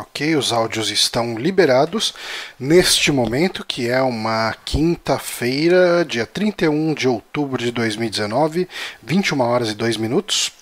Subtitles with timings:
[0.00, 2.14] Ok, os áudios estão liberados
[2.58, 8.66] neste momento, que é uma quinta-feira, dia 31 de outubro de 2019,
[9.02, 10.52] 21 horas e 2 minutos.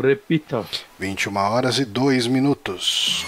[0.00, 0.64] Repita.
[1.00, 3.26] 21 horas e 2 minutos.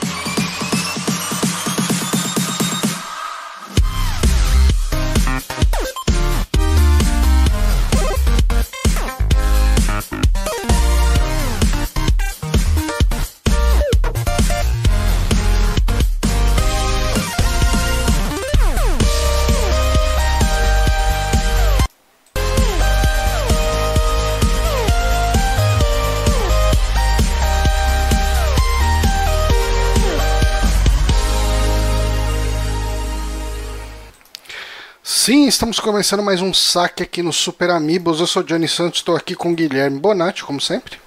[35.58, 38.20] Estamos começando mais um saque aqui no Super Amigos.
[38.20, 40.98] Eu sou o Johnny Santos, estou aqui com o Guilherme Bonatti, como sempre.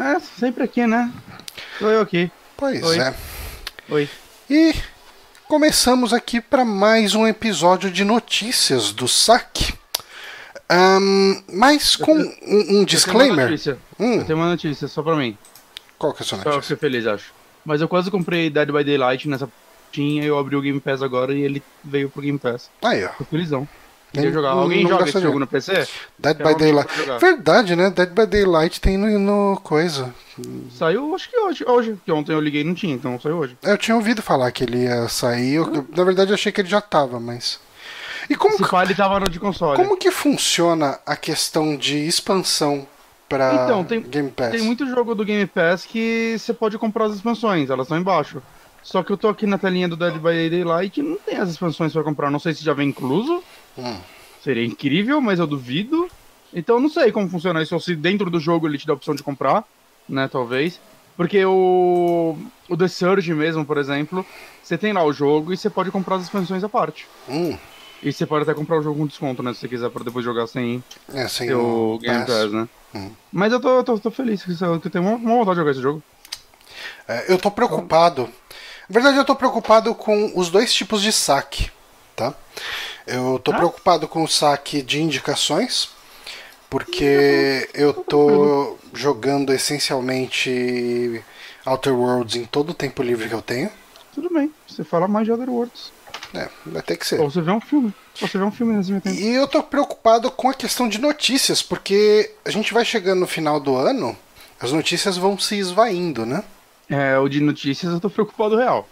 [0.00, 1.12] É, sempre aqui, né?
[1.78, 2.32] Sou eu aqui.
[2.56, 2.98] Pois Oi.
[2.98, 3.14] é.
[3.90, 4.08] Oi.
[4.48, 4.74] E
[5.46, 9.74] começamos aqui para mais um episódio de notícias do saque.
[10.70, 13.50] Ahn, mas com um, um disclaimer.
[13.50, 13.76] notícia.
[14.00, 15.36] Hum, Eu tenho uma notícia só pra mim.
[15.98, 16.76] qual que é a sua Só pra notícia?
[16.76, 17.30] ser feliz, acho.
[17.62, 19.50] Mas eu quase comprei Dead by Daylight nessa
[19.92, 22.70] tinha eu abri o Game Pass agora e ele veio pro Game Pass.
[22.82, 23.08] Aí, ó.
[23.08, 23.68] Tô felizão.
[24.12, 24.50] Queria jogar.
[24.52, 25.86] Alguém joga esse jogo no PC?
[26.18, 26.90] Dead by Daylight.
[27.20, 27.90] Verdade, né?
[27.90, 30.14] Dead by Daylight tem no, no coisa.
[30.70, 31.98] Saiu, acho que hoje, hoje.
[32.04, 33.56] Que ontem eu liguei e não tinha, então saiu hoje.
[33.62, 35.54] Eu tinha ouvido falar que ele ia sair.
[35.54, 37.60] eu- eu- na verdade, achei que ele já tava, mas.
[38.30, 39.76] E como, Se que- ele tava no de console.
[39.76, 42.86] como que funciona a questão de expansão
[43.28, 44.50] pra Então, tem- Game Pass?
[44.52, 48.42] Tem muito jogo do Game Pass que você pode comprar as expansões, elas estão embaixo.
[48.82, 51.50] Só que eu tô aqui na telinha do Dead by Daylight e não tem as
[51.50, 52.30] expansões pra comprar.
[52.30, 53.42] Não sei se já vem incluso.
[53.78, 53.96] Hum.
[54.42, 56.08] Seria incrível, mas eu duvido.
[56.52, 58.92] Então eu não sei como funciona isso, ou se dentro do jogo ele te dá
[58.92, 59.64] a opção de comprar,
[60.08, 60.80] né, talvez.
[61.16, 62.36] Porque o,
[62.68, 64.24] o The Surge mesmo, por exemplo,
[64.62, 67.06] você tem lá o jogo e você pode comprar as expansões à parte.
[67.28, 67.56] Hum,
[68.02, 70.24] E você pode até comprar o jogo com desconto, né, se você quiser, pra depois
[70.24, 70.82] jogar sem
[71.12, 72.28] é, sem o Game Pass.
[72.28, 72.68] Pass, né.
[72.94, 73.10] Hum.
[73.32, 75.82] Mas eu tô, tô, tô feliz, que eu tenho uma, uma vontade de jogar esse
[75.82, 76.02] jogo.
[77.06, 78.28] É, eu tô preocupado.
[78.88, 81.70] Na verdade, eu tô preocupado com os dois tipos de saque,
[82.14, 82.32] tá?
[83.08, 83.56] Eu tô Ah?
[83.56, 85.88] preocupado com o saque de indicações,
[86.68, 91.22] porque eu tô jogando essencialmente
[91.64, 93.70] Outer Worlds em todo o tempo livre que eu tenho.
[94.14, 95.92] Tudo bem, você fala mais de Other Worlds.
[96.34, 97.20] É, vai ter que ser.
[97.20, 97.94] Ou você vê um filme.
[98.20, 99.16] Ou você vê um filme nesse meio tempo.
[99.16, 103.26] E eu tô preocupado com a questão de notícias, porque a gente vai chegando no
[103.26, 104.14] final do ano,
[104.60, 106.44] as notícias vão se esvaindo, né?
[106.90, 108.86] É, o de notícias eu tô preocupado real.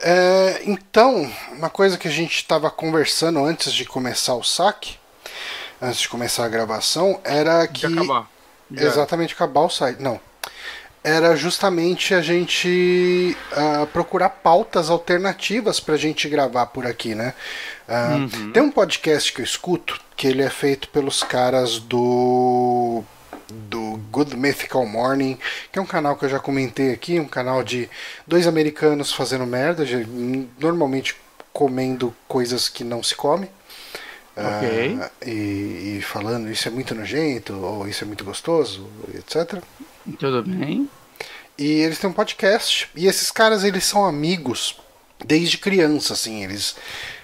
[0.00, 4.96] É, então, uma coisa que a gente estava conversando antes de começar o saque,
[5.80, 7.86] antes de começar a gravação, era que.
[7.86, 8.28] De acabar.
[8.74, 8.86] Era.
[8.86, 10.00] Exatamente, acabar o site.
[10.00, 10.20] Não.
[11.04, 17.32] Era justamente a gente ah, procurar pautas alternativas para a gente gravar por aqui, né?
[17.88, 18.50] Ah, Uhum.
[18.50, 23.04] Tem um podcast que eu escuto que ele é feito pelos caras do
[23.50, 25.38] do Good Mythical Morning,
[25.72, 27.88] que é um canal que eu já comentei aqui, um canal de
[28.26, 30.06] dois americanos fazendo merda, de-
[30.58, 31.14] normalmente
[31.52, 33.48] comendo coisas que não se come.
[34.36, 34.98] Ok.
[35.00, 39.62] Ah, e, e falando isso é muito nojento, ou isso é muito gostoso, etc.
[40.18, 40.88] Tudo bem.
[41.56, 42.90] E eles têm um podcast.
[42.94, 44.78] E esses caras, eles são amigos
[45.24, 46.44] desde criança, assim.
[46.44, 46.76] Eles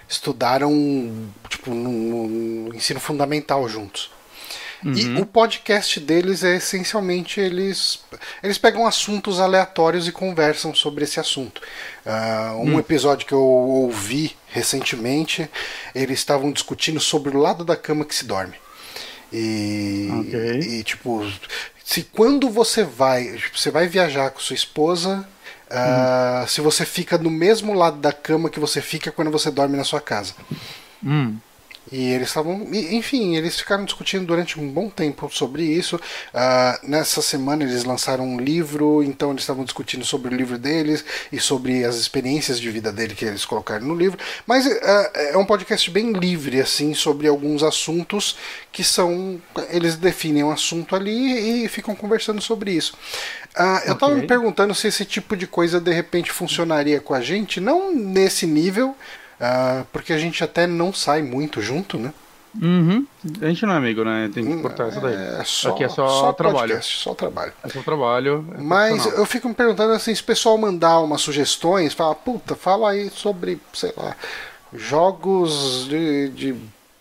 [0.08, 0.72] estudaram,
[1.50, 2.28] tipo, no-
[2.68, 4.10] no ensino fundamental juntos.
[4.84, 5.20] E Uhum.
[5.20, 8.00] o podcast deles é essencialmente eles
[8.42, 11.60] eles pegam assuntos aleatórios e conversam sobre esse assunto.
[12.04, 15.48] Ah, um episódio que eu ouvi recentemente,
[15.94, 18.54] eles estavam discutindo sobre o lado da cama que se dorme.
[19.32, 20.58] E, Ok.
[20.60, 21.24] e tipo,
[21.84, 25.26] se quando você vai, tipo, você vai viajar com sua esposa,
[25.70, 29.76] ah, se você fica no mesmo lado da cama que você fica quando você dorme
[29.76, 30.34] na sua casa.
[31.04, 31.36] Hum.
[31.90, 36.00] E eles estavam, enfim, eles ficaram discutindo durante um bom tempo sobre isso.
[36.32, 41.04] Ah, nessa semana eles lançaram um livro, então eles estavam discutindo sobre o livro deles
[41.32, 44.18] e sobre as experiências de vida dele que eles colocaram no livro.
[44.46, 48.36] Mas ah, é um podcast bem livre, assim, sobre alguns assuntos
[48.70, 49.40] que são.
[49.70, 52.94] Eles definem um assunto ali e ficam conversando sobre isso.
[53.54, 57.20] Ah, eu estava me perguntando se esse tipo de coisa de repente funcionaria com a
[57.20, 58.96] gente, não nesse nível.
[59.44, 62.14] Ah, porque a gente até não sai muito junto, né?
[62.60, 63.04] Uhum.
[63.40, 64.30] A gente não é amigo, né?
[64.32, 65.14] Tem que cortar essa daí.
[65.14, 66.68] É só, Aqui é só, trabalho.
[66.68, 67.52] podcast, só trabalho.
[67.64, 68.46] É só trabalho.
[68.56, 72.54] é Mas eu fico me perguntando assim, se o pessoal mandar umas sugestões, fala, puta,
[72.54, 74.14] fala aí sobre, sei lá,
[74.72, 76.54] jogos de, de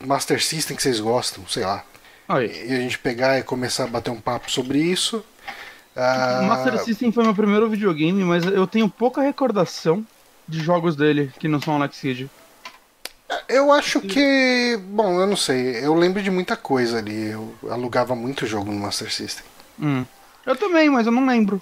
[0.04, 1.84] Master System que vocês gostam, sei lá.
[2.28, 2.70] Aí.
[2.70, 5.24] E a gente pegar e começar a bater um papo sobre isso.
[5.96, 10.04] Ah, Master System foi meu primeiro videogame, mas eu tenho pouca recordação
[10.52, 12.30] de jogos dele que não são Alex Kidd.
[13.48, 14.78] Eu acho que.
[14.90, 15.84] Bom, eu não sei.
[15.84, 17.30] Eu lembro de muita coisa ali.
[17.30, 19.46] Eu alugava muito jogo no Master System.
[19.80, 20.06] Hum.
[20.46, 21.62] Eu também, mas eu não lembro.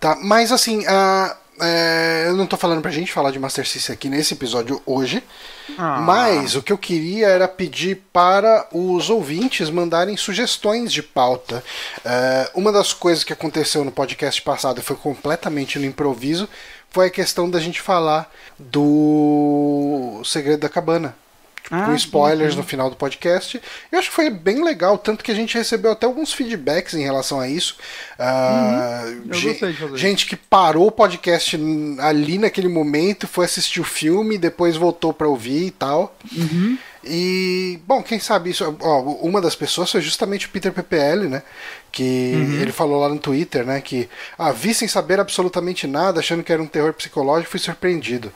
[0.00, 3.94] Tá, mas assim, a, é, eu não tô falando pra gente falar de Master System
[3.94, 5.22] aqui nesse episódio hoje.
[5.78, 6.00] Ah.
[6.00, 11.62] Mas o que eu queria era pedir para os ouvintes mandarem sugestões de pauta.
[12.04, 16.48] É, uma das coisas que aconteceu no podcast passado foi completamente no improviso.
[16.90, 21.14] Foi a questão da gente falar do Segredo da Cabana
[21.70, 23.60] Ah, com spoilers sim, no final do podcast.
[23.90, 27.02] Eu acho que foi bem legal, tanto que a gente recebeu até alguns feedbacks em
[27.02, 27.76] relação a isso.
[28.18, 29.22] Ah, Uhum.
[29.28, 31.58] Eu gen- gostei de fazer gente que parou o podcast
[32.00, 36.16] ali naquele momento, foi assistir o filme, depois voltou pra ouvir e tal.
[36.36, 36.78] Uhum.
[37.08, 38.76] E, bom, quem sabe isso.
[38.80, 41.42] Ó, uma das pessoas foi justamente o Peter PPL, né?
[41.92, 42.60] Que Uhum.
[42.60, 43.80] ele falou lá no Twitter, né?
[43.80, 44.08] Que
[44.38, 48.32] ah, vi sem saber absolutamente nada, achando que era um terror psicológico, fui surpreendido.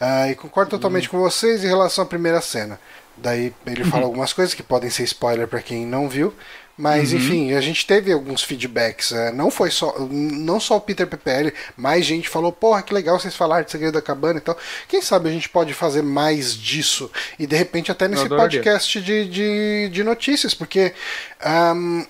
[0.00, 2.78] Ah, e concordo totalmente com vocês em relação à primeira cena.
[3.16, 3.90] Daí ele Uhum.
[3.90, 6.32] fala algumas coisas que podem ser spoiler pra quem não viu.
[6.76, 7.18] Mas Uhum.
[7.18, 9.12] enfim, a gente teve alguns feedbacks.
[9.12, 9.94] é, não foi só.
[10.10, 13.92] Não só o Peter PPL, mais gente falou, porra, que legal vocês falaram de segredo
[13.94, 14.56] da cabana e tal.
[14.88, 17.10] Quem sabe a gente pode fazer mais disso.
[17.38, 20.92] E de repente até nesse podcast de, de, de notícias, porque.
[21.40, 22.04] ahn,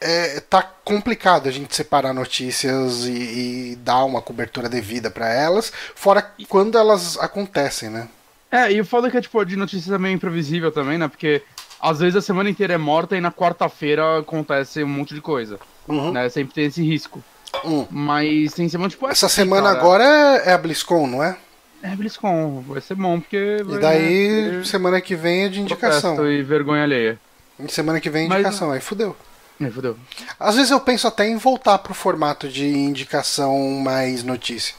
[0.00, 5.72] é, tá complicado a gente separar notícias e, e dar uma cobertura devida pra elas,
[5.94, 8.08] fora quando elas acontecem, né?
[8.50, 11.08] É, e o foda é que é, tipo, de notícias é meio imprevisível também, né?
[11.08, 11.42] Porque
[11.80, 15.58] às vezes a semana inteira é morta e na quarta-feira acontece um monte de coisa.
[15.86, 16.12] Uhum.
[16.12, 16.28] Né?
[16.28, 17.22] Sempre tem esse risco.
[17.64, 17.86] Hum.
[17.90, 21.36] Mas tem semana, tipo, Essa assim, semana cara, agora é, é a BlizzCon, não é?
[21.82, 23.58] É BlizzCon, vai ser bom, porque.
[23.60, 26.16] E vai, daí, né, semana que vem é de indicação.
[26.16, 27.18] protesto e vergonha alheia.
[27.58, 29.16] E Semana que vem é Mas- indicação, aí fudeu.
[29.60, 29.96] É, fodeu.
[30.38, 34.74] Às vezes eu penso até em voltar pro formato de indicação mais notícia.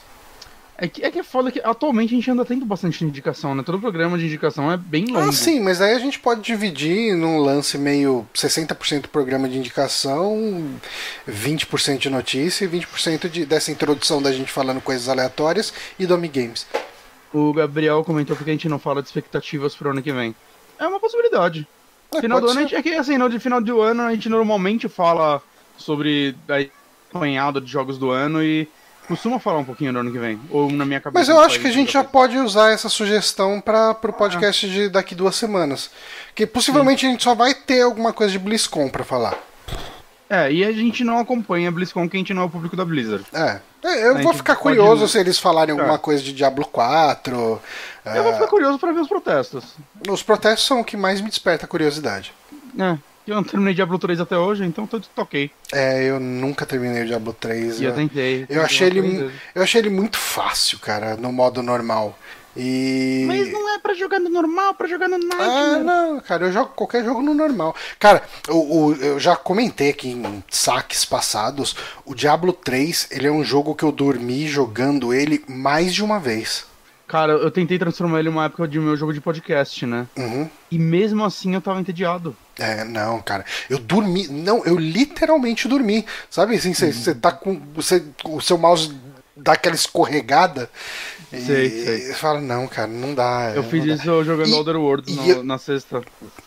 [0.82, 3.62] É que, é que é foda que atualmente a gente anda tendo bastante indicação, né?
[3.62, 5.28] Todo programa de indicação é bem longo.
[5.28, 10.80] Ah, sim, mas aí a gente pode dividir num lance meio 60% programa de indicação,
[11.28, 16.16] 20% de notícia e 20% de, dessa introdução da gente falando coisas aleatórias e do
[16.16, 16.66] Games.
[17.30, 20.34] O Gabriel comentou porque a gente não fala de expectativas pro ano que vem.
[20.78, 21.68] É uma possibilidade.
[22.14, 24.88] É, Final do ano, gente, é que assim, no final do ano a gente normalmente
[24.88, 25.42] fala
[25.76, 26.64] sobre a
[27.14, 28.66] apanhada de jogos do ano e
[29.10, 30.40] costuma falar um pouquinho do ano que vem.
[30.50, 31.18] Ou na minha cabeça.
[31.20, 34.88] Mas eu acho que a gente já pode usar essa sugestão para o podcast de
[34.88, 35.90] daqui duas semanas.
[36.34, 39.36] Que possivelmente a gente só vai ter alguma coisa de BlizzCon para falar.
[40.28, 42.76] É, e a gente não acompanha a BlizzCon que a gente não é o público
[42.76, 43.24] da Blizzard.
[43.32, 43.60] É.
[43.82, 45.98] É, Eu A vou ficar pode- curioso se eles falarem alguma É.
[45.98, 47.60] coisa de Diablo 4.
[48.04, 49.74] Eu vou é, ficar curioso pra ver os protestos.
[50.08, 52.32] Os protestos são o que mais me desperta a curiosidade.
[52.78, 52.96] É,
[53.26, 55.50] eu não terminei Diablo 3 até hoje, então tô toquei.
[55.72, 57.80] É, eu nunca terminei o Diablo 3.
[57.80, 58.46] E eu eu- tentei.
[58.48, 59.32] Eu achei ele, vezes.
[59.54, 62.18] eu achei ele muito fácil, cara, no modo normal.
[62.56, 63.24] E.
[63.28, 65.84] Mas não é pra jogar no normal, pra jogar no Ah, Nightmare.
[65.84, 67.76] não, cara, eu jogo qualquer jogo no normal.
[67.98, 73.30] Cara, o, o- eu já comentei aqui em saques passados, o Diablo 3, ele é
[73.30, 76.64] um jogo que eu dormi jogando ele mais de uma vez.
[77.10, 80.06] Cara, eu tentei transformar ele numa época de meu jogo de podcast, né?
[80.16, 80.48] Uhum.
[80.70, 82.36] E mesmo assim eu tava entediado.
[82.56, 83.44] É, não, cara.
[83.68, 84.28] Eu dormi.
[84.28, 86.06] Não, eu literalmente dormi.
[86.30, 87.60] Sabe assim, você você tá com.
[87.74, 88.94] Você, o seu mouse
[89.36, 90.70] dá aquela escorregada.
[91.32, 91.98] E Sei, sei.
[92.06, 93.54] você fala, não, cara, não dá.
[93.56, 93.94] Eu não fiz dá.
[93.94, 96.02] isso jogando E- Outer Worlds e no- eu- na sexta.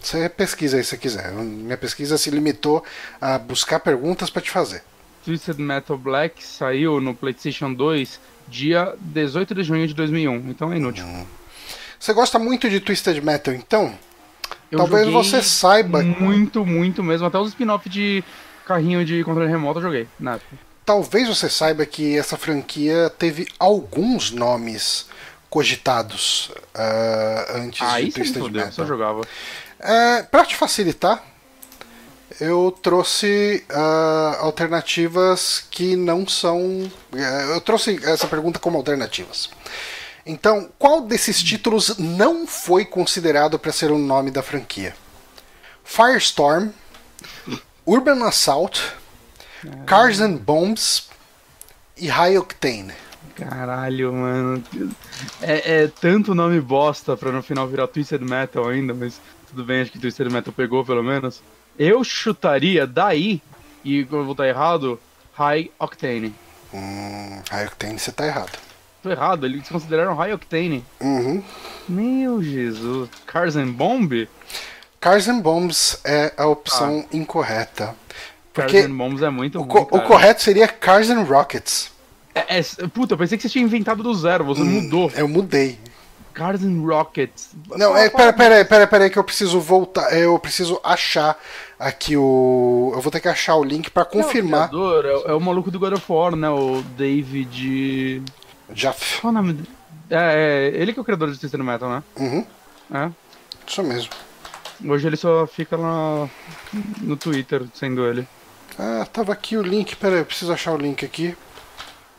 [0.01, 1.31] Você pesquisa aí se quiser.
[1.31, 2.83] Minha pesquisa se limitou
[3.19, 4.83] a buscar perguntas pra te fazer.
[5.23, 10.77] Twisted Metal Black saiu no PlayStation 2 dia 18 de junho de 2001, então é
[10.77, 11.05] inútil.
[11.99, 13.93] Você gosta muito de Twisted Metal, então?
[14.71, 16.01] Eu Talvez você saiba.
[16.01, 17.27] Muito, muito mesmo.
[17.27, 18.23] Até os spin-off de
[18.65, 20.57] carrinho de controle remoto eu joguei na época.
[20.85, 25.07] Talvez você saiba que essa franquia teve alguns nomes
[25.49, 28.85] cogitados ah, antes Aí de Twisted Metal.
[28.85, 29.21] jogava.
[29.79, 31.23] É, para te facilitar,
[32.39, 36.91] eu trouxe ah, alternativas que não são.
[37.15, 39.49] é, eu trouxe essa pergunta como alternativas.
[40.25, 44.93] Então, qual desses títulos não foi considerado para ser o nome da franquia?
[45.85, 46.69] Firestorm,
[47.85, 48.81] Urban Assault,
[49.85, 51.07] Cars and Bombs
[51.95, 52.93] e High Octane.
[53.35, 54.63] Caralho, mano.
[55.41, 59.21] É, é tanto nome bosta pra no final virar Twisted Metal ainda, mas
[59.57, 61.41] tudo bem, acho que Twisted Metal pegou pelo menos.
[61.79, 63.41] Eu chutaria daí,
[63.83, 64.99] e eu vou estar errado,
[65.33, 66.33] High Octane.
[66.71, 68.51] Hum, High Octane, você tá errado.
[69.01, 70.85] Tô errado, eles consideraram High Octane.
[71.01, 71.43] Uhum.
[71.89, 73.09] Meu Jesus.
[73.25, 74.27] Cars and Bomb?
[74.99, 77.95] Cars and Bombs é a opção incorreta.
[78.53, 80.03] Cars Porque and Bombs é muito o, ruim, co- o cara.
[80.03, 81.91] correto seria Cars and Rockets.
[82.35, 85.11] É, é- puta, eu pensei que você tinha inventado do zero, você mudou.
[85.15, 85.79] Eu mudei.
[86.37, 87.49] Cars and Rockets.
[87.75, 90.15] Não, é, pera, pera, pera, pera aí que eu preciso voltar.
[90.15, 91.35] Eu preciso achar
[91.79, 92.91] aqui o.
[92.93, 94.71] Eu vou ter que achar o link pra confirmar.
[94.71, 96.47] Não, o criador é, é o maluco do God of War, né?
[96.47, 98.21] O David.
[98.71, 98.93] Já.
[99.19, 99.69] Qual o nome dele?
[100.11, 102.03] É, é, ele que é o criador de Twisted Metal, né?
[102.17, 102.45] Uhum,
[102.93, 103.09] É.
[103.67, 104.11] isso mesmo.
[104.87, 106.29] Hoje ele só fica lá
[107.01, 108.27] no Twitter sendo ele.
[108.77, 109.95] Ah, tava aqui o link.
[109.95, 111.35] Pera aí, eu preciso achar o link aqui.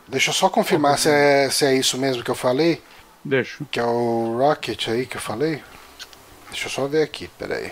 [0.09, 2.81] Deixa eu só confirmar se é, se é isso mesmo que eu falei.
[3.23, 3.63] Deixa.
[3.71, 5.61] Que é o Rocket aí que eu falei.
[6.49, 7.71] Deixa eu só ver aqui, pera aí.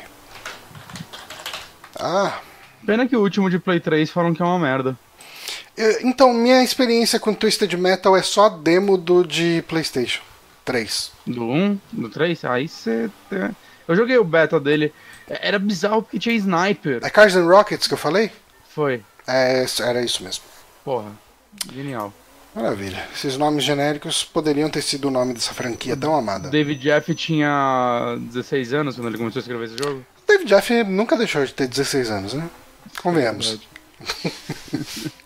[2.00, 2.40] Ah,
[2.86, 4.98] Pena que o último de Play 3 falam que é uma merda.
[5.76, 10.22] eu- então minha experiência com Twisted Metal é só demo do de PlayStation
[10.64, 11.12] 3.
[11.26, 13.10] Do 1, do 3, aí você.
[13.88, 14.94] Eu joguei o beta dele.
[15.28, 17.00] É- Era bizarro porque tinha sniper.
[17.04, 18.32] É Cars and Rockets que eu falei?
[18.70, 19.02] Foi.
[19.28, 20.44] É, era isso mesmo.
[20.86, 21.12] Porra.
[21.74, 22.14] Genial.
[22.58, 23.08] Maravilha.
[23.14, 26.50] Esses nomes genéricos poderiam ter sido o nome dessa franquia tão amada.
[26.50, 30.04] David Jeff tinha 16 anos quando ele começou a escrever esse jogo.
[30.28, 32.50] David Jeff nunca deixou de ter 16 anos, né?
[33.02, 33.60] Convenhamos.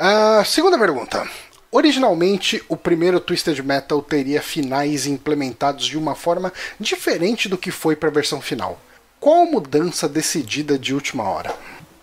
[0.00, 1.28] Ah, segunda pergunta.
[1.72, 7.96] Originalmente, o primeiro Twisted Metal teria finais implementados de uma forma diferente do que foi
[7.96, 8.80] para a versão final.
[9.18, 11.52] Qual mudança decidida de última hora?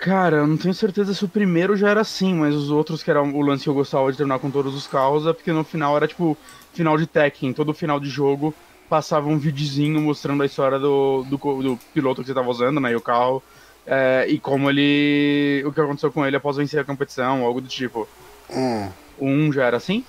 [0.05, 3.09] Cara, eu não tenho certeza se o primeiro já era assim, mas os outros, que
[3.09, 5.63] era o lance que eu gostava de terminar com todos os carros, é porque no
[5.63, 6.37] final era tipo
[6.71, 7.51] final de Tekken.
[7.53, 8.53] Todo final de jogo
[8.87, 12.91] passava um videozinho mostrando a história do, do, do piloto que você tava usando, né?
[12.91, 13.41] E o carro.
[13.83, 15.63] é, e como ele.
[15.65, 18.07] O que aconteceu com ele após vencer a competição, algo do tipo.
[18.47, 18.87] Hum.
[19.17, 20.05] O 1 já era assim?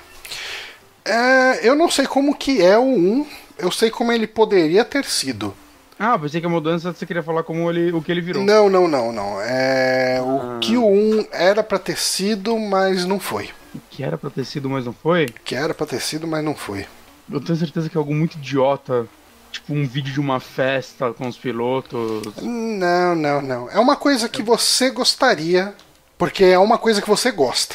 [1.06, 3.26] É, eu não sei como que é o 1,
[3.60, 5.56] eu sei como ele poderia ter sido.
[5.98, 8.42] Ah, pensei que a mudança você queria falar como ele, o que ele virou.
[8.44, 9.40] Não, não, não, não.
[9.40, 10.22] É, Ah.
[10.22, 13.50] o que o 1 era pra ter sido, mas não foi.
[13.90, 15.26] Que era pra ter sido, mas não foi?
[15.44, 16.86] Que era pra ter sido, mas não foi.
[17.30, 19.06] Eu tenho certeza que é algo muito idiota.
[19.50, 22.22] Tipo um vídeo de uma festa com os pilotos.
[22.42, 23.70] Não, não, não.
[23.70, 25.74] É uma coisa que você gostaria,
[26.18, 27.74] porque é uma coisa que você gosta.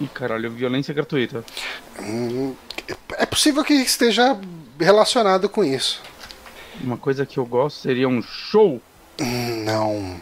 [0.00, 1.42] Ih, caralho, violência gratuita.
[2.00, 2.54] Hum,
[3.16, 4.36] É possível que esteja
[4.78, 6.00] relacionado com isso.
[6.82, 8.80] Uma coisa que eu gosto seria um show.
[9.64, 10.16] Não.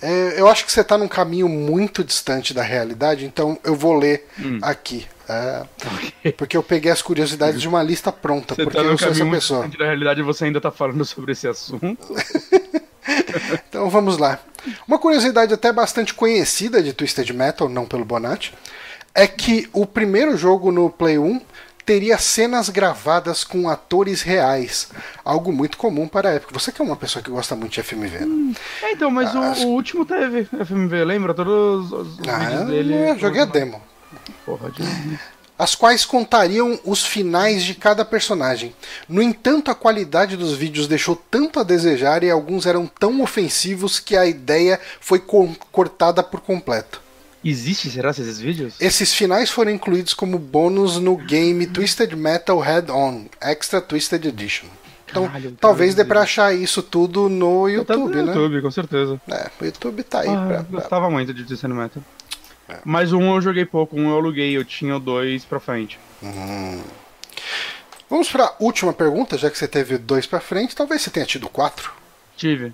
[0.00, 3.94] É, eu acho que você está num caminho muito distante da realidade, então eu vou
[3.96, 4.58] ler Hum.
[4.60, 5.06] aqui.
[5.28, 9.08] É, porque eu peguei as curiosidades de uma lista pronta, Você porque tá eu sou
[9.10, 9.60] essa pessoa.
[9.62, 11.96] distante da realidade você ainda tá falando sobre esse assunto.
[13.68, 14.38] Então vamos lá.
[14.86, 18.54] Uma curiosidade até bastante conhecida de Twisted Metal, não pelo Bonatti,
[19.14, 21.40] é que o primeiro jogo no Play 1
[21.84, 24.88] teria cenas gravadas com atores reais.
[25.24, 26.52] Algo muito comum para a época.
[26.58, 28.54] Você que é uma pessoa que gosta muito de FMV, né?
[28.82, 31.34] É, então, mas Ah, o, o último teve FMV, lembra?
[31.34, 32.94] Todos os, os Ah, vídeos dele.
[33.10, 33.82] eu joguei a demo.
[34.46, 34.82] Porra, de...
[35.58, 38.74] as quais contariam os finais de cada personagem.
[39.08, 43.98] No entanto, a qualidade dos vídeos deixou tanto a desejar e alguns eram tão ofensivos
[43.98, 47.01] que a ideia foi co- cortada por completo.
[47.44, 48.74] Existe, será, esses vídeos?
[48.80, 54.66] Esses finais foram incluídos como bônus no game Twisted Metal Head-On Extra Twisted Edition.
[55.10, 56.08] Então, Caralho, talvez dê caralho.
[56.08, 58.32] pra achar isso tudo no Tá YouTube, no né?
[58.32, 59.20] YouTube, com certeza.
[59.28, 62.02] É, o YouTube tá aí Ah, pra, eu pra- gostava muito de Twisted Metal.
[62.68, 62.76] É.
[62.84, 65.98] Mas um eu joguei pouco, um eu aluguei, eu tinha dois pra frente.
[68.08, 71.48] Vamos pra última pergunta, já que você teve dois pra frente, talvez você tenha tido
[71.48, 71.90] quatro.
[72.36, 72.72] Tive.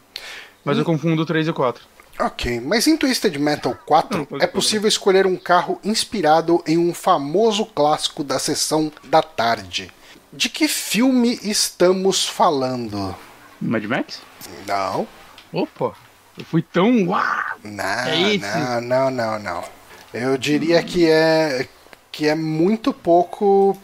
[0.65, 0.81] Mas Hum.
[0.81, 1.83] eu confundo 3 e o 4.
[2.21, 6.77] Ok, mas em Twisted Metal 4 Não, pode é possível escolher um carro inspirado em
[6.77, 9.93] um famoso clássico da sessão da tarde.
[10.33, 13.15] De que filme estamos falando?
[13.61, 14.21] Mad Max?
[14.67, 15.07] Não.
[15.53, 15.95] Opa,
[16.37, 17.07] eu fui tão.
[17.07, 17.23] Uau!
[17.63, 19.65] Não, É não, não, não, não.
[20.13, 21.69] Eu diria que é
[22.11, 23.79] que é muito pouco.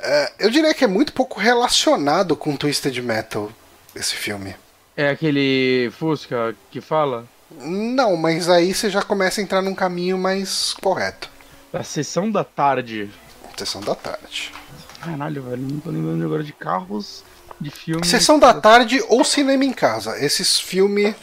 [0.00, 3.50] é, eu diria que é muito pouco relacionado com Twisted Metal
[3.94, 4.54] esse filme.
[4.96, 7.26] É aquele Fusca que fala?
[7.50, 11.30] Não, mas aí você já começa a entrar num caminho mais correto.
[11.72, 13.10] Da sessão da tarde.
[13.56, 14.52] Sessão da tarde.
[15.00, 17.24] Caralho, velho, não tô lembrando agora de carros,
[17.60, 18.08] de filmes.
[18.08, 20.18] Sessão da tarde ou cinema em casa.
[20.24, 21.14] Esses filmes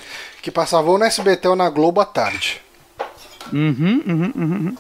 [0.42, 2.62] que passavam na SBT ou na Globo à tarde.
[3.54, 4.44] Uhum, uhum, uhum.
[4.44, 4.78] uhum.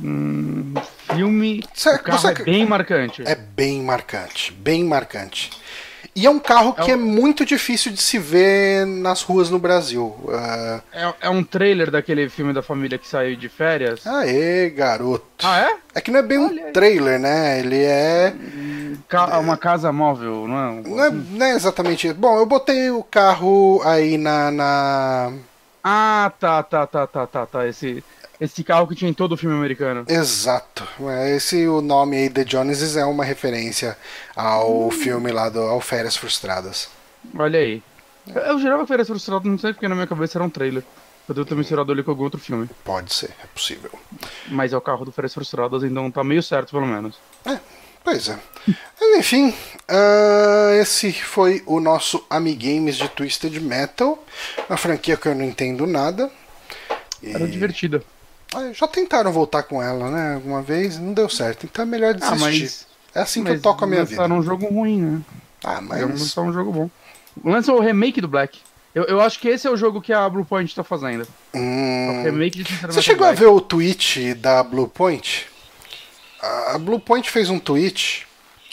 [0.00, 0.74] Hum,
[1.12, 1.64] filme.
[1.74, 3.22] Cê- o carro você- é bem marcante.
[3.26, 5.50] É bem marcante, bem marcante.
[6.20, 9.50] E é um carro que É é um- muito difícil de se ver nas ruas
[9.50, 10.16] no Brasil.
[10.30, 14.04] Ah, É, é um trailer daquele filme da família que saiu de férias.
[14.04, 15.24] aê, garoto.
[15.44, 15.76] Ah, é?
[15.94, 16.72] É que não é bem Olha um aí.
[16.72, 17.60] trailer, né?
[17.60, 18.34] Ele é.
[19.08, 20.82] Ca- uma casa móvel, não é?
[20.88, 22.16] Não é, não é exatamente isso.
[22.16, 24.50] Bom, eu botei o carro aí na.
[24.50, 25.32] na...
[25.84, 27.66] Ah, tá, tá, tá, tá, tá, tá.
[27.68, 28.02] Esse,
[28.40, 30.04] esse carro que tinha em todo o filme americano.
[30.08, 30.86] Exato.
[31.34, 33.96] Esse o nome aí, The Joneses, é uma referência
[34.36, 36.88] ao filme lá do Ao Férias Frustradas.
[37.36, 37.82] Olha aí.
[38.26, 40.82] Eu, eu jurava que era frustrado, não sei porque na minha cabeça era um trailer.
[41.28, 42.68] Eu devo ter misturado ele com algum outro filme.
[42.84, 43.90] Pode ser, é possível.
[44.48, 47.18] Mas é o carro do Férias Frustradas, então tá meio certo, pelo menos.
[47.44, 47.58] É,
[48.02, 48.38] pois é.
[48.98, 49.52] Mas, enfim,
[49.86, 54.22] ah, esse foi o nosso Amigames de Twisted Metal,
[54.70, 56.30] uma franquia que eu não entendo nada.
[57.22, 58.02] E- Era divertida.
[58.54, 60.34] Ah, já tentaram voltar com ela, né?
[60.34, 61.64] Alguma vez, não deu certo.
[61.66, 62.40] Então é melhor Ah, desistir.
[62.40, 62.86] mas.
[63.14, 64.20] É assim que eu toco a minha vida.
[64.22, 65.20] lançaram um jogo ruim, né?
[65.64, 66.02] Ah, Mas...
[66.02, 66.20] mas.
[66.20, 66.90] lançar um jogo bom.
[67.44, 68.60] Lança o remake do Black.
[68.94, 71.26] Eu, eu acho que esse é o jogo que a Bluepoint tá fazendo.
[71.52, 73.40] É o Hum, remake de Você chegou a Black.
[73.40, 75.46] ver o tweet da Bluepoint?
[76.40, 78.26] A a Bluepoint fez um tweet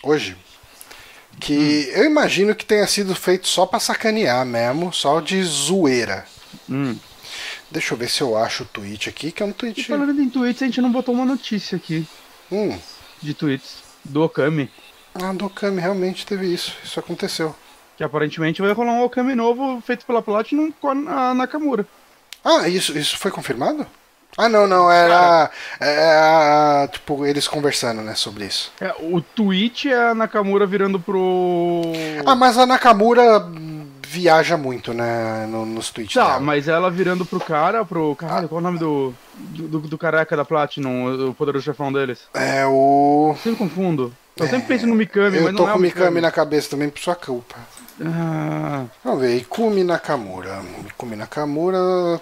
[0.03, 0.37] hoje
[1.39, 1.97] que Hum.
[1.99, 6.25] eu imagino que tenha sido feito só pra sacanear mesmo, só de zoeira.
[6.69, 6.95] Hum.
[7.75, 9.83] Deixa eu ver se eu acho o tweet aqui, que é um E tweet.
[9.83, 12.07] falando em tweets, a gente não botou uma notícia aqui
[12.49, 12.79] Hum.
[13.21, 14.71] de tweets do Okami.
[15.13, 16.73] Ah, do Okami realmente teve isso.
[16.81, 17.53] Isso aconteceu.
[17.97, 21.85] Que aparentemente vai rolar um Okami novo feito pela Platinum com a Nakamura.
[22.45, 23.85] Ah, isso, isso foi confirmado?
[24.37, 25.49] Ah, não, não, era.
[25.81, 28.71] é, tipo, eles conversando, né, sobre isso.
[28.79, 31.81] É, o tweet é a Nakamura virando pro.
[32.25, 33.39] Ah, mas a Nakamura
[34.19, 36.39] viaja muito, né, no- nos tweets Tá, dela.
[36.39, 38.15] mas ela virando pro cara, pro.
[38.15, 39.13] Caralho, qual é o nome do.
[39.37, 42.27] Do, do careca da Platinum, o poderoso chefão deles?
[42.33, 43.35] É o.
[43.43, 44.13] Sempre confundo.
[44.37, 46.31] Eu sempre penso no Mikami, Eu mas tô não é com o o Mikami na
[46.31, 47.55] cabeça também por sua culpa.
[48.05, 50.61] Ah, Vamos ver, Ikumi Nakamura.
[50.87, 51.77] Ikumi Nakamura,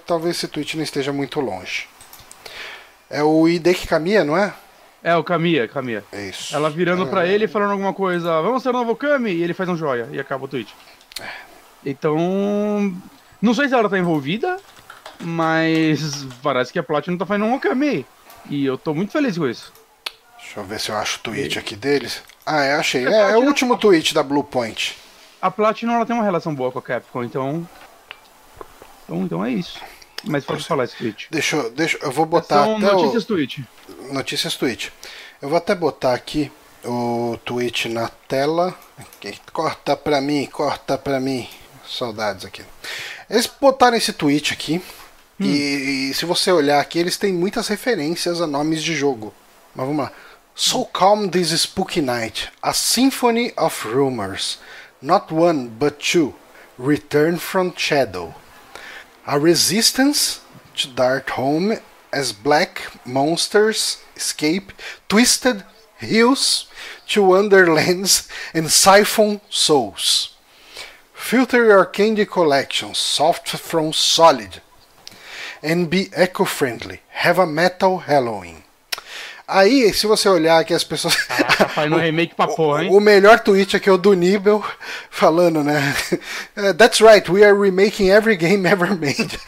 [0.06, 1.88] talvez esse tweet não esteja muito longe.
[3.10, 4.54] É o Hideki Kamiya, não é?
[5.04, 6.04] é o Kamiya, Kamiya.
[6.12, 6.56] É isso.
[6.56, 9.54] Ela virando pra ele e falando alguma coisa, vamos ser o novo Kami, e ele
[9.54, 10.74] faz um joia e acaba o tweet.
[11.86, 12.94] Então.
[13.42, 14.58] Não sei se ela tá envolvida,
[15.20, 18.06] mas parece que a Platinum tá fazendo um Okami.
[18.50, 19.72] E eu tô muito feliz com isso.
[20.38, 22.22] Deixa eu ver se eu acho o tweet aqui deles.
[22.46, 23.06] Ah, é, achei.
[23.06, 24.98] É, É, é o último tweet da Blue Point.
[25.42, 27.68] A Platinum ela tem uma relação boa com a Capcom, então.
[29.06, 29.80] Então, então é isso.
[30.24, 31.28] Mas pode falar esse tweet.
[31.30, 33.66] Deixa eu, deixa, eu vou botar São até notícias tweet.
[34.10, 34.92] o notícias tweet.
[35.42, 36.50] Eu vou até botar aqui
[36.86, 38.74] o tweet na tela.
[38.98, 39.38] Aqui.
[39.52, 41.48] Corta pra mim, corta pra mim.
[41.98, 42.64] Saudades aqui.
[43.30, 44.82] Eles botaram esse tweet aqui.
[45.40, 49.34] E, e se você olhar aqui, eles têm muitas referências a nomes de jogo.
[49.76, 50.12] Mas vamos lá.
[50.56, 52.52] So calm this spooky night.
[52.62, 54.60] A symphony of rumors.
[55.02, 56.34] Not one, but two.
[56.78, 58.34] Return from shadow.
[59.26, 60.42] A resistance
[60.76, 61.80] to dart home
[62.12, 64.72] as black monsters escape
[65.08, 65.64] twisted
[65.98, 66.68] hills
[67.08, 70.33] to wonderlands and siphon souls.
[71.24, 74.62] Filter your candy collection soft from solid
[75.64, 77.00] and be eco-friendly.
[77.24, 78.58] Have a metal Halloween.
[79.48, 81.16] Aí, se você olhar aqui as pessoas.
[81.58, 82.90] Tá fazendo um remake pra porra, hein?
[82.92, 84.62] O melhor tweet aqui é o do Nibel
[85.10, 85.96] falando, né?
[86.58, 89.40] Eh, That's right, we are remaking every game ever made.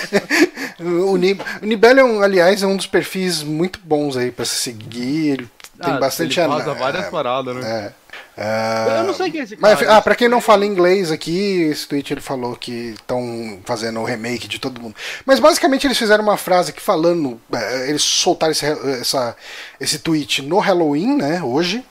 [0.80, 4.44] o, Nib o Nibel, é um, aliás, é um dos perfis muito bons aí pra
[4.46, 5.32] se seguir.
[5.32, 5.48] Ele
[5.82, 7.92] tem Ah, bastante ele ana- várias é, paradas, né?
[8.00, 8.03] é.
[8.36, 9.96] Ah, Eu não sei quem é esse mas, cara.
[9.96, 14.04] ah, pra quem não fala inglês aqui, esse tweet ele falou que estão fazendo o
[14.04, 14.94] remake de todo mundo.
[15.24, 17.40] Mas basicamente eles fizeram uma frase aqui falando.
[17.52, 18.66] eh, Eles soltaram esse,
[19.00, 19.36] essa,
[19.80, 21.42] esse tweet no Halloween, né?
[21.42, 21.84] Hoje.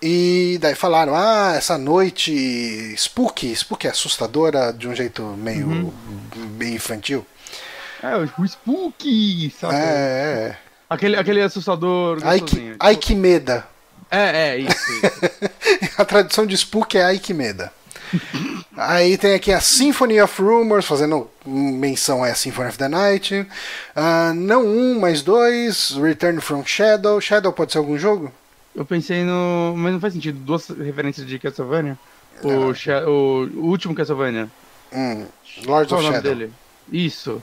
[0.00, 5.92] E daí falaram, ah, essa noite spooky, spooky é assustadora de um jeito meio, Uhum.
[6.58, 7.26] meio infantil.
[8.02, 9.74] É, o Spooky, sabe?
[9.76, 10.56] É, é,
[10.90, 12.18] Aquele, aquele assustador.
[12.22, 12.28] é.
[12.28, 13.66] Ai que, ai que meda.
[14.10, 14.92] É, é, isso.
[14.92, 15.94] isso.
[15.98, 17.72] A tradução de spook é ai que meda.
[18.76, 23.34] Aí tem aqui a Symphony of Rumors, fazendo menção a Symphony of the Night.
[23.34, 25.90] Uh, não um, mas dois.
[25.90, 27.20] Return from Shadow.
[27.20, 28.32] Shadow pode ser algum jogo?
[28.74, 29.74] Eu pensei no.
[29.76, 30.38] Mas não faz sentido.
[30.38, 31.98] Duas referências de Castlevania?
[32.42, 33.08] O, Sha...
[33.08, 33.46] o...
[33.46, 34.48] o último Castlevania.
[34.92, 35.26] Hum,
[35.64, 36.34] Lords Qual of o nome Shadow.
[36.34, 36.52] dele?
[36.92, 37.42] Isso.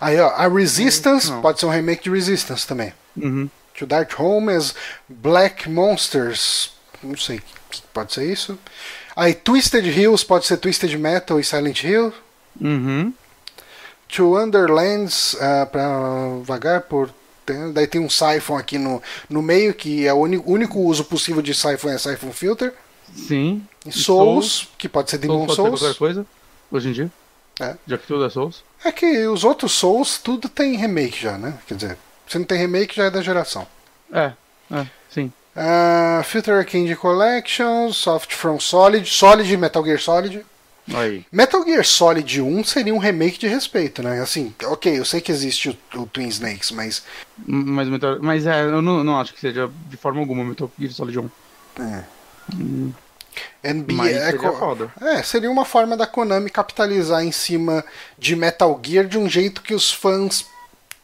[0.00, 1.40] Aí, ó, a Resistance Não.
[1.40, 2.92] pode ser um remake de Resistance também.
[3.16, 3.48] Uhum.
[3.78, 4.74] To Dark Home as
[5.08, 6.72] Black Monsters.
[7.02, 7.40] Não sei,
[7.92, 8.58] pode ser isso.
[9.16, 12.12] Aí Twisted Hills pode ser Twisted Metal e Silent Hill.
[12.60, 13.12] Uhum.
[14.08, 15.88] To Underlands, ah, pra
[16.42, 17.10] vagar por.
[17.72, 21.52] Daí tem um Siphon aqui no, no meio, que é o único, uso possível de
[21.54, 22.72] Siphon é Siphon Filter.
[23.14, 23.66] Sim.
[23.84, 25.80] E E Souls, que pode ser Demon Souls pode ser Souls.
[25.80, 26.26] qualquer coisa,
[26.70, 27.10] hoje em dia.
[27.60, 27.74] É.
[27.86, 28.62] Já que tudo é Souls.
[28.84, 31.58] É que os outros Souls, tudo tem remake já, né?
[31.66, 31.98] Quer dizer,
[32.32, 33.66] se não tem remake, já é da geração.
[34.10, 34.32] É,
[34.70, 35.30] é, sim.
[35.54, 40.44] Ah, Filter Arcade Collection, Soft From Solid, Solid, Metal Gear Solid.
[40.94, 41.24] Aí.
[41.30, 44.20] Metal Gear Solid 1 seria um remake de respeito, né?
[44.20, 47.04] Assim, ok, eu sei que existe o, o Twin Snakes, mas.
[47.46, 48.18] Mas, Metal...
[48.20, 51.30] mas é, eu não, não acho que seja de forma alguma Metal Gear Solid 1.
[53.62, 54.92] NBA Mas é, seria foda.
[55.00, 57.84] é, seria uma forma da Konami capitalizar em cima
[58.18, 60.44] de Metal Gear de um jeito que os fãs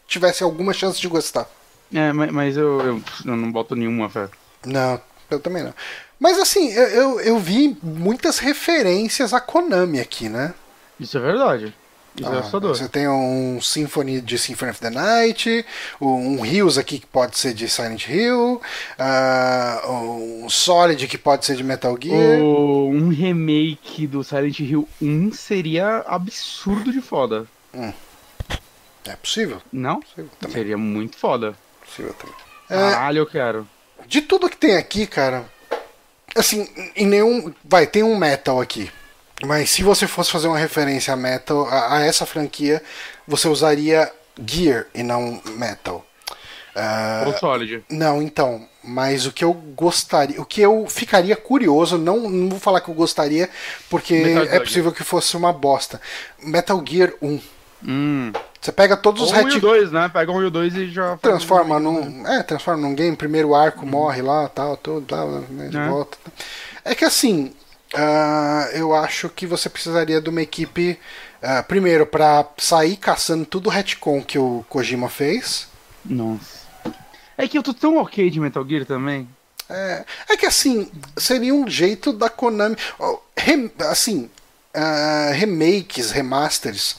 [0.09, 1.49] tivessem alguma chance de gostar.
[1.95, 4.29] É, ma- mas eu, eu, eu não boto nenhuma fé.
[4.67, 5.73] Não, eu também não.
[6.19, 10.53] Mas assim, eu, eu, eu vi muitas referências a Konami aqui, né?
[10.99, 11.73] Isso é verdade.
[12.17, 12.75] Isso é Ah, assustador.
[12.75, 15.65] você tem um Symphony de Symphony of the Night,
[16.01, 18.61] um Hills aqui que pode ser de Silent Hill,
[18.99, 22.41] ah, um Solid que pode ser de Metal Gear.
[22.43, 27.47] O- um remake do Silent Hill 1 seria absurdo de foda.
[29.09, 29.61] É possível?
[29.73, 30.01] Não?
[30.01, 30.31] Possível.
[30.51, 31.55] Seria muito foda.
[31.85, 32.35] Possível também.
[32.71, 33.69] É, Caralho, eu quero.
[34.07, 35.45] de tudo que tem aqui, cara,
[36.37, 37.53] assim, em nenhum.
[37.65, 38.91] Vai, tem um Metal aqui.
[39.45, 42.83] Mas se você fosse fazer uma referência a Metal, a, a essa franquia,
[43.27, 44.11] você usaria
[44.45, 46.05] Gear e não Metal.
[46.75, 47.85] Ah, Ou Solid.
[47.89, 52.59] Não, então, mas o que eu gostaria, o que eu ficaria curioso, não, não vou
[52.61, 53.49] falar que eu gostaria,
[53.89, 54.61] porque Metal é Gear.
[54.63, 56.01] possível que fosse uma bosta.
[56.41, 57.41] Metal Gear 1.
[57.87, 58.33] Hum.
[58.61, 59.47] Você pega todos os Ou o ret...
[59.53, 60.09] Will 2, né?
[60.13, 61.17] Pega um Will 2 e já.
[61.19, 65.69] transforma um- num, é, transforma num game, primeiro arco morre lá, tal, tudo, lá, né,
[65.69, 65.87] de É.
[65.89, 66.19] volta.
[66.85, 67.53] É que assim,
[67.95, 70.99] ah, eu acho que você precisaria de uma equipe
[71.41, 75.69] ah, primeiro pra sair caçando tudo o retcon que o Kojima fez.
[76.05, 76.59] Nossa.
[77.37, 79.29] É que eu tô tão ok de Metal Gear também.
[79.71, 82.77] É, é que assim, seria um jeito da Konami.
[83.37, 84.29] rem- assim,
[84.75, 86.97] ah, remakes, remasters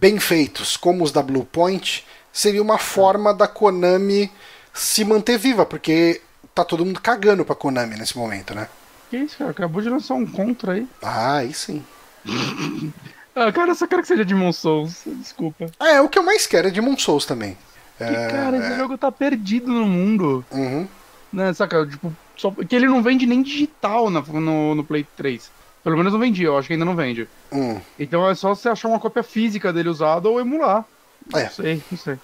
[0.00, 4.30] bem feitos, como os da Blue Point, seria uma forma da Konami
[4.72, 6.20] se manter viva, porque
[6.54, 8.68] tá todo mundo cagando pra Konami nesse momento, né?
[9.10, 9.50] Que isso, cara?
[9.50, 10.86] Acabou de lançar um contra aí.
[11.02, 11.84] Ah, aí sim.
[13.36, 15.02] Ah, cara, eu só quero que seja Demon Souls.
[15.04, 15.66] Desculpa.
[15.80, 17.58] Ah, é, o que eu mais quero é Demon Souls também.
[17.98, 20.44] Que, cara, esse jogo tá perdido no mundo.
[20.52, 20.86] Uhum.
[21.32, 21.84] Né, saca?
[21.84, 25.50] Tipo, só que ele não vende nem digital na- no, no Play 3.
[25.84, 27.28] Pelo menos não vendia, eu acho que ainda não vende.
[27.52, 27.78] Hum.
[27.98, 30.86] Então é só você achar uma cópia física dele usada ou emular.
[31.34, 31.42] É.
[31.42, 32.18] Não sei, não sei.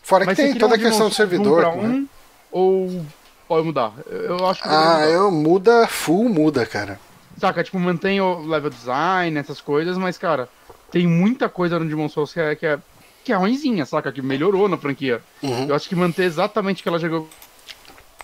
[0.00, 1.66] Fora Mas que tem toda a questão do servidor.
[1.66, 1.88] Um né?
[1.88, 2.08] um,
[2.52, 3.06] ou
[3.48, 3.92] pode mudar?
[4.08, 7.00] Eu acho que Ah, eu muda, full muda, cara.
[7.36, 10.48] Saca, tipo, mantém o level design, essas coisas, mas, cara,
[10.90, 12.78] tem muita coisa no Demon Souls que é, que é,
[13.24, 14.12] que é ruimzinha, saca?
[14.12, 15.20] Que melhorou na franquia.
[15.42, 15.66] Uhum.
[15.68, 17.28] Eu acho que manter exatamente o que ela jogou.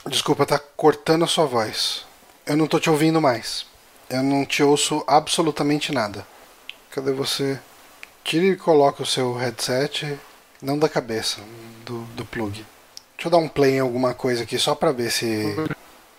[0.06, 2.04] Desculpa, tá cortando a sua voz.
[2.46, 3.66] Eu não tô te ouvindo mais.
[4.08, 6.26] Eu não te ouço absolutamente nada.
[6.90, 7.58] Cadê você?
[8.24, 10.18] Tire e coloca o seu headset,
[10.62, 11.40] não da cabeça,
[11.84, 12.52] do, do plug.
[13.16, 15.54] Deixa eu dar um play em alguma coisa aqui só pra ver se.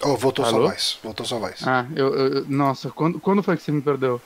[0.02, 0.68] Oh, voltou sua Alô?
[0.68, 1.00] voz.
[1.04, 1.60] Voltou sua voz.
[1.66, 2.14] Ah, eu.
[2.16, 4.22] eu- nossa, quando, quando foi que você me perdeu?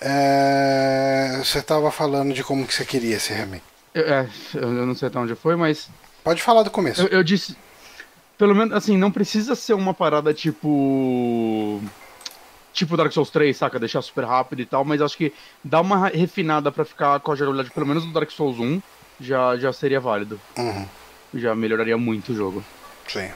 [0.00, 3.64] É, Você tava falando de como que você queria esse remake.
[3.94, 5.88] Eu, é, eu eu não sei até onde foi, mas.
[6.22, 7.02] Pode falar do começo.
[7.02, 7.56] Eu, eu disse.
[8.36, 11.80] Pelo menos, assim, não precisa ser uma parada tipo.
[12.72, 13.78] Tipo Dark Souls 3, saca?
[13.78, 15.32] Deixar super rápido e tal, mas acho que
[15.64, 18.80] dar uma refinada pra ficar com a jogabilidade, pelo menos do Dark Souls 1,
[19.20, 20.40] já, já seria válido.
[20.56, 20.86] Uhum,
[21.34, 22.62] Já melhoraria muito o jogo.
[23.08, 23.28] sim.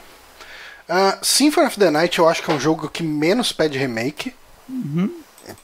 [0.87, 4.33] Ah, Symphony of the Night eu acho que é um jogo que menos pede remake.
[4.67, 5.09] Uhum.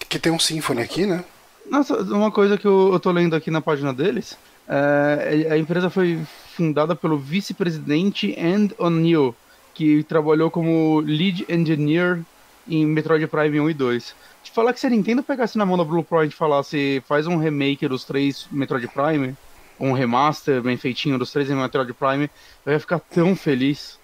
[0.07, 1.23] Que tem um Symphony aqui, né?
[1.69, 5.89] Nossa, uma coisa que eu, eu tô lendo aqui na página deles, é, a empresa
[5.89, 6.19] foi
[6.55, 9.35] fundada pelo vice-presidente Andy O'Neill,
[9.73, 12.21] que trabalhou como lead engineer
[12.69, 14.15] em Metroid Prime 1 e 2.
[14.43, 17.37] Te falar que se a Nintendo pegasse na mão da Bluepoint e falasse faz um
[17.37, 19.35] remake dos três Metroid Prime,
[19.79, 22.29] um remaster bem feitinho dos três em Metroid Prime,
[22.65, 23.97] eu ia ficar tão feliz.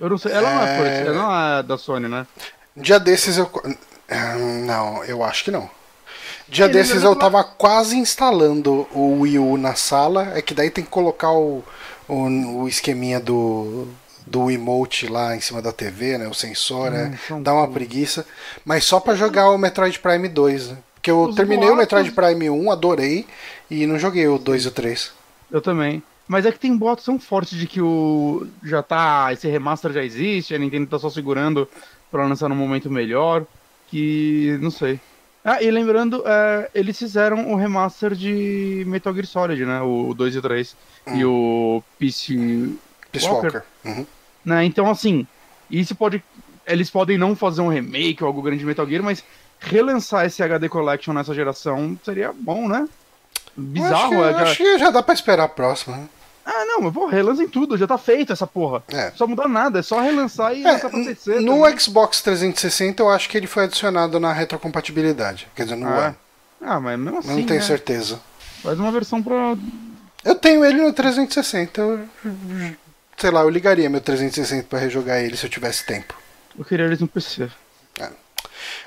[0.00, 1.06] Eu não sei, ela não é, É.
[1.06, 2.26] ela não é da Sony, né?
[2.76, 3.50] Dia desses eu.
[3.64, 5.70] Hum, não, eu acho que não.
[6.48, 10.70] Dia Ele desses eu tava quase instalando o Wii U na sala, é que daí
[10.70, 11.64] tem que colocar o,
[12.06, 13.88] o, o esqueminha do,
[14.26, 16.26] do emote lá em cima da TV, né?
[16.28, 17.18] O sensor, Hum, né?
[17.42, 17.74] Dá uma cool.
[17.74, 18.26] preguiça.
[18.64, 20.78] Mas só pra jogar o Metroid Prime 2, né?
[20.94, 23.26] Porque eu Os terminei o boatos- Metroid Prime 1, adorei,
[23.70, 25.12] e não joguei o 2 e o 3.
[25.50, 26.02] Eu também.
[26.26, 28.46] Mas é que tem boatos tão fortes de que o.
[28.62, 29.28] Já tá.
[29.30, 31.68] Esse remaster já existe, a Nintendo tá só segurando
[32.10, 33.44] pra lançar num momento melhor.
[33.88, 34.58] Que.
[34.62, 34.98] não sei.
[35.44, 39.82] Ah, e lembrando, é, eles fizeram o remaster de Metal Gear Solid, né?
[39.82, 40.74] O 2 e o 3.
[41.06, 41.16] Hum.
[41.18, 42.70] E o PC.
[43.20, 43.62] Peace Walker.
[43.84, 44.06] Uhum.
[44.44, 44.64] Né?
[44.64, 45.26] Então, assim,
[45.70, 46.22] isso pode.
[46.66, 49.22] Eles podem não fazer um remake ou algo grande de Metal Gear, mas
[49.60, 52.86] relançar esse HD Collection nessa geração seria bom, né?
[53.56, 54.32] Bizarro, acho, é.
[54.32, 55.96] que, já- acho que já dá pra esperar a próxima.
[55.96, 56.08] né?
[56.46, 58.82] Ah, não, mas pô, relancem tudo, já tá feito essa porra.
[58.92, 59.10] É.
[59.12, 61.40] Só mudar nada, é só relançar e É, lançar pra PC.
[61.40, 61.78] no também.
[61.78, 65.48] Xbox 360 eu acho que ele foi adicionado na retrocompatibilidade.
[65.54, 66.14] Quer dizer, no Ah, One.
[66.60, 67.28] Ah, mas mesmo assim.
[67.28, 67.66] não tenho né?
[67.66, 68.20] certeza.
[68.62, 69.56] Faz uma versão pra.
[70.24, 71.80] Eu tenho ele no 360.
[71.80, 72.00] Eu,
[73.16, 76.14] sei lá, eu ligaria meu 360 pra rejogar ele se eu tivesse tempo.
[76.58, 77.48] Eu queria eles no PC.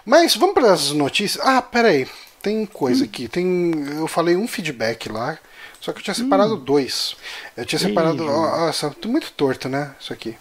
[0.06, 1.46] Mas vamos para as notícias.
[1.46, 2.08] Ah, peraí.
[2.42, 3.28] Tem coisa aqui.
[3.28, 3.74] Tem.
[3.98, 5.38] Eu falei um feedback lá.
[5.80, 7.16] Só que eu tinha separado dois.
[7.56, 8.26] Eu tinha separado.
[8.26, 9.94] Ó, Nossa, tô muito torto, né?
[10.00, 10.38] Isso aqui.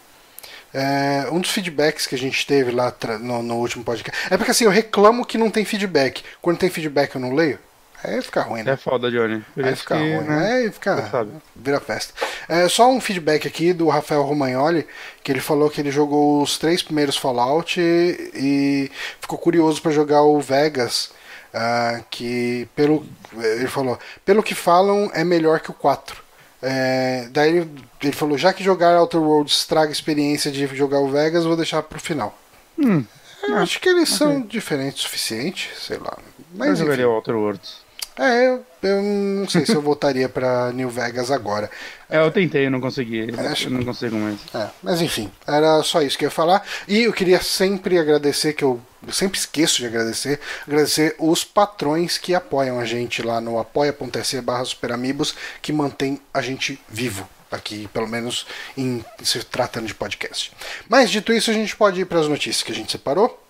[0.73, 4.27] É, um dos feedbacks que a gente teve lá no, no último podcast.
[4.31, 6.23] É porque assim, eu reclamo que não tem feedback.
[6.41, 7.59] Quando tem feedback eu não leio.
[8.07, 8.73] Aí fica ruim, né?
[8.73, 9.45] É foda, Johnny.
[9.55, 10.53] Por Aí fica que, ruim, né?
[10.55, 11.09] Aí fica.
[11.11, 11.33] Sabe.
[11.55, 12.15] Vira festa.
[12.49, 14.87] É, só um feedback aqui do Rafael Romagnoli,
[15.23, 18.91] que ele falou que ele jogou os três primeiros Fallout e,
[19.21, 21.11] ficou curioso para jogar o Vegas.
[21.53, 23.05] ah, que pelo.
[23.35, 26.25] Ele falou, pelo que falam, é melhor que o 4.
[26.63, 27.71] É, daí ele,
[28.03, 31.57] ele falou, já que jogar Outer Worlds estraga a experiência de jogar o Vegas, vou
[31.57, 32.37] deixar pro final.
[32.79, 33.05] Hum,
[33.43, 36.17] Eu Ah, acho que eles são diferentes o suficiente, sei lá.
[36.19, 36.85] eu Mas enfim.
[36.85, 37.86] jogaria Outer Worlds.
[38.19, 41.71] É, eu, eu não sei se eu voltaria pra New Vegas agora.
[42.09, 43.27] É, eu tentei, não consegui.
[43.51, 44.39] Acho- Eu não consigo mais.
[44.55, 46.63] É, mas enfim, era só isso que eu ia falar.
[46.89, 52.17] E eu queria sempre agradecer, que eu, eu sempre esqueço de agradecer, agradecer os patrões
[52.17, 57.87] que apoiam a gente lá no apoia.se barra superamigos, que mantém a gente vivo aqui,
[57.93, 58.47] pelo menos
[58.79, 60.53] em se tratando de podcast.
[60.89, 63.43] Mas dito isso, a gente pode ir para as notícias que a gente separou.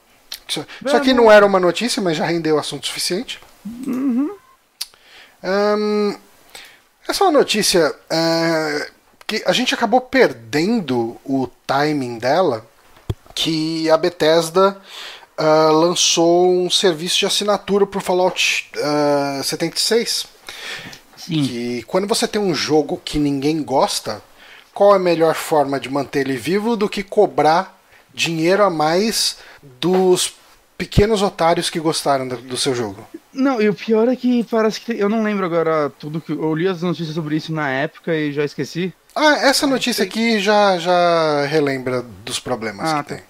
[0.49, 3.39] Isso, isso aqui não era uma notícia, mas já rendeu assunto suficiente.
[5.47, 6.17] Ahn,
[7.09, 8.91] essa é uma notícia é,
[9.27, 12.67] que a gente acabou perdendo o timing dela,
[13.33, 14.77] que a Bethesda
[15.39, 20.27] ah, lançou um serviço de assinatura para o Fallout ah, 76.
[21.17, 21.43] Sim.
[21.45, 24.23] Que quando você tem um jogo que ninguém gosta,
[24.75, 27.79] qual é a melhor forma de manter ele vivo do que cobrar
[28.13, 30.35] dinheiro a mais dos
[30.77, 33.07] pequenos otários que gostaram do, do seu jogo?
[33.33, 34.93] Não, e o pior é que parece que.
[34.93, 36.33] Eu não lembro agora tudo que.
[36.33, 38.93] Eu li as notícias sobre isso na época e já esqueci.
[39.15, 43.15] Ah, essa notícia aqui já, já relembra dos problemas Ah, que tá.
[43.17, 43.25] tem.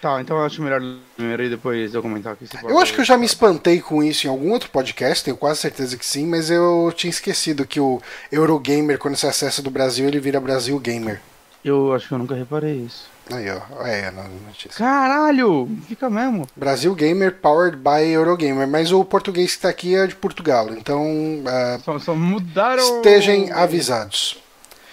[0.00, 0.80] Tá, então eu acho melhor
[1.16, 2.46] primeiro e depois eu comentar aqui.
[2.62, 5.58] Eu acho que eu já me espantei com isso em algum outro podcast, tenho quase
[5.58, 10.06] certeza que sim, mas eu tinha esquecido que o Eurogamer, quando você acessa do Brasil,
[10.06, 11.20] ele vira Brasil Gamer.
[11.64, 13.06] Eu acho que eu nunca reparei isso.
[13.30, 14.70] Aí, ó, é, na notícia.
[14.70, 15.68] Caralho!
[15.86, 16.46] Fica mesmo.
[16.56, 21.42] Brasil Gamer powered by Eurogamer, mas o português que tá aqui é de Portugal, então
[21.46, 22.82] ah, Só, só mudaram.
[22.96, 24.42] estejam avisados.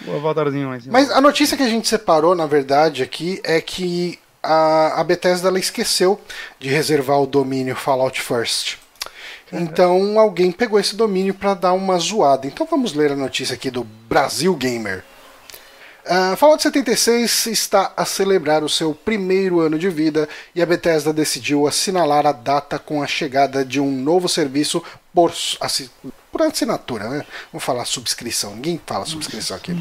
[0.06, 0.86] O avatarzinho mais.
[0.86, 5.48] Mas a notícia que a gente separou, na verdade, aqui é que a, a Bethesda
[5.48, 6.20] ela esqueceu
[6.60, 8.78] de reservar o domínio Fallout First.
[9.52, 12.46] Então alguém pegou esse domínio para dar uma zoada.
[12.48, 15.04] Então vamos ler a notícia aqui do Brasil Gamer.
[16.08, 21.12] Ah, Fallout 76 está a celebrar o seu primeiro ano de vida e a Bethesda
[21.12, 25.90] decidiu assinalar a data com a chegada de um novo serviço por, assi-
[26.32, 27.26] por assinatura, né?
[27.52, 29.72] Vamos falar subscrição, ninguém fala subscrição aqui.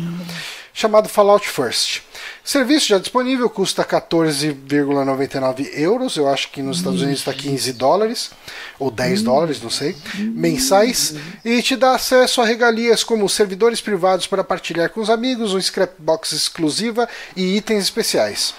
[0.76, 2.02] Chamado Fallout First.
[2.42, 8.32] Serviço já disponível, custa 14,99 euros, eu acho que nos Estados Unidos está 15 dólares,
[8.76, 14.26] ou 10 dólares, não sei, mensais, e te dá acesso a regalias como servidores privados
[14.26, 18.52] para partilhar com os amigos, um scrapbox exclusiva e itens especiais.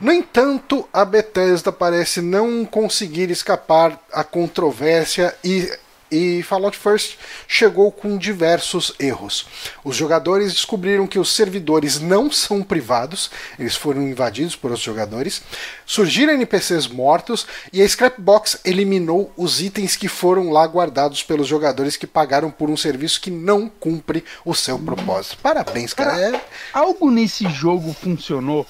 [0.00, 5.70] No entanto, a Bethesda parece não conseguir escapar à controvérsia e
[6.10, 7.16] e Fallout First
[7.46, 9.46] chegou com diversos erros.
[9.84, 15.42] Os jogadores descobriram que os servidores não são privados, eles foram invadidos por outros jogadores.
[15.86, 21.96] Surgiram NPCs mortos e a Scrapbox eliminou os itens que foram lá guardados pelos jogadores
[21.96, 25.38] que pagaram por um serviço que não cumpre o seu propósito.
[25.42, 26.18] Parabéns, cara.
[26.36, 28.66] É- Algo nesse jogo funcionou.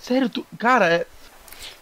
[0.00, 0.46] Sério, tu.
[0.58, 1.06] Cara, é.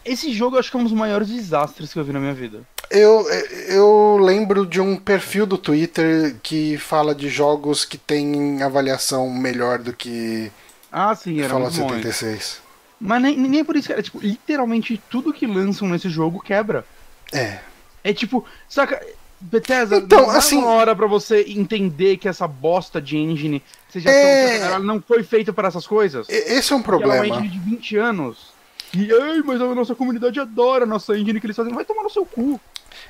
[0.04, 2.34] Esse jogo eu acho que é um dos maiores desastres que eu vi na minha
[2.34, 2.62] vida.
[2.90, 3.26] Eu,
[3.68, 9.78] eu lembro de um perfil do Twitter que fala de jogos que tem avaliação melhor
[9.78, 10.50] do que
[10.92, 11.96] Ah, sim, era Fallout muito bom.
[11.96, 12.60] 76.
[13.00, 14.02] Mas nem, nem é por isso, cara.
[14.02, 16.84] Tipo, literalmente tudo que lançam nesse jogo quebra.
[17.32, 17.58] É.
[18.04, 19.04] É tipo, saca?
[19.38, 24.58] Bethesda, Então, assim- uma hora pra você entender que essa bosta de engine seja É.
[24.58, 26.26] tão, ela não foi feita para essas coisas.
[26.30, 27.26] Esse é um ela é uma problema.
[27.26, 28.54] engine de 20 anos.
[28.94, 31.74] E ai, mas a nossa comunidade adora a nossa engine que eles fazem.
[31.74, 32.58] Vai tomar no seu cu.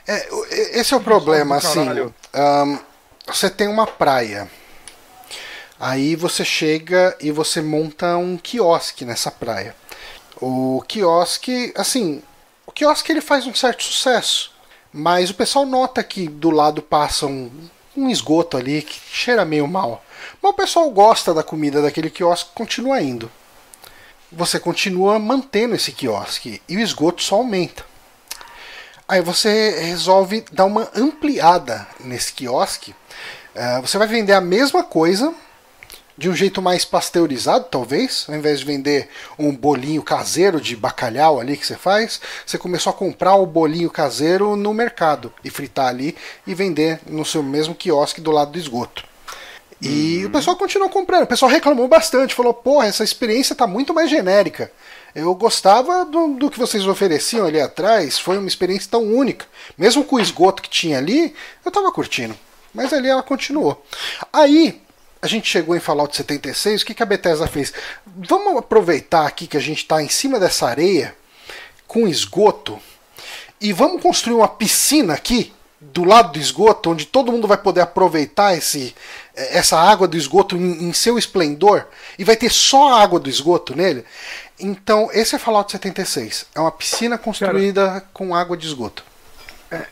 [0.06, 0.28] É,
[0.78, 1.84] esse é o problema, assim.
[2.32, 2.78] ahn,
[3.26, 4.48] você tem uma praia.
[5.78, 9.74] Aí você chega e você monta um quiosque nessa praia.
[10.40, 12.22] O quiosque, assim,
[12.66, 14.52] o quiosque ele faz um certo sucesso,
[14.92, 17.50] mas o pessoal nota que do lado passa um,
[17.96, 20.02] um esgoto ali que cheira meio mal.
[20.42, 23.30] Mas o pessoal gosta da comida daquele quiosque e continua indo.
[24.30, 27.84] Você continua mantendo esse quiosque e o esgoto só aumenta.
[29.08, 32.92] Aí você resolve dar uma ampliada nesse quiosque.
[33.54, 35.32] Eh, você vai vender a mesma coisa
[36.18, 38.26] de um jeito mais pasteurizado, talvez.
[38.28, 42.90] Ao invés de vender um bolinho caseiro de bacalhau ali que você faz, você começou
[42.90, 47.76] a comprar o bolinho caseiro no mercado e fritar ali e vender no seu mesmo
[47.76, 49.04] quiosque do lado do esgoto.
[49.80, 51.24] E o pessoal continuou comprando.
[51.24, 54.72] O pessoal reclamou bastante, falou: porra, essa experiência tá muito mais genérica.
[55.16, 59.46] Eu gostava do, do que vocês ofereciam ali atrás, foi uma experiência tão única.
[59.78, 62.36] Mesmo com o esgoto que tinha ali, eu tava curtindo.
[62.74, 63.82] Mas ali ela continuou.
[64.30, 64.78] Aí,
[65.22, 67.72] a gente chegou em Fallout 76, o que, que a Bethesda fez?
[68.04, 71.16] Vamos aproveitar aqui que a gente está em cima dessa areia,
[71.86, 72.78] com esgoto,
[73.58, 75.50] e vamos construir uma piscina aqui,
[75.80, 78.94] do lado do esgoto, onde todo mundo vai poder aproveitar esse,
[79.34, 81.86] essa água do esgoto em, em seu esplendor,
[82.18, 84.04] e vai ter só a água do esgoto nele.
[84.58, 86.46] Então, esse é Fallout 76.
[86.54, 89.04] É uma piscina construída com água de esgoto.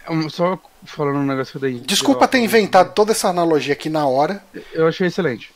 [0.09, 1.81] Um, Só falando um negócio daí.
[1.81, 4.43] Desculpa ter inventado toda essa analogia aqui na hora.
[4.73, 5.53] Eu achei excelente.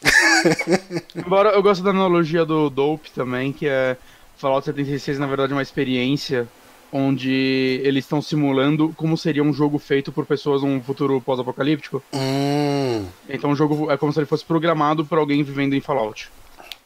[1.14, 3.96] Embora eu gosto da analogia do Dope também, que é
[4.36, 6.48] Fallout 76, na verdade, é uma experiência
[6.90, 12.02] onde eles estão simulando como seria um jogo feito por pessoas num futuro pós-apocalíptico.
[12.14, 13.04] Hum.
[13.28, 16.30] Então o jogo é como se ele fosse programado por alguém vivendo em Fallout.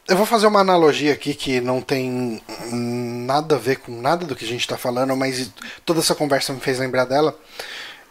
[0.07, 4.35] Eu vou fazer uma analogia aqui que não tem nada a ver com nada do
[4.35, 5.49] que a gente está falando, mas
[5.85, 7.37] toda essa conversa me fez lembrar dela.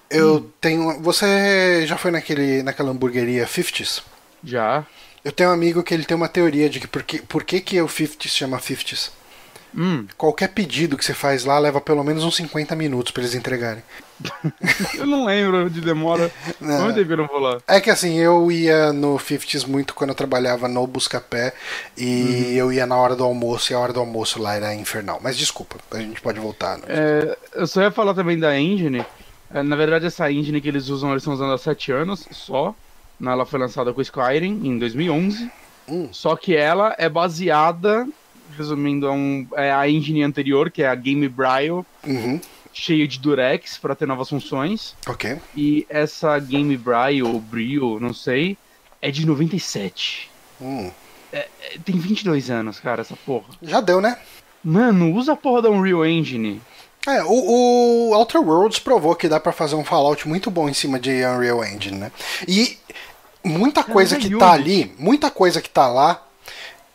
[0.09, 1.01] Eu tenho.
[1.03, 4.03] Você já foi naquele, naquela hamburgueria 50s?
[4.43, 4.87] Já.
[5.25, 7.61] Eu tenho um amigo que ele tem uma teoria de que por que, por que,
[7.61, 9.11] que o 50s chama 50s.
[9.75, 13.35] Hum, Qualquer pedido que você faz lá leva pelo menos uns 50 minutos para eles
[13.35, 13.83] entregarem.
[14.95, 16.31] eu não lembro de demora.
[16.61, 16.85] Não.
[16.85, 17.59] Quanto tempo eu não vou lá?
[17.67, 21.53] É que assim, eu ia no 50s muito quando eu trabalhava no Buscapé
[21.97, 25.21] e eu ia na hora do almoço e a hora do almoço lá era infernal.
[25.23, 26.79] Mas desculpa, a gente pode voltar.
[26.79, 26.85] Né?
[26.89, 29.05] É, eu só ia falar também da engine.
[29.53, 32.75] É, na verdade, essa engine que eles usam, eles estão usando há 7 anos só.
[33.21, 35.51] Ela foi lançada com Skyrim em 2011.
[35.89, 36.09] Hum.
[36.13, 38.07] Só que ela é baseada,
[38.57, 42.41] resumindo, é, um, é a engine anterior, que é a Game Brio, Uhum,
[42.73, 44.95] cheia de Durex para ter novas funções.
[45.07, 45.39] ok.
[45.57, 48.57] E essa Game Brio, ou Brio, não sei,
[49.01, 50.31] é de 97.
[50.61, 50.91] Hum.
[51.33, 51.49] É,
[51.85, 53.47] tem 22 anos, cara, essa porra.
[53.63, 54.19] Já deu, né?
[54.63, 56.61] Mano, usa a porra da Unreal Engine.
[57.07, 60.75] É, o, o Outer Worlds provou que dá pra fazer um Fallout muito bom em
[60.75, 62.13] cima de Unreal Engine, né?
[62.47, 62.79] E
[63.43, 66.25] muita coisa é que tá ali, muita coisa que tá lá,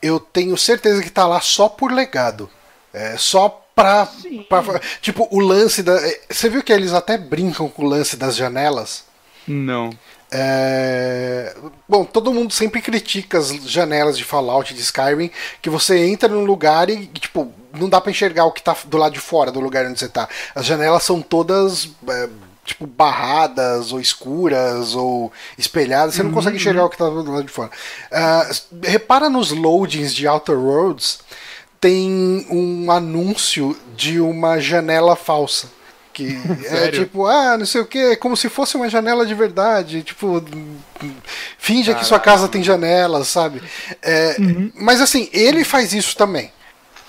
[0.07, 2.49] eu tenho certeza que tá lá só por legado.
[2.93, 4.07] É, só pra,
[4.49, 5.93] pra- Tipo, o lance da.
[5.93, 9.03] é, Você viu que eles até brincam com o lance das janelas?
[9.47, 9.91] Não.
[10.31, 11.55] É,
[11.87, 15.29] Bom, todo mundo sempre critica as janelas de Fallout de Skyrim,
[15.61, 18.97] que você entra num lugar e, tipo, não dá pra enxergar o que tá do
[18.97, 20.27] lado de fora do lugar onde você tá.
[20.55, 22.29] As janelas são todas, é,
[22.67, 27.45] tipo, barradas, ou escuras, ou espelhadas, você não consegue enxergar o que tá do lado
[27.45, 27.71] de fora.
[28.11, 28.47] Ah,
[28.83, 31.19] repara nos loadings de Outer Worlds,
[31.79, 35.69] tem um anúncio de uma janela falsa.
[36.11, 36.37] Que
[36.67, 40.03] é tipo, ah, não sei o que, como se fosse uma janela de verdade.
[40.03, 40.43] Tipo,
[41.57, 43.61] finja que sua casa tem janelas, sabe?
[44.01, 44.35] É,
[44.75, 46.51] Mas assim, ele faz isso também.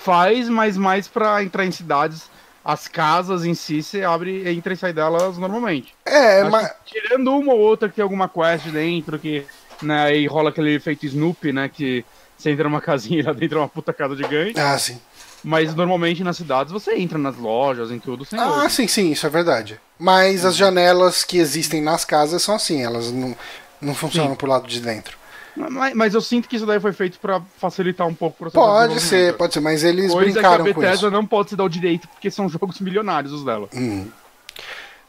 [0.03, 2.21] Faz, mas mais pra entrar em cidades.
[2.63, 5.93] As casas em si, você abre, entra e sai delas normalmente.
[6.05, 6.71] É, mas.
[6.85, 9.45] que tirando uma ou outra que tem alguma quest dentro, que
[9.81, 11.69] né, aí rola aquele efeito Snoopy, né?
[11.69, 12.05] Que
[12.37, 14.59] você entra numa casinha e lá dentro é uma puta casa gigante.
[14.59, 14.99] Ah, sim.
[15.43, 19.25] Mas normalmente nas cidades você entra nas lojas, em tudo, sem Ah, sim, sim, isso
[19.25, 19.79] é verdade.
[19.97, 23.35] Mas as janelas que existem nas casas são assim, elas não,
[23.79, 25.18] não funcionam pro lado de dentro.
[25.69, 28.65] Mas, mas eu sinto que isso daí foi feito pra facilitar um pouco o processo
[28.65, 31.11] de Pode ser, pode ser, mas eles Coisa brincaram que a com Bethesda isso.
[31.11, 33.67] não pode se dar o direito, porque são jogos milionários os dela.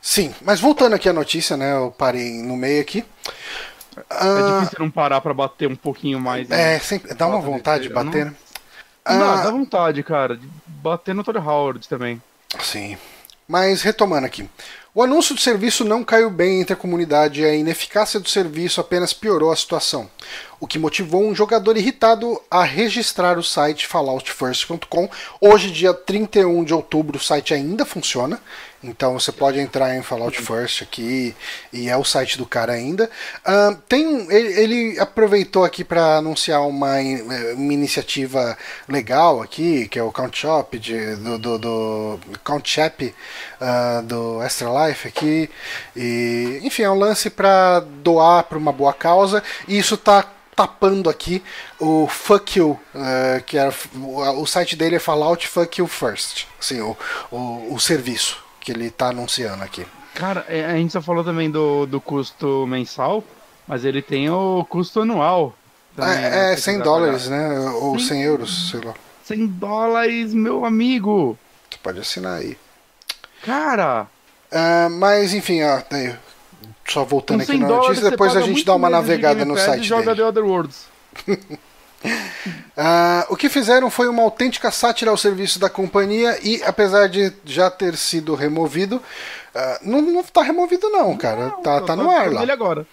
[0.02, 1.74] Sim, mas voltando aqui à notícia, né?
[1.76, 3.04] Eu parei no meio aqui.
[3.96, 6.48] É Ah, difícil não parar pra bater um pouquinho mais.
[6.48, 6.74] né?
[6.76, 8.36] é, sempre, dá uma vontade de bater, não- né?
[9.08, 12.20] Não, Ah, dá vontade, cara, de bater no Todd Howard também.
[12.60, 12.96] Sim.
[13.48, 14.48] Mas retomando aqui.
[14.92, 18.80] O anúncio do serviço não caiu bem entre a comunidade e a ineficácia do serviço
[18.80, 20.10] apenas piorou a situação,
[20.60, 25.08] o que motivou um jogador irritado a registrar o site falloutfirst.com.
[25.40, 28.38] Hoje, dia 31 de outubro, o site ainda funciona,
[28.82, 31.34] então você pode entrar em Fallout First aqui
[31.70, 33.10] e é o site do cara ainda.
[33.44, 38.56] Ah, tem ele, ele aproveitou aqui para anunciar uma, eh, uma iniciativa
[38.88, 43.14] legal aqui, que é o Count Shop de, do, do, do Count Shop
[43.60, 45.50] ah, do Extra Life aqui.
[45.94, 50.26] E, enfim, é um lance para doar para uma boa causa e isso tá
[50.60, 51.42] tapando aqui
[51.78, 56.82] o Fuck You, eh, que era o, site dele é Fallout Fuck You First, assim,
[56.82, 56.94] o,
[57.30, 59.86] o, o serviço que ele tá anunciando aqui.
[60.14, 63.24] Cara, é, a gente só falou também do, do custo mensal,
[63.66, 65.54] mas ele tem o custo anual.
[65.96, 67.48] também, né, É, é se 100 quiser dólares, pagar.
[67.48, 67.70] né?
[67.70, 68.08] Ou Sim.
[68.08, 68.94] 100 euros, sei lá.
[69.24, 71.38] 100 dólares, meu amigo!
[71.70, 72.58] Você pode assinar aí.
[73.42, 74.06] Cara,
[74.52, 75.80] Ah, mas enfim, ó,
[76.92, 79.82] só voltando com aqui 100 na notícia, depois a gente dá uma navegada no site
[79.84, 80.16] e joga dele.
[80.16, 80.86] The Other Worlds.
[82.76, 87.30] Ah, o que fizeram foi uma autêntica sátira ao serviço da companhia e, apesar de
[87.44, 89.02] já ter sido removido,
[89.54, 91.50] ah, não, não tá removido não, cara.
[91.62, 92.40] tá, Não, tá no ar lá.
[92.40, 92.86] dele agora.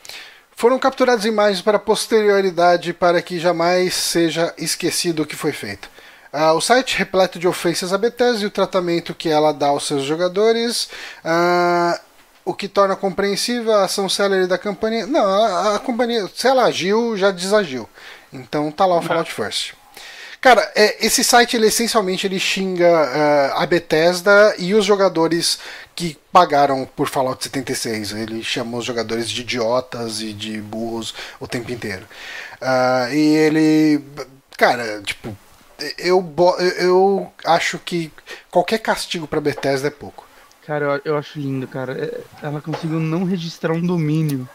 [0.53, 5.89] Foram capturadas imagens para posterioridade para que jamais seja esquecido o que foi feito.
[6.33, 9.87] Ah, o site repleto de ofensas à Bethesda e o tratamento que ela dá aos
[9.87, 10.89] seus jogadores,
[11.23, 11.97] ah,
[12.47, 15.05] o que torna compreensível a ação célere da companhia.
[15.05, 17.87] Não, a, a companhia, se ela agiu, já desagiu.
[18.31, 19.73] Então tá lá o Fallout First.
[20.39, 25.59] Cara, é, esse site ele essencialmente ele xinga ah, a Bethesda e os jogadores
[25.93, 28.13] que pagaram por Fallout 76.
[28.13, 32.07] Ele chama os jogadores de idiotas e de burros o tempo inteiro.
[32.61, 34.01] Ah, e ele,
[34.57, 35.35] cara, tipo,
[35.97, 36.33] eu,
[36.79, 38.11] eu acho que
[38.49, 40.26] qualquer castigo pra Bethesda é pouco.
[40.68, 41.93] Cara, eu, eu acho lindo, cara.
[41.93, 44.47] É- Ela conseguiu não registrar um domínio.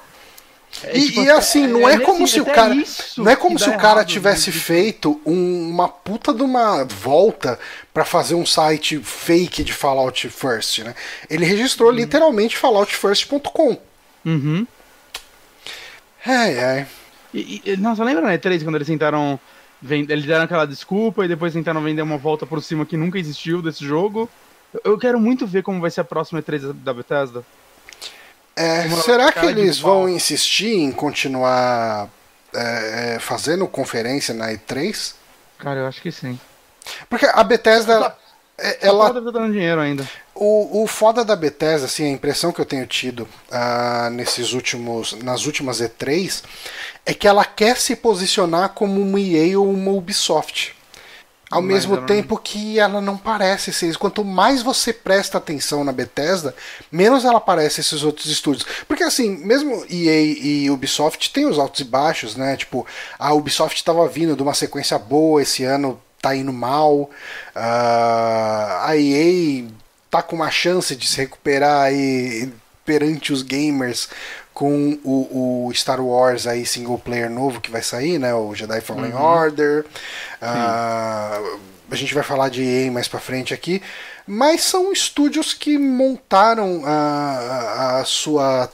[0.85, 2.75] É, E, tipo, e assim, não é, nesse- como se o cara.
[2.75, 4.57] isso Não é como se o cara errado, tivesse né?
[4.57, 7.59] feito um- uma puta de uma volta
[7.93, 10.95] pra fazer um site fake de Fallout First, né?
[11.29, 13.77] Ele registrou literalmente falloutfirst.com.
[14.25, 14.67] Uhum.
[16.25, 16.87] Ai, ai.
[17.35, 19.39] E, e, nossa, lembra na E3 quando eles tentaram.
[19.81, 23.19] ven- Eles deram aquela desculpa e depois tentaram vender uma volta por cima que nunca
[23.19, 24.29] existiu desse jogo.
[24.85, 27.45] Eu- quero muito ver como vai ser a próxima E3 da Bethesda.
[28.55, 32.09] É, será que eles vão insistir em continuar
[32.55, 35.15] é, é, fazendo conferência na E3?
[35.59, 36.39] Cara, eu acho que sim.
[37.09, 38.19] Porque a Bethesda, ela,
[38.59, 40.07] é- ela Ela deve estar dando dinheiro ainda.
[40.35, 45.13] O, o foda da Bethesda, assim, a impressão que eu tenho tido ah, nesses últimos,
[45.23, 46.43] nas últimas E3
[47.07, 50.75] é que ela quer se posicionar como uma EA ou uma Ubisoft.
[51.53, 53.99] Ao Mas mesmo não- tempo que ela não parece ser isso.
[53.99, 56.55] Quanto mais você presta atenção na Bethesda,
[56.91, 58.67] menos ela parece esses outros estúdios.
[58.89, 62.57] Porque assim, mesmo EA e Ubisoft tem os altos e baixos, né?
[62.57, 62.87] Tipo,
[63.19, 67.11] a Ubisoft estava vindo de uma sequência boa esse ano, tá indo mal.
[67.55, 69.67] Ah, a EA
[70.11, 72.51] tá com uma chance de se recuperar aí
[72.85, 74.09] perante os gamers
[74.55, 78.35] com o, o Star Wars aí single player novo que vai sair, né?
[78.35, 79.85] O Jedi Fallen Order.
[80.41, 81.41] Ah,
[81.91, 83.83] a gente vai falar de EA mais pra frente aqui.
[84.27, 88.71] Mas são estúdios que montaram a, a- a sua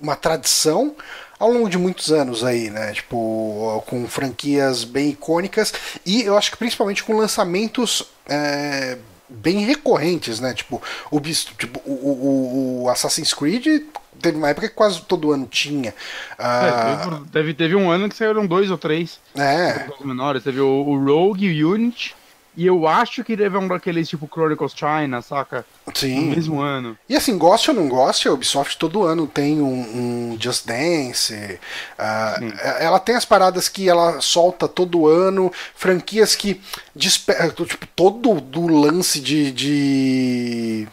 [0.00, 0.94] uma tradição
[1.38, 2.92] ao longo de muitos anos aí, né?
[2.92, 5.72] Tipo, com franquias bem icônicas
[6.04, 8.96] e eu acho que principalmente com lançamentos é,
[9.28, 10.54] bem recorrentes, né?
[10.54, 13.82] Tipo, o, tipo, o, o- o Assassin's Creed
[14.20, 15.90] teve uma época que quase todo ano tinha.
[15.90, 15.94] É,
[16.38, 20.42] Ah, teve, teve, um ano que saíram dois ou três é, menores.
[20.42, 22.14] Teve o, o Rogue, o Unity.
[22.58, 25.64] E eu acho que teve um daqueles tipo Chronicles China, saca?
[25.86, 26.30] No sim.
[26.34, 26.98] mesmo ano.
[27.08, 31.32] E assim, goste ou não goste, a Ubisoft todo ano tem um, um Just Dance.
[31.32, 32.52] Sim.
[32.80, 36.60] ela tem as paradas que ela solta todo ano, franquias que
[36.96, 39.52] despertam, tipo, todo do lance de.
[39.52, 40.88] de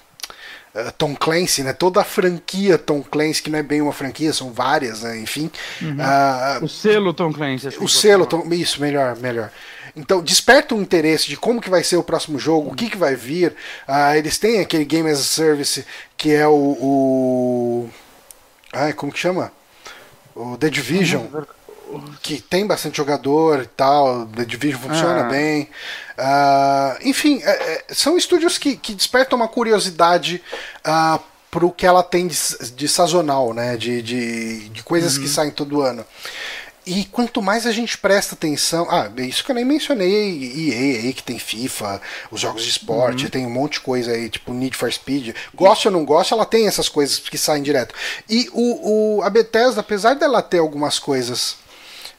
[0.76, 1.74] ah, Tom Clancy, né?
[1.74, 5.18] Toda a franquia Tom Clancy, que não é bem uma franquia, são várias, né?
[5.20, 5.49] enfim.
[5.99, 7.70] ah, O selo Tom Clancy.
[7.70, 9.49] acho que o selo, Tom- isso, melhor, melhor.
[9.96, 12.98] Então, desperta o interesse de como que vai ser o próximo jogo, o que que
[12.98, 13.56] vai vir.
[13.88, 15.86] Ah, eles têm aquele Game as a Service
[16.18, 17.89] que é o, o...
[18.74, 19.52] Ai, como que chama?
[20.36, 21.28] O The Division.
[21.28, 21.48] falar.
[22.22, 25.30] que tem bastante jogador e tal, The Division funciona Ah.
[25.30, 25.70] bem.
[26.18, 30.43] Ah, enfim, é- é- são estúdios que, que despertam uma curiosidade
[30.84, 31.20] ah,
[31.50, 32.38] pro que ela tem de,
[32.76, 33.78] de sazonal, né?
[33.78, 36.04] De, de, de coisas que saem todo ano.
[36.86, 38.88] E quanto mais a gente presta atenção.
[38.90, 43.30] Ah, isso que eu nem mencionei, EA aí, que tem FIFA, os jogos de esporte,
[43.30, 45.36] tem um monte de coisa aí, tipo Need for Speed.
[45.54, 47.96] Goste ou não goste, ela tem essas coisas que saem direto.
[48.30, 51.58] E o, o, a Bethesda, apesar dela ter algumas coisas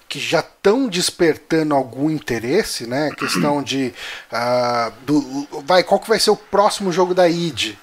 [0.08, 3.10] que já estão despertando algum interesse, né?
[3.16, 3.94] Questão de.
[4.32, 7.76] ah, do, vai, qual que vai ser o próximo jogo da id?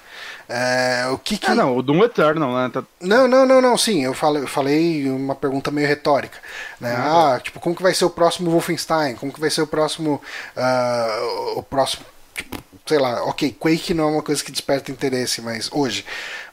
[0.48, 1.50] É, o que que.
[1.50, 2.70] Ah, não, o Doom Eternal, né?
[2.72, 6.38] Tá- Não, não, não, não, sim, eu falei, eu falei uma pergunta meio retórica.
[6.80, 6.94] Né?
[6.96, 9.14] Ah, tipo, como que vai ser o próximo Wolfenstein?
[9.16, 10.20] Como que vai ser o próximo.
[10.56, 11.18] ah,
[11.56, 12.04] o próximo.
[12.34, 16.04] Tipo, sei lá, ok, Quake não é uma coisa que desperta interesse, mas hoje.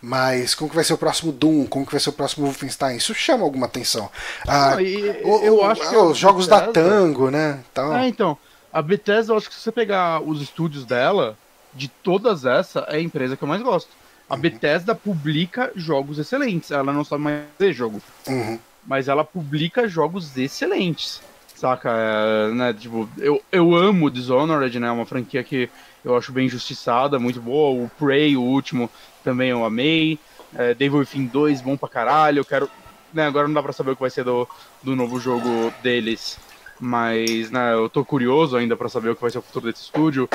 [0.02, 1.66] Mas como que vai ser o próximo Doom?
[1.66, 2.96] Como que vai ser o próximo Wolfenstein?
[2.96, 4.10] Isso chama alguma atenção.
[4.48, 7.60] Ah, Não, e- o- eu o- acho que ah, os jogos da Bethesda- Tango, né?
[7.72, 8.38] Então, É, então,
[8.72, 11.38] a Bethesda, eu acho que se você pegar os estúdios dela,
[11.74, 13.90] de todas essa, é a empresa que eu mais gosto.
[14.30, 16.72] A Bethesda publica jogos excelentes.
[16.72, 18.02] Ela não sabe mais fazer jogo.
[18.28, 18.58] uhum,
[18.88, 21.22] Mas ela publica jogos excelentes.
[21.56, 21.90] Saca?
[21.92, 24.90] É, né, tipo, eu, eu amo Dishonored, né?
[24.90, 25.70] Uma franquia que
[26.04, 27.84] eu acho bem injustiçada, muito boa.
[27.86, 28.90] O Prey, o último,
[29.24, 30.18] também eu amei.
[30.56, 32.40] É, Devil Within 2, bom pra caralho.
[32.40, 32.70] Eu quero.
[33.14, 34.48] Né, agora não dá pra saber o que vai ser do,
[34.82, 36.40] do novo jogo deles.
[36.80, 39.84] Mas, né, eu tô curioso ainda pra saber o que vai ser o futuro desse
[39.84, 40.30] estúdio.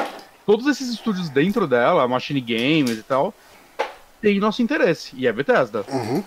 [0.46, 3.34] Todos esses estúdios dentro dela, Machine Games e tal,
[4.22, 5.10] tem nosso interesse.
[5.16, 5.84] E é Bethesda.
[5.88, 6.22] uhum.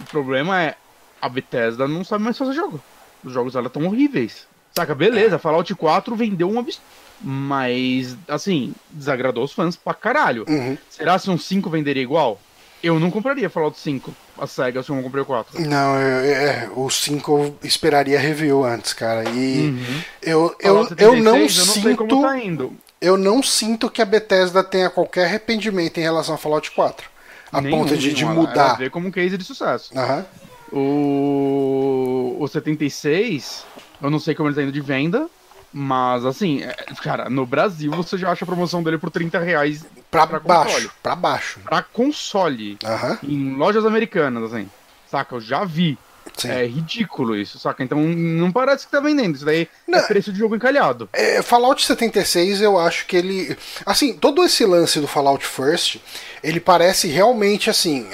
[0.00, 0.74] O problema é
[1.20, 2.82] a Bethesda não sabe mais fazer jogo.
[3.22, 4.46] Os jogos dela estão horríveis.
[4.74, 6.82] Saca, beleza, Fallout 4 vendeu um absurdo.
[7.24, 10.44] Mas, assim, desagradou os fãs pra caralho.
[10.48, 10.76] Uhum.
[10.90, 12.40] Será se um 5 venderia igual?
[12.82, 15.60] Eu não compraria Fallout 5, a SEGA, se eu não comprei o 4.
[15.60, 19.22] Não, eu- é, o 5 eu esperaria review antes, cara.
[19.30, 19.72] E
[20.20, 21.96] eu, eu, Fallout eu não 76, eu não sei sinto.
[22.08, 22.76] como tá indo.
[23.02, 27.10] Eu não sinto que a Bethesda tenha qualquer arrependimento em relação a Fallout 4.
[27.52, 28.54] A Nenhum, ponto de, de mudar.
[28.68, 29.90] Ela vê como um case de sucesso.
[29.98, 30.24] Aham.
[30.72, 33.64] O, o 76,
[34.02, 35.28] eu não sei como ele tá indo de venda,
[35.72, 39.84] mas assim, é- cara, no Brasil você já acha a promoção dele por 30 reais
[40.10, 40.64] Pra, Pra baixo.
[40.72, 40.90] console.
[41.02, 41.60] Pra baixo.
[41.60, 42.78] pra console.
[42.84, 43.18] Aham.
[43.22, 44.68] Em lojas americanas, assim.
[45.10, 45.34] Saca?
[45.36, 45.98] Eu já vi.
[46.36, 46.48] Sim.
[46.48, 47.82] É ridículo isso, saca?
[47.84, 49.36] Então não parece que tá vendendo.
[49.36, 49.98] Isso daí Não.
[49.98, 51.08] é preço de jogo encalhado.
[51.12, 53.56] É, Fallout 76, eu acho que ele.
[53.84, 55.98] Assim, todo esse lance do Fallout First,
[56.42, 58.08] ele parece realmente assim.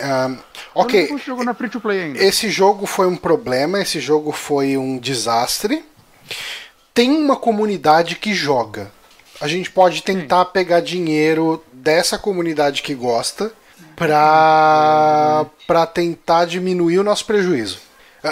[0.74, 2.22] ok, jogo na free to play ainda.
[2.22, 5.84] esse jogo foi um problema, esse jogo foi um desastre.
[6.92, 8.90] Tem uma comunidade que joga.
[9.40, 13.52] A gente pode tentar pegar dinheiro dessa comunidade que gosta
[13.94, 17.87] pra, pra tentar diminuir o nosso prejuízo.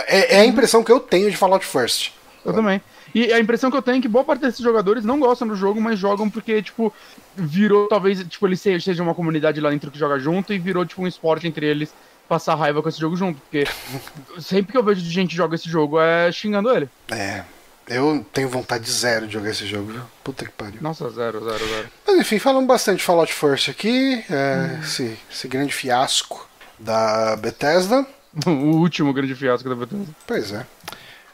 [0.06, 2.12] É, é a impressão que eu tenho de Fallout First.
[2.44, 2.80] Eu também.
[3.14, 5.56] E a impressão que eu tenho é que boa parte desses jogadores não gostam do
[5.56, 6.92] jogo, mas jogam porque, tipo,
[7.34, 10.84] virou, talvez, tipo, eles se- sejam uma comunidade lá dentro que joga junto e virou,
[10.84, 11.94] tipo, um esporte entre eles
[12.28, 13.40] passar raiva com esse jogo junto.
[13.40, 13.64] Porque
[14.38, 16.88] sempre que eu vejo gente que joga esse jogo é xingando ele.
[17.10, 17.42] É.
[17.88, 20.02] Eu tenho vontade zero de jogar esse jogo, viu?
[20.24, 20.78] Puta que pariu.
[20.82, 21.88] Nossa, zero, zero, zero.
[22.06, 26.48] Mas enfim, falando bastante de Fallout First aqui, é, esse, esse grande fiasco
[26.80, 28.04] da Bethesda.
[28.46, 30.06] o último grande fiasco da Bethesda.
[30.26, 30.66] Pois é.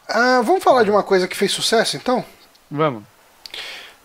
[0.09, 2.25] Ah, vamos falar de uma coisa que fez sucesso, então?
[2.71, 3.05] Vamos.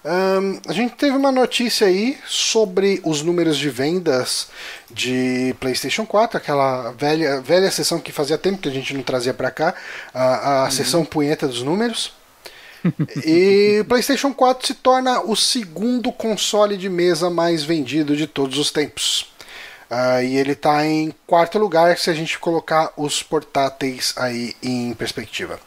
[0.06, 4.48] Ahn, a gente teve uma notícia aí sobre os números de vendas
[4.90, 9.34] de PlayStation 4, aquela velha, velha sessão que fazia tempo que a gente não trazia
[9.34, 9.76] pra cá,
[10.14, 12.14] a, a sessão punheta dos números.
[13.26, 18.58] e o PlayStation 4 se torna o segundo console de mesa mais vendido de todos
[18.58, 19.37] os tempos.
[19.90, 24.94] Ah, e ele está em quarto lugar se a gente colocar os portáteis aí em
[24.94, 25.60] perspectiva.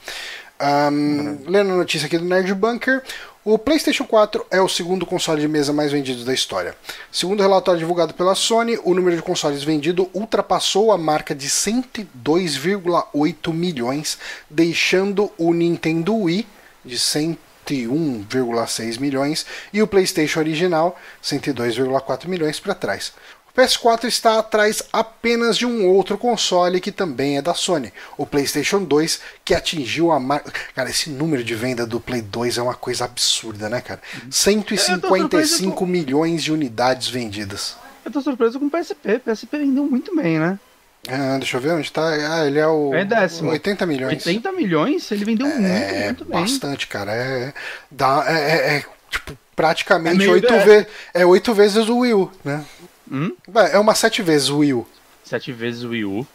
[0.58, 3.02] Ahm, lendo a notícia aqui do Nerd Bunker,
[3.42, 6.76] o PlayStation 4 é o segundo console de mesa mais vendido da história.
[7.10, 11.48] Segundo o relatório divulgado pela Sony, o número de consoles vendidos ultrapassou a marca de
[11.48, 14.18] 102,8 milhões,
[14.50, 16.46] deixando o Nintendo Wii
[16.84, 23.14] de 101,6 milhões e o PlayStation original 102,4 milhões para trás.
[23.60, 28.24] O PS4 está atrás apenas de um outro console que também é da Sony, o
[28.24, 30.50] PlayStation 2, que atingiu a marca.
[30.74, 34.00] Cara, esse número de venda do Play 2 é uma coisa absurda, né, cara?
[34.30, 37.76] 155 milhões de unidades vendidas.
[38.02, 39.18] Eu tô surpreso com o PSP.
[39.18, 40.58] PSP vendeu muito bem, né?
[41.06, 42.02] Ah, deixa eu ver onde tá.
[42.08, 42.94] Ah, ele é o.
[42.94, 43.50] É décimo.
[43.50, 44.26] 80 milhões.
[44.26, 46.40] 80 milhões, ele vendeu muito, É muito bem.
[46.40, 47.12] bastante, cara.
[47.12, 47.52] É,
[47.90, 50.86] dá, é, é- é, tipo, praticamente É oito vezes.
[51.12, 52.64] É oito vezes o Wii U, né?
[53.10, 53.34] Hum?
[53.72, 54.86] É uma sete vezes o Wii U.
[55.24, 56.26] Sete vezes o Wii U.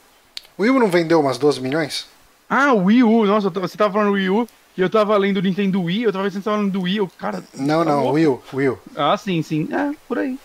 [0.58, 2.08] O Wii U não vendeu umas 12 milhões?
[2.50, 3.26] Ah, o Wii U.
[3.26, 4.48] Nossa, você tava falando Wii U
[4.78, 6.04] e eu tava lendo Nintendo Wii.
[6.04, 6.98] Eu tava pensando que você tava falando do Wii.
[6.98, 7.44] Eu, cara.
[7.56, 8.16] Não, tá não, louco.
[8.16, 8.80] Will, Will.
[8.96, 9.68] Ah, sim, sim.
[9.72, 10.38] É, por aí.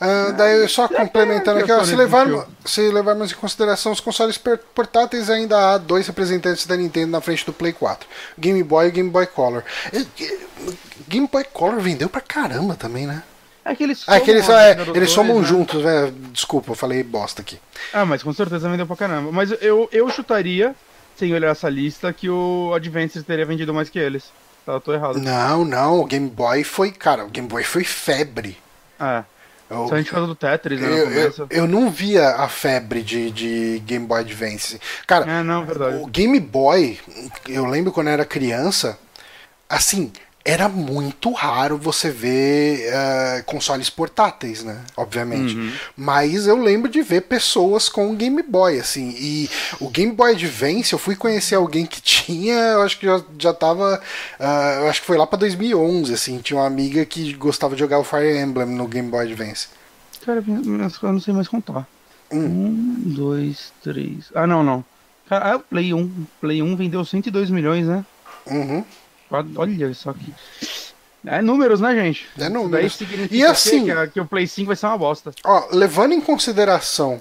[0.00, 2.44] Ah, daí só complementando é aqui, ó, se, desistiu.
[2.64, 4.38] se levarmos em consideração os consoles
[4.72, 8.90] portáteis, ainda há dois representantes da Nintendo na frente do Play 4, Game Boy e
[8.92, 9.64] Game Boy Color.
[11.08, 13.24] Game Boy Color vendeu pra caramba também, né?
[13.70, 15.40] É que eles Ah, é que eles, somam é, a venda dos eles dois, somam
[15.40, 15.46] né?
[15.46, 16.12] juntos, né?
[16.32, 17.58] Desculpa, eu falei bosta aqui.
[17.92, 19.30] Ah, mas com certeza vendeu pra caramba.
[19.30, 20.74] Mas eu, eu chutaria,
[21.16, 24.30] sem olhar essa lista, que o Advance teria vendido mais que eles.
[24.64, 25.18] Tá, eu tô errado.
[25.18, 28.56] Não, não, o Game Boy foi, cara, o Game Boy foi febre.
[29.00, 29.22] É.
[29.70, 33.02] Eu, Só a gente fala do Tetris, né, eu, eu, eu não via a febre
[33.02, 34.80] de, de Game Boy Advance.
[35.06, 35.96] Cara, É, não, verdade.
[36.02, 36.98] O Game Boy,
[37.46, 38.98] eu lembro quando eu era criança,
[39.68, 40.10] assim,
[40.44, 44.82] era muito raro você ver eh, consoles portáteis, né?
[44.96, 45.54] Obviamente.
[45.54, 45.72] Uhum.
[45.96, 49.14] Mas eu lembro de ver pessoas com Game Boy, assim.
[49.18, 53.22] E o Game Boy Advance, eu fui conhecer alguém que tinha, eu acho que já,
[53.38, 54.00] já tava.
[54.40, 56.38] ah, eu acho que foi lá pra 2011, assim.
[56.38, 59.68] Tinha uma amiga que gostava de jogar o Fire Emblem no Game Boy Advance.
[60.24, 61.86] Cara, eu não sei mais contar.
[62.30, 62.38] Hum.
[62.38, 64.30] Um, dois, três.
[64.34, 64.84] Ah, não, não.
[65.30, 66.26] Ah, o Play 1.
[66.40, 68.04] Play 1 vendeu 102 milhões, né?
[68.46, 68.84] Uhum.
[69.30, 70.32] Olha só que.
[71.26, 72.26] É números, né, gente?
[72.38, 72.98] É números.
[73.30, 75.32] E assim- que, que o Play 5 vai ser uma bosta.
[75.44, 77.20] Ó, levando em consideração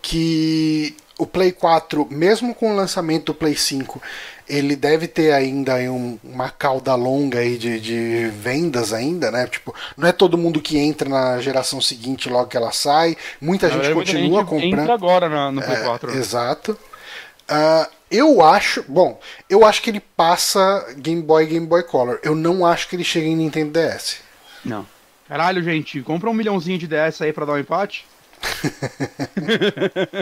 [0.00, 4.00] que o Play 4, mesmo com o lançamento do Play 5,
[4.48, 9.46] ele deve ter ainda um- uma cauda longa aí de, de vendas ainda, né?
[9.46, 13.16] Tipo, não é todo mundo que entra na geração seguinte logo que ela sai.
[13.40, 14.80] Muita Na gente verdade, muita continua gente comprando.
[14.82, 16.12] Entra agora na- no Play É, 4.
[16.12, 16.18] né?
[16.18, 16.78] Exato.
[17.48, 22.18] Ah, eu acho, bom, eu acho que ele passa Game Boy e Game Boy Color.
[22.22, 24.18] Eu não acho que ele chega em Nintendo DS.
[24.64, 24.86] Não.
[25.28, 28.06] Caralho, gente, compra um milhãozinho de DS aí pra dar um empate?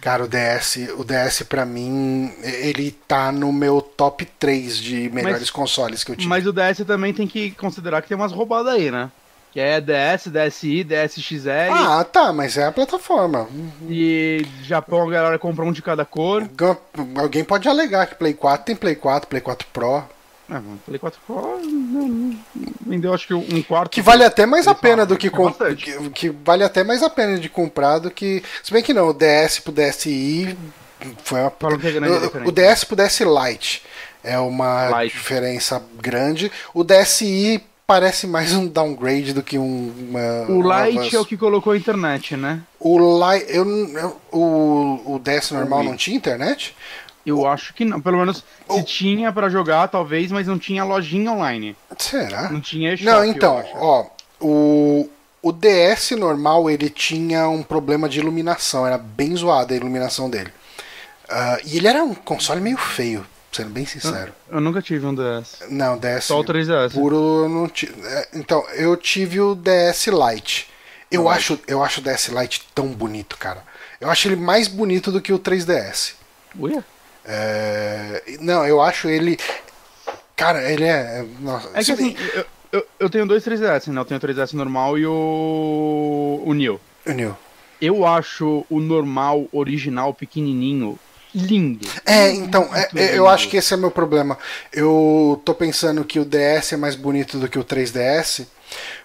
[0.00, 5.40] Cara, o DS, o DS para mim, ele tá no meu top 3 de melhores
[5.40, 6.28] Mas- consoles que eu tive.
[6.28, 9.10] Mas o DS também tem que considerar que tem umas roubadas aí, né?
[9.52, 11.72] Que é DS, DSi, DSXL.
[11.72, 13.48] Ah, tá, mas é a plataforma.
[13.88, 16.48] E Japão a galera compra um de cada cor.
[17.18, 20.04] Alguém pode alegar que Play 4 tem Play 4, Play 4 Pro,
[20.48, 21.60] É, mano, Play 4 Pro
[22.86, 23.90] vendeu acho que um quarto.
[23.90, 25.84] que vale até mais a pena do que, é com- bastante.
[25.84, 29.08] que, que vale até mais a pena de comprar do que, se bem que não,
[29.08, 30.56] o DS pro DSi
[31.24, 33.82] foi uma é o, o DS pro DS Lite
[34.22, 36.52] é uma diferença grande.
[36.74, 41.16] O DSi parece mais um downgrade do que um uma, O um avanço.
[41.16, 42.60] é o que colocou a internet, né?
[42.78, 43.44] O, Li...
[43.48, 43.66] eu,
[43.98, 46.76] eu- o, o DS normal não tinha internet?
[47.26, 48.00] Eu acho que não.
[48.00, 51.76] Pelo menos O- se tinha pra jogar, talvez, mas não tinha lojinha online.
[51.98, 52.48] Será?
[52.48, 54.06] Não tinha eShop, Não, então, ó,
[54.40, 55.10] o,
[55.42, 60.52] o DS normal ele tinha um problema de iluminação, era bem zoada a iluminação dele.
[61.28, 64.32] Ah, e ele era um console meio feio, sendo bem sincero.
[64.50, 65.58] Eu nunca tive um DS.
[65.68, 66.92] Não, DS Só o 3DS.
[66.92, 67.94] puro eu não tive.
[68.34, 70.68] Então, eu tive o DS Lite.
[71.10, 73.62] Eu O acho, eu acho o DS Lite tão bonito, cara.
[74.00, 76.12] Eu acho ele mais bonito do que o 3DS.
[76.58, 76.84] Uia?
[77.24, 79.38] É, Não, eu acho ele.
[80.36, 81.24] Cara, ele é.
[81.40, 84.00] Nossa, É que assim, eu, eu, eu tenho dois 3DS, né?
[84.00, 86.42] Eu tenho o 3DS normal e o.
[86.44, 86.80] o Neo.
[87.06, 87.36] Uniu.
[87.80, 90.98] Eu acho o normal, original, pequenininho,
[91.34, 91.86] lindo.
[92.06, 93.26] É, então, é- é, eu lindo.
[93.28, 94.36] acho que esse é meu problema.
[94.72, 98.46] Eu tô pensando que o DS é mais bonito do que o 3DS,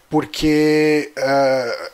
[0.10, 1.12] porque.
[1.18, 1.90] ah,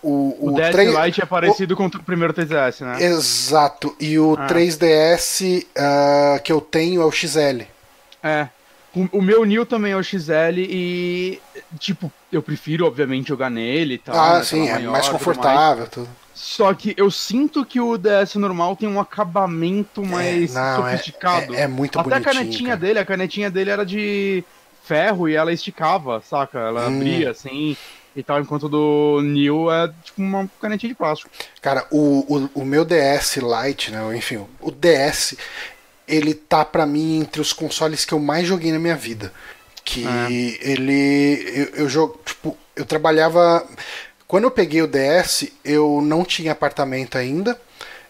[0.00, 3.02] o, O, DS 3 Lite é parecido com o primeiro 3DS, né?
[3.02, 4.46] Exato, e o Ah.
[4.46, 7.62] 3DS ah, que eu tenho é o XL.
[8.22, 8.48] É.
[8.94, 11.40] O, o meu Neo também é o XL e,
[11.78, 14.16] tipo, eu prefiro, obviamente, jogar nele e tal.
[14.18, 15.86] ah, né, sim, é maior, mais tudo confortável.
[15.88, 16.08] Tudo.
[16.40, 21.52] Só que eu sinto que o DS normal tem um acabamento mais não, é- sofisticado.
[21.54, 22.80] é- é muito Até a canetinha cara.
[22.80, 24.44] dele, a canetinha dele era de
[24.84, 26.58] ferro e ela esticava, saca?
[26.60, 26.96] Ela Hum.
[26.96, 27.76] abria assim
[28.14, 31.28] e tal, enquanto do New é tipo uma canetinha de plástico.
[31.60, 32.24] Cara, o,
[32.54, 34.16] o, o meu DS Lite, né?
[34.16, 35.36] Enfim, o DS,
[36.06, 39.32] ele tá pra mim entre os consoles que eu mais joguei na minha vida.
[39.84, 40.70] Que É.
[40.70, 41.42] ele.
[41.74, 42.20] Eu, eu jogo.
[42.24, 43.66] Tipo, eu trabalhava.
[44.28, 47.58] Quando eu peguei o DS, eu não tinha apartamento ainda.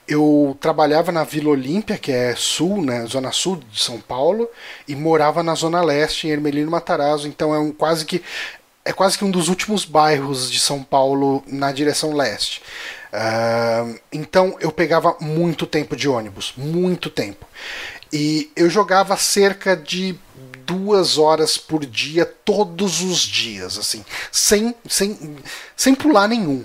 [0.06, 4.50] Eu trabalhava na Vila Olímpia, que é sul, né, zona sul de São Paulo,
[4.88, 7.28] e morava na zona leste, em Ermelino Matarazzo.
[7.28, 8.20] Então é um quase que
[8.84, 12.62] é quase que um dos últimos bairros de São Paulo na direção leste.
[13.12, 17.46] Ah, então eu pegava muito tempo de ônibus, muito tempo.
[18.12, 20.18] E eu jogava cerca de
[20.68, 25.36] duas horas por dia, todos os dias, assim, sem, sem,
[25.74, 26.64] sem pular nenhum.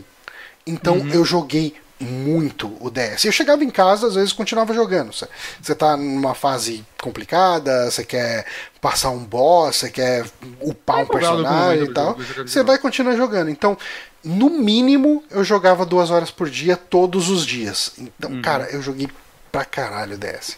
[0.68, 3.24] Então eu joguei muito o DS.
[3.24, 5.12] Eu chegava em casa, às vezes continuava jogando.
[5.14, 8.45] Você, tá numa fase complicada, você quer
[8.82, 10.26] passar um boss, você quer
[10.60, 12.18] upar um personagem e tal.
[12.45, 13.49] Você vai continuar jogando.
[13.49, 13.78] Então,
[14.22, 17.93] no mínimo, eu jogava duas horas por dia, todos os dias.
[17.97, 18.41] Então, uhum.
[18.41, 19.08] cara, eu joguei
[19.49, 20.58] pra caralho o DS.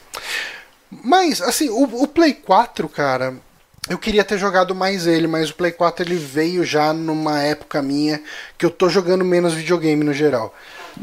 [0.89, 3.35] Mas, assim, o, o Play 4, cara,
[3.89, 7.81] eu queria ter jogado mais ele, mas o Play 4 ele veio já numa época
[7.81, 8.21] minha
[8.57, 10.53] que eu tô jogando menos videogame no geral.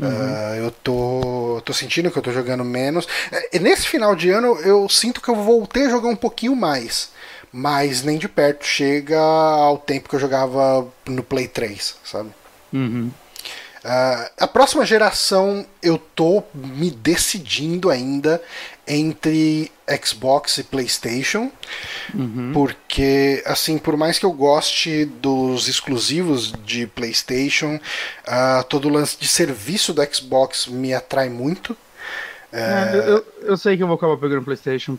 [0.00, 0.08] Uhum.
[0.08, 3.06] Uh, eu tô, tô sentindo que eu tô jogando menos.
[3.52, 7.10] E nesse final de ano eu sinto que eu voltei a jogar um pouquinho mais.
[7.52, 12.30] Mas nem de perto chega ao tempo que eu jogava no Play 3, sabe?
[12.72, 13.10] Uhum.
[13.84, 18.40] Uh, a próxima geração eu tô me decidindo ainda
[18.86, 19.70] entre
[20.04, 21.50] Xbox e PlayStation,
[22.14, 22.50] uhum.
[22.52, 29.16] porque assim, por mais que eu goste dos exclusivos de PlayStation, uh, todo o lance
[29.18, 31.76] de serviço do Xbox me atrai muito.
[32.52, 34.98] É, eu, eu, sei que eu vou acabar pegando PlayStation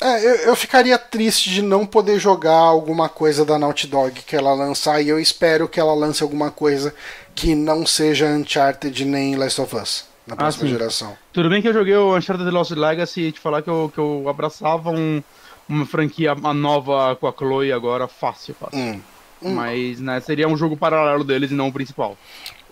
[0.00, 0.24] É.
[0.24, 4.52] Eu eu ficaria triste de não poder jogar alguma coisa da Naughty Dog que ela
[4.52, 6.94] lançar, e eu espero que ela lance alguma coisa
[7.34, 11.16] que não seja Uncharted nem Last of Us na ah, próxima ah, geração.
[11.32, 13.98] Tudo bem que eu joguei o Uncharted Lost Legacy e te falar que eu, que
[13.98, 15.22] eu abraçava um,
[15.68, 18.78] uma franquia nova com a Chloe agora fácil, fácil.
[18.78, 19.00] Hum.
[19.42, 19.54] Hum.
[19.54, 22.16] Mas né, seria um jogo paralelo deles e não o principal,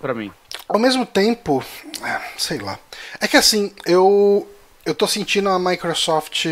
[0.00, 0.32] para mim.
[0.66, 1.62] Ao mesmo tempo,
[2.02, 2.78] é, sei lá.
[3.20, 4.48] É que assim, eu
[4.84, 6.46] eu tô sentindo a Microsoft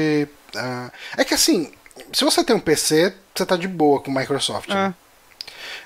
[0.54, 1.72] Uh, é que assim,
[2.12, 4.70] se você tem um PC, você tá de boa com Microsoft.
[4.70, 4.94] É, né?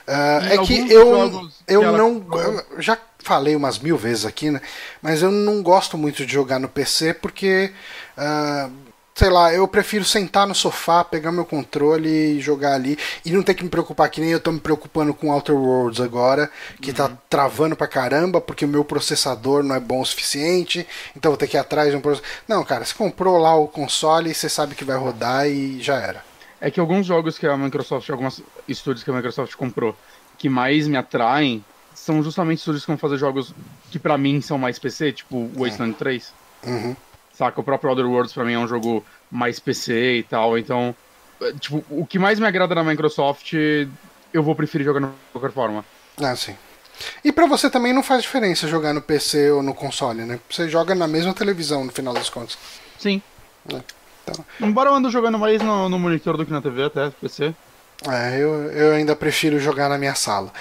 [0.08, 2.26] uh, é que eu, eu não.
[2.70, 4.60] Eu já falei umas mil vezes aqui, né?
[5.02, 7.72] Mas eu não gosto muito de jogar no PC porque.
[8.16, 8.85] Uh,
[9.16, 13.42] sei lá, eu prefiro sentar no sofá, pegar meu controle e jogar ali e não
[13.42, 16.50] ter que me preocupar que nem eu tô me preocupando com Outer Worlds agora,
[16.82, 17.08] que tá uhum.
[17.08, 20.86] tá travando pra caramba porque o meu processador não é bom o suficiente,
[21.16, 22.30] então vou ter que ir atrás de um processador.
[22.46, 26.22] Não, cara, você comprou lá o console você sabe que vai rodar e já era.
[26.60, 29.96] É que alguns jogos que a Microsoft, alguns estúdios que a Microsoft comprou,
[30.36, 31.64] que mais me atraem,
[31.94, 33.54] são justamente estúdios que vão fazer jogos
[33.90, 35.98] que para mim são mais PC, tipo Wasteland é.
[35.98, 36.34] 3.
[36.66, 36.96] Uhum.
[37.36, 37.60] Saca?
[37.60, 40.94] O próprio Other Worlds pra mim é um jogo mais PC e tal, então.
[41.40, 43.52] Eh, tipo, o que mais me agrada na Microsoft,
[44.32, 45.84] eu vou preferir jogar de qualquer forma.
[46.18, 46.56] Ah, sim.
[47.22, 50.40] E para você também não faz diferença jogar no PC ou no console, né?
[50.48, 52.56] Você joga na mesma televisão no final das contas.
[52.98, 53.20] Sim.
[53.70, 53.80] É,
[54.22, 54.44] então...
[54.60, 57.54] Embora eu ando jogando mais no, no, monitor do que na TV, até, PC.
[58.04, 60.52] É, eu, eu ainda prefiro jogar na minha sala.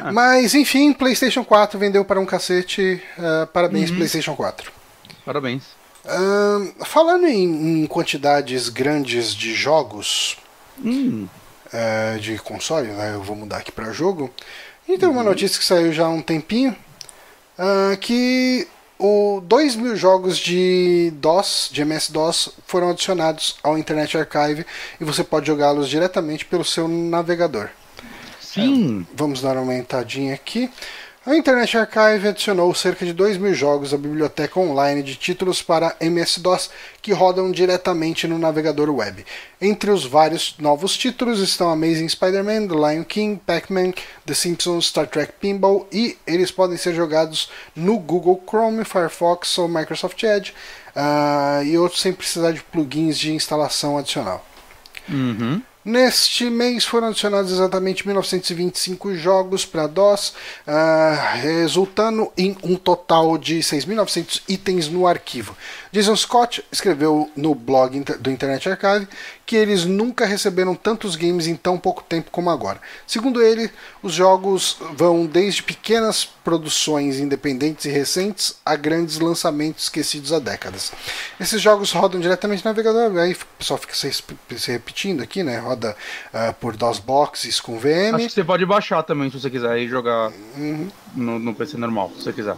[0.00, 0.12] Ah.
[0.12, 3.02] Mas, enfim, PlayStation 4 vendeu para um cacete.
[3.16, 3.96] Uh, parabéns, uhum.
[3.96, 4.70] PlayStation 4.
[5.24, 5.64] Parabéns.
[6.04, 10.36] Uh, falando em, em, quantidades grandes de jogos
[10.84, 11.26] hum.
[11.72, 14.30] uh, de console, né, eu vou mudar aqui para jogo.
[14.86, 15.28] E tem uma uhum.
[15.28, 16.76] notícia que saiu já há um tempinho
[18.00, 18.66] que
[19.04, 24.64] o 2 mil jogos de DOS, de MS-DOS, foram adicionados ao Internet Archive
[24.98, 27.68] e você pode jogá-los diretamente pelo seu navegador.
[28.40, 29.06] Sim.
[29.06, 30.70] É, vamos dar uma aumentadinha aqui.
[31.26, 35.96] A Internet Archive adicionou cerca de 2 mil jogos à biblioteca online de títulos para
[35.98, 36.70] MS-DOS
[37.00, 39.24] que rodam diretamente no navegador web.
[39.58, 43.94] Entre os vários novos títulos estão Amazing Spider-Man, The Lion King, Pac-Man,
[44.26, 49.66] The Simpsons, Star Trek Pinball e eles podem ser jogados no Google Chrome, Firefox ou
[49.66, 50.52] Microsoft Edge
[50.94, 54.44] uh, e outros sem precisar de plugins de instalação adicional.
[55.08, 55.62] Uhum.
[55.84, 60.30] Neste mês foram adicionados exatamente 1925 jogos para DOS,
[60.66, 65.54] uh, resultando em um total de 6.900 itens no arquivo.
[65.92, 69.06] Jason Scott escreveu no blog do Internet Archive
[69.46, 72.80] que eles nunca receberam tantos games em tão pouco tempo como agora.
[73.06, 73.70] Segundo ele,
[74.02, 80.92] os jogos vão desde pequenas produções independentes e recentes a grandes lançamentos esquecidos há décadas.
[81.38, 85.58] Esses jogos rodam diretamente no navegador, aí o pessoal fica se, se repetindo aqui, né?
[85.58, 85.96] Roda
[86.32, 88.14] uh, por DOS boxes com VM.
[88.14, 90.88] Acho que você pode baixar também se você quiser e jogar uhum.
[91.14, 92.56] no, no, PC normal, se você quiser.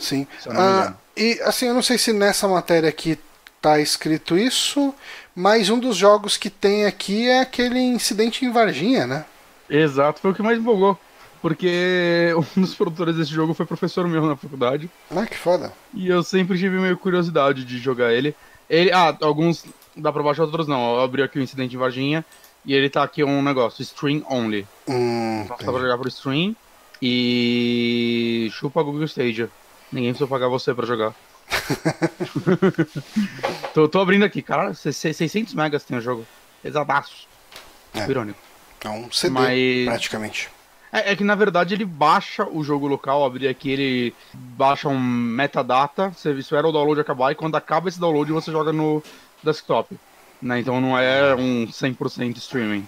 [0.00, 0.26] Sim.
[0.46, 3.18] Uh, e assim, eu não sei se nessa matéria aqui
[3.64, 4.94] tá escrito isso,
[5.34, 9.24] mas um dos jogos que tem aqui é aquele incidente em Varginha, né?
[9.68, 10.98] Exato, foi o que mais empolgou.
[11.42, 14.88] Porque um dos produtores desse jogo foi professor meu na faculdade.
[15.10, 15.72] Ah, que foda.
[15.92, 18.34] E eu sempre tive meio curiosidade de jogar ele.
[18.68, 19.64] ele ah, alguns
[19.96, 20.96] dá pra baixar, outros não.
[20.96, 22.24] Eu abri aqui o incidente em Varginha
[22.64, 24.66] e ele tá aqui um negócio, stream only.
[24.88, 26.56] Hum, então, dá pra jogar por stream
[27.00, 29.50] e chupa Google Stadia.
[29.92, 31.14] Ninguém precisa pagar você pra jogar.
[33.74, 34.74] tô, tô, abrindo aqui, cara.
[34.74, 36.26] 600 megas tem o jogo.
[36.62, 37.26] Pesadaço.
[37.94, 38.08] É.
[38.08, 38.38] Irônico.
[38.84, 40.48] É um CD, Mas- praticamente.
[40.92, 44.98] É, é que na verdade ele baixa o jogo local, abrir aqui, ele baixa um
[44.98, 49.02] metadata, você espera o download acabar e quando acaba esse download você joga no
[49.42, 49.98] desktop.
[50.40, 50.60] Né?
[50.60, 52.86] Então não é um 100% streaming.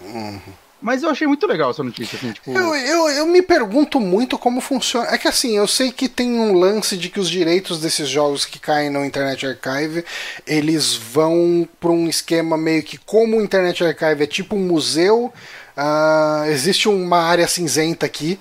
[0.81, 2.51] Mas eu achei muito legal essa notícia, assim, tipo.
[2.51, 5.07] Eu, eu, eu me pergunto muito como funciona.
[5.09, 8.45] É que assim, eu sei que tem um lance de que os direitos desses jogos
[8.45, 10.05] que caem no Internet Archive,
[10.45, 15.33] eles vão para um esquema meio que como o Internet Archive é tipo um museu,
[15.75, 18.39] ah, existe uma área cinzenta aqui,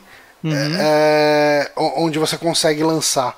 [0.78, 3.37] é, o- onde você consegue lançar.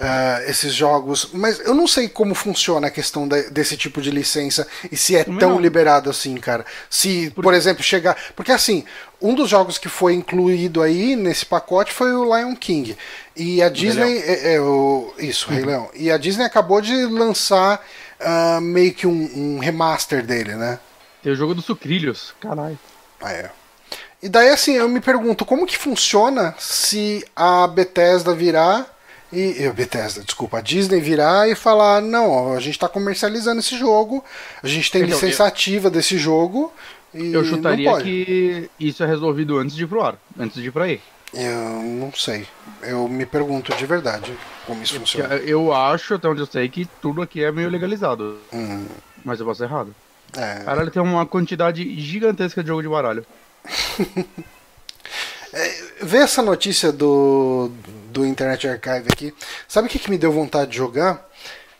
[0.00, 4.10] Ah, esses jogos, mas eu não sei como funciona a questão de- desse tipo de
[4.10, 5.60] licença e se é Também tão não.
[5.60, 6.64] liberado assim, cara.
[6.88, 8.16] Se, por exemplo, chegar.
[8.34, 8.84] Porque assim,
[9.20, 12.96] um dos jogos que foi incluído aí nesse pacote foi o Lion King.
[13.36, 14.18] E a Disney.
[14.18, 15.90] É, é, o, isso, Rei Leão.
[15.94, 17.84] E a Disney acabou de lançar
[18.18, 20.78] ah, meio que um, um remaster dele, né?
[21.22, 22.32] Tem o jogo dos sucrilhos.
[22.40, 22.78] Caralho.
[23.20, 23.50] Ah, é.
[24.22, 28.98] E daí assim, eu me pergunto, como que funciona se a Bethesda virar
[29.32, 33.76] e eh, Bethesda, desculpa, a Disney virar e falar, não, a gente está comercializando esse
[33.78, 34.24] jogo,
[34.62, 36.72] a gente tem Então, licença ativa desse jogo
[37.14, 40.72] e Eu chutaria que isso é resolvido antes de ir pro ar, antes de ir
[40.72, 41.00] pra aí.
[41.32, 42.46] Eu não sei.
[42.82, 44.32] Eu me pergunto de verdade
[44.66, 45.34] como isso Porque funciona.
[45.36, 48.36] Eu acho, até onde eu sei, que tudo aqui é meio legalizado.
[48.52, 48.86] Hum,
[49.24, 49.94] Mas eu posso errado.
[50.36, 50.60] é.
[50.64, 53.24] Caralho, tem uma quantidade gigantesca de jogo de baralho.
[56.02, 57.70] Ver essa notícia do,
[58.10, 59.34] do Internet Archive aqui,
[59.68, 61.28] sabe o que, que me deu vontade de jogar?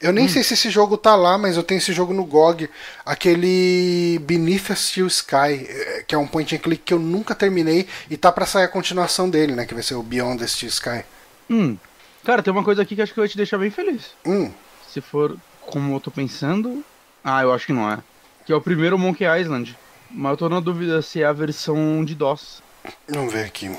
[0.01, 2.71] Eu nem sei se esse jogo tá lá, mas eu tenho esse jogo no GOG,
[3.05, 7.35] aquele Beneath a Steel Sky, eh, que é um point and click que eu nunca
[7.35, 9.67] terminei e tá pra sair a continuação dele, né?
[9.67, 11.05] Que vai ser o Beyond the Steel Sky.
[11.51, 11.77] Hum.
[12.25, 14.13] Cara, tem uma coisa aqui que acho que vai te deixar bem feliz.
[14.25, 14.51] Hum,
[14.89, 16.83] Se for como eu tô pensando.
[17.23, 17.99] Ah, eu acho que não é.
[18.47, 19.77] Que é o primeiro Monkey Island.
[20.11, 22.63] Mas eu tô na dúvida se é a versão de DOS.
[23.07, 23.71] vamos ver aqui.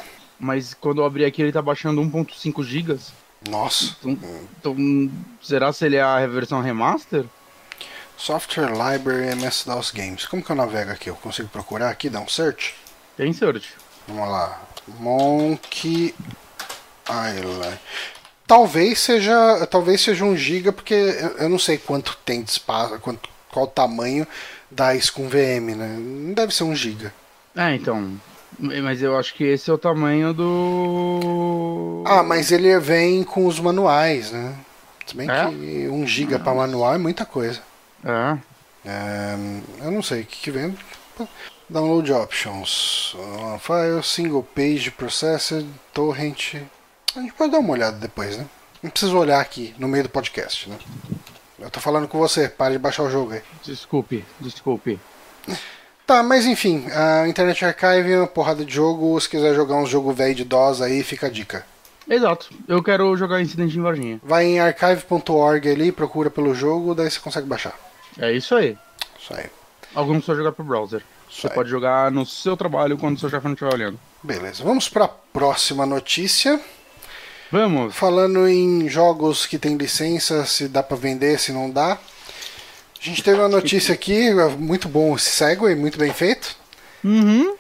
[0.41, 2.97] Mas quando eu abrir aqui ele tá baixando 1.5 GB.
[3.47, 3.95] Nossa.
[4.03, 4.17] Então,
[4.59, 5.11] então,
[5.41, 7.25] será se ele é a versão remaster?
[8.17, 10.25] Software Library MS-DOS Games.
[10.25, 11.11] Como que eu navego aqui?
[11.11, 12.73] Eu consigo procurar aqui, dar um search?
[13.15, 13.69] Tem search.
[14.07, 14.59] Vamos lá.
[14.99, 16.15] Monkey
[17.07, 17.79] Island.
[18.47, 20.93] Talvez seja, talvez seja um giga, porque
[21.39, 24.27] eu, não sei quanto tem de espaço, quanto, qual o tamanho
[24.69, 25.97] da com VM, né?
[25.99, 27.13] Não deve ser um giga.
[27.55, 28.19] É, então.
[28.59, 32.03] Mas eu acho que esse é o tamanho do.
[32.05, 34.55] Ah, mas ele vem com os manuais, né?
[35.05, 35.47] Se bem É?
[35.47, 37.61] que um giga para manual é muita coisa.
[38.03, 38.37] É.
[38.85, 39.35] É,
[39.83, 40.75] eu não sei o que, que vem.
[41.69, 43.13] Download options.
[43.13, 46.55] Uh, file, single page, processor, torrent.
[47.15, 48.45] A gente pode dar uma olhada depois, né?
[48.81, 50.77] Não precisa olhar aqui no meio do podcast, né?
[51.59, 53.41] Eu tô falando com você, pare de baixar o jogo aí.
[53.63, 54.99] Desculpe, desculpe.
[56.11, 59.17] Tá, mas enfim, a Internet Archive é uma porrada de jogo.
[59.21, 61.65] Se quiser jogar um jogo velho de DOS aí, fica a dica.
[62.05, 62.49] Exato.
[62.67, 64.19] Eu quero jogar Incidente em Varginha.
[64.21, 67.73] Vai em archive.org ali, procura pelo jogo, daí você consegue baixar.
[68.19, 68.77] É isso aí.
[69.17, 69.45] Isso aí.
[69.95, 71.01] Alguns só jogar pro browser.
[71.29, 71.53] Isso Você aí.
[71.53, 73.97] pode jogar no seu trabalho quando o seu chefe não estiver olhando.
[74.21, 76.59] Beleza, vamos para a próxima notícia.
[77.49, 77.95] Vamos.
[77.95, 81.97] Falando em jogos que tem licença, se dá pra vender, se não dá.
[83.01, 84.29] A gente teve uma notícia aqui,
[84.59, 86.55] muito bom esse segue, muito bem feito.
[87.03, 87.55] Uhum.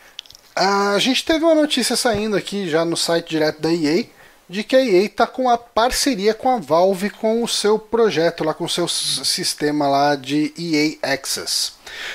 [0.55, 4.05] A gente teve uma notícia saindo aqui já no site direto da EA
[4.47, 8.43] de que a EA tá com a parceria com a Valve com o seu projeto
[8.43, 11.71] lá com o seu sistema lá de EA Access.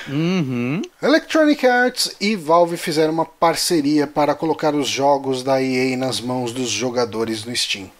[0.07, 0.81] Uhum.
[1.01, 6.53] Electronic Arts e Valve fizeram uma parceria para colocar os jogos da EA nas mãos
[6.53, 7.91] dos jogadores no Steam.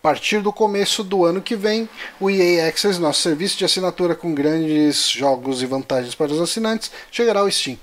[0.00, 1.86] A partir do começo do ano que vem,
[2.18, 6.90] o EA Access, nosso serviço de assinatura com grandes jogos e vantagens para os assinantes,
[7.12, 7.76] chegará ao Steam.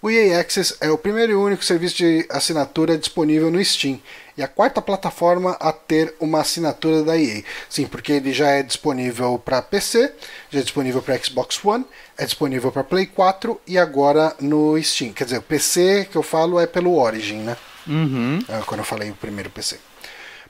[0.00, 4.00] O EA Access é o primeiro e único serviço de assinatura disponível no Steam
[4.38, 7.42] e a quarta plataforma a ter uma assinatura da EA.
[7.68, 10.12] Sim, porque ele já é disponível para PC,
[10.50, 11.84] já é disponível para Xbox One,
[12.16, 15.12] é disponível para Play 4 e agora no Steam.
[15.12, 17.56] Quer dizer, o PC que eu falo é pelo Origin, né?
[17.88, 18.38] Uhum.
[18.48, 19.80] Ah, quando eu falei o primeiro PC.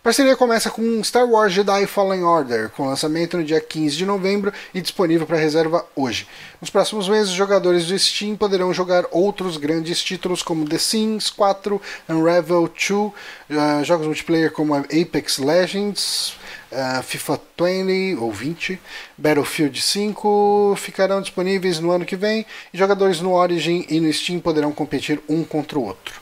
[0.06, 4.52] Parceria começa com Star Wars Jedi Fallen Order, com lançamento no dia 15 de novembro
[4.72, 6.28] e disponível para reserva hoje.
[6.60, 11.28] Nos próximos meses, os jogadores do Steam poderão jogar outros grandes títulos como The Sims
[11.30, 13.12] 4, Unravel 2,
[13.50, 16.36] ah, jogos multiplayer como Apex Legends,
[16.70, 18.80] ah, FIFA 20 ou 20,
[19.18, 24.38] Battlefield 5 ficarão disponíveis no ano que vem e jogadores no Origin e no Steam
[24.38, 26.20] poderão competir um contra o outro.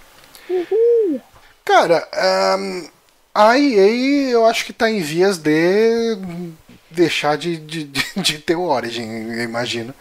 [1.66, 2.93] Cara, ahn,
[3.34, 6.16] a EA eu acho que tá em vias de
[6.90, 9.92] deixar de, de, de- de ter o Origin, eu imagino.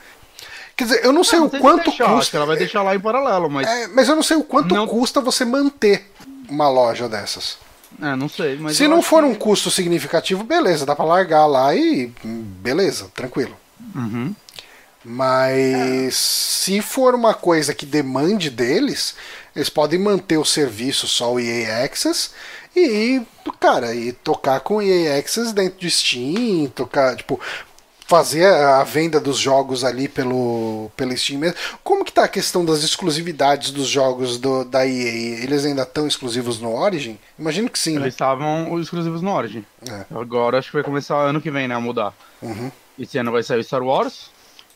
[0.76, 2.38] Quer dizer, eu não sei Não, o quanto deixar, custa.
[2.38, 3.68] ela vai deixar lá em paralelo, mas.
[3.68, 4.88] É, mas eu não sei o quanto Não.
[4.88, 6.10] custa você manter
[6.50, 7.58] uma loja dessas.
[8.02, 8.58] É, não sei.
[8.58, 13.12] Mas Se não for que- um custo significativo, beleza, dá pra largar lá e beleza,
[13.14, 13.56] tranquilo.
[13.96, 14.34] Uhum.
[15.04, 19.16] Mas se for uma coisa que demande deles,
[19.56, 22.32] eles podem manter o serviço só o EA Access
[22.76, 23.22] e,
[23.60, 27.40] cara, e tocar com o EA Access dentro de Steam, tocar, tipo,
[28.08, 31.58] fazer a venda dos jogos ali pelo, pelo Steam mesmo.
[31.84, 35.44] Como que tá a questão das exclusividades dos jogos do, da EA?
[35.44, 37.18] Eles ainda estão exclusivos no Origin?
[37.38, 38.04] Imagino que sim, né?
[38.04, 39.66] Eles estavam os exclusivos no Origin.
[39.90, 40.06] É.
[40.16, 41.76] Agora acho que vai começar ano que vem, né?
[41.76, 42.14] A mudar.
[42.42, 42.72] Uhum.
[42.98, 44.30] Esse ano vai sair o Star Wars.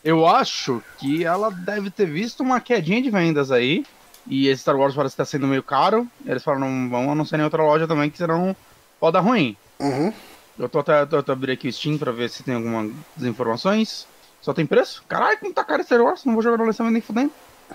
[0.03, 3.85] Eu acho que ela deve ter visto uma quedinha de vendas aí.
[4.29, 6.07] E esse Star Wars parece estar sendo meio caro.
[6.25, 8.55] Eles falaram, não vão anunciar em outra loja também, que senão
[8.99, 9.55] pode dar ruim.
[9.79, 10.11] Uhum.
[10.59, 12.91] Eu tô até tô, tô abrindo aqui o Steam pra ver se tem algumas
[13.21, 14.07] informações.
[14.41, 15.03] Só tem preço?
[15.07, 16.25] Caralho, como tá caro esse Star Wars?
[16.25, 17.31] Não vou jogar no lançamento nem fudendo.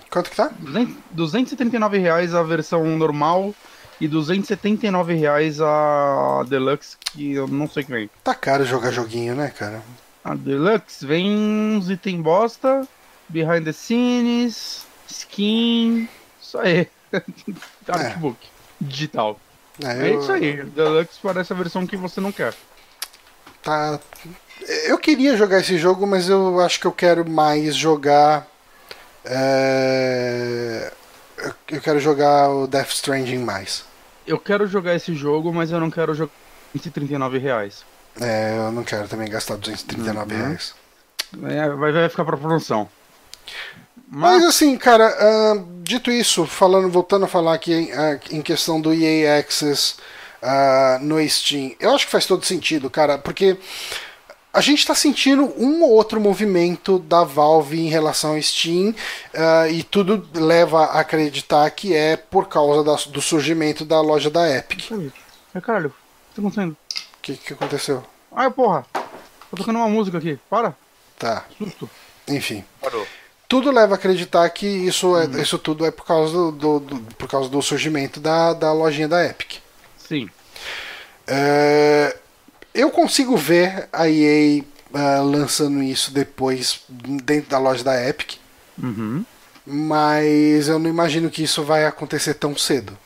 [0.09, 0.51] Quanto que tá?
[0.59, 3.53] 200 239 reais a versão normal
[3.99, 8.09] e 279 reais a Deluxe, que eu não sei o que vem.
[8.23, 9.81] Tá caro jogar joguinho, né, cara?
[10.23, 12.87] A Deluxe vem uns item bosta,
[13.27, 16.07] behind the scenes, skin,
[16.41, 16.87] isso aí.
[17.87, 18.37] Artbook,
[18.79, 19.39] digital.
[19.83, 22.53] É, eu- isso aí, Deluxe parece a versão que você não quer.
[23.61, 23.99] Tá.
[24.85, 28.47] Eu queria jogar esse jogo, mas eu acho que eu quero mais jogar.
[29.25, 30.91] é,
[31.37, 33.83] eu- Eu quero jogar o Death Stranding mais.
[34.27, 36.31] Eu quero jogar esse jogo, mas eu não quero jogar
[36.73, 37.83] 139 reais.
[38.21, 40.41] É, eu não quero também gastar 239 Uhum.
[40.41, 40.73] reais.
[41.43, 42.87] É, vai, vai ficar pra promoção.
[44.07, 48.41] Mas Mas, assim, cara, ah, dito isso, falando, voltando a falar aqui em, ah, em
[48.41, 49.95] questão do EA Access
[50.41, 53.57] ah, no Steam, eu acho que faz todo sentido, cara, porque
[54.53, 58.93] a gente tá sentindo um ou outro movimento da Valve em relação ao Steam
[59.33, 64.29] ah, e tudo leva a acreditar que é por causa da- do surgimento da loja
[64.29, 64.91] da Epic.
[65.55, 66.77] Ai, caralho, o que tá acontecendo?
[67.23, 68.03] O que, que aconteceu?
[68.35, 68.85] Ai, porra,
[69.49, 70.75] tô tocando uma música aqui, para,
[71.17, 71.89] Tá, susto.
[72.27, 72.65] enfim.
[72.81, 73.07] Parou.
[73.47, 77.15] tudo leva a acreditar que isso, é, isso tudo é por causa do, do- do-
[77.15, 79.59] por causa do surgimento da, da lojinha da Epic.
[79.97, 80.29] Sim,
[81.25, 82.17] É,
[82.73, 84.61] eu consigo ver a EA
[84.93, 88.33] ah, lançando isso depois dentro da loja da Epic,
[88.81, 89.23] uhum.
[89.65, 92.97] mas eu não imagino que isso vai acontecer tão cedo.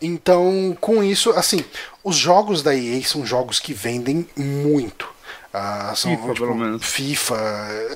[0.00, 1.64] Então, com isso, assim,
[2.02, 5.06] os jogos da EA são jogos que vendem muito.
[5.52, 6.84] Ah, são, FIFA, pelo menos.
[6.84, 7.36] FIFA.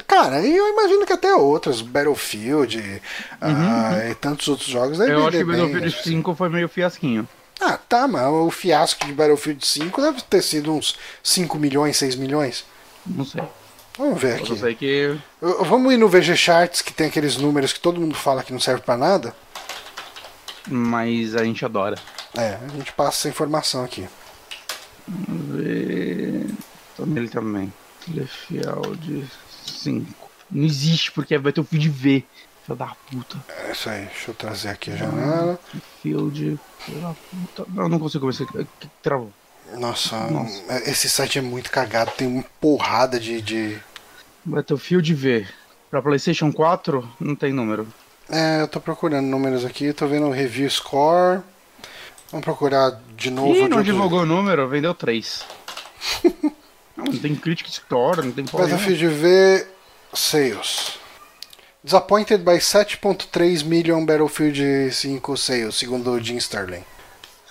[0.07, 3.01] Cara, e eu imagino que até outros, Battlefield
[3.41, 4.99] ah, e tantos outros jogos.
[4.99, 6.03] Uhum, Eu acho que bem, Battlefield acho.
[6.03, 7.29] 5 foi meio fiasquinho.
[7.61, 12.17] Ah, tá, mas o fiasco de Battlefield 5 deve ter sido uns 5 milhões, 6
[12.17, 12.65] milhões.
[13.07, 13.43] Não sei.
[13.97, 14.75] Vamos ver aqui.
[14.75, 15.17] que.
[15.41, 18.59] Vamos ir no VG Charts, que tem aqueles números que todo mundo fala que não
[18.59, 19.35] serve pra nada.
[20.69, 21.97] Mas a gente adora.
[22.37, 24.09] É, a gente passa essa informação aqui.
[25.07, 26.47] Vamos ver.
[26.97, 27.73] Tô nele também.
[28.05, 29.27] Telefield
[29.67, 30.25] 5.
[30.51, 32.25] Não existe, porque vai ter o feed V.
[32.65, 33.37] Filho da puta.
[33.49, 35.61] É isso aí, deixa eu trazer aqui a janela.
[36.03, 36.59] Field.
[36.79, 37.71] Filho da puta.
[37.75, 38.47] Não, não consigo se.
[39.03, 39.33] Travou.
[39.79, 40.63] Nossa, Nossa.
[40.89, 43.41] esse site é muito cagado, tem uma porrada de.
[43.43, 43.79] de...
[44.45, 45.47] Battlefield V.
[45.91, 47.87] Pra PlayStation 4, não tem número.
[48.29, 51.43] É, eu tô procurando números aqui, tô vendo o review score.
[52.31, 53.55] Vamos procurar de novo.
[53.55, 55.45] Ih, não divulgou o número, vendeu 3.
[56.97, 58.45] não, não tem Critic Store, não tem.
[58.45, 59.67] Battlefield V
[60.13, 60.99] Sales.
[61.83, 66.83] Disappointed by 7.3 million Battlefield 5 sales, segundo o Jim Sterling.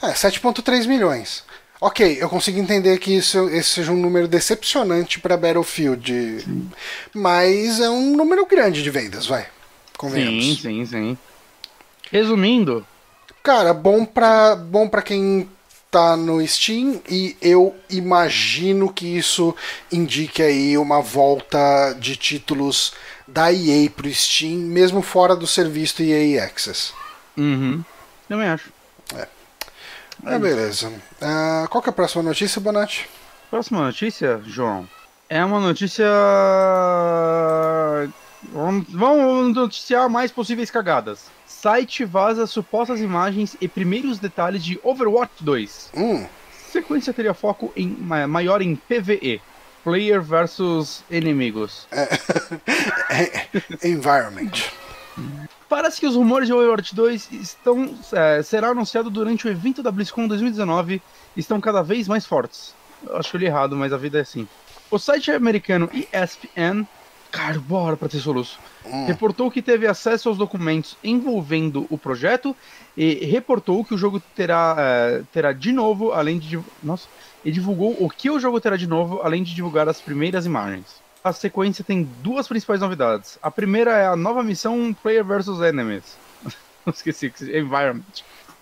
[0.02, 1.44] É, 7.3 milhões.
[1.80, 6.72] Ok, eu consigo entender que isso, esse seja um número decepcionante para Battlefield.
[7.14, 9.46] Mas é um número grande de vendas, vai.
[9.94, 10.62] Sim, Convenhamos.
[10.62, 11.18] sim, sim.
[12.12, 12.86] Resumindo,
[13.42, 15.50] Cara, bom pra, bom pra quem
[15.92, 19.56] tá no Steam e eu imagino que isso
[19.92, 22.94] indique aí uma volta de títulos
[23.28, 26.94] da EA pro Steam, mesmo fora do serviço EA Access.
[27.38, 27.84] uhum,
[28.28, 28.72] também acho.
[30.26, 30.92] É, beleza.
[31.22, 33.10] Ah, qual que é a próxima notícia, Bonatti?
[33.50, 34.88] Próxima notícia, João,
[35.30, 36.06] é uma notícia.
[38.52, 41.26] Vamos, noticiar mais possíveis cagadas.
[41.46, 45.92] Site vaza supostas imagens e primeiros detalhes de Overwatch 2.
[45.96, 46.26] Hum,
[46.72, 49.42] Sequência teria foco em ma- maior em PVE,
[49.84, 51.88] player versus inimigos.
[53.84, 54.52] environment.
[55.70, 59.92] Parece que os rumores de Overwatch 2 estão, é, será anunciado durante o evento da
[59.92, 61.02] BlizzCon 2019
[61.36, 62.74] e estão cada vez mais fortes.
[63.06, 64.48] Eu acho que eu li errado, mas a vida é assim.
[64.92, 66.86] O site americano ESPN
[67.34, 68.60] Cara, bora pra ter soluço.
[68.86, 69.08] Hum.
[69.08, 72.56] Reportou que teve acesso aos documentos envolvendo o projeto
[72.96, 76.60] e reportou que o jogo terá, uh, terá de novo, além de.
[76.84, 77.08] Nossa.
[77.44, 81.02] E divulgou o que o jogo terá de novo, além de divulgar as primeiras imagens.
[81.24, 83.40] A sequência tem duas principais novidades.
[83.42, 86.16] A primeira é a nova missão Player vs Enemies.
[86.86, 88.04] Esqueci, Environment.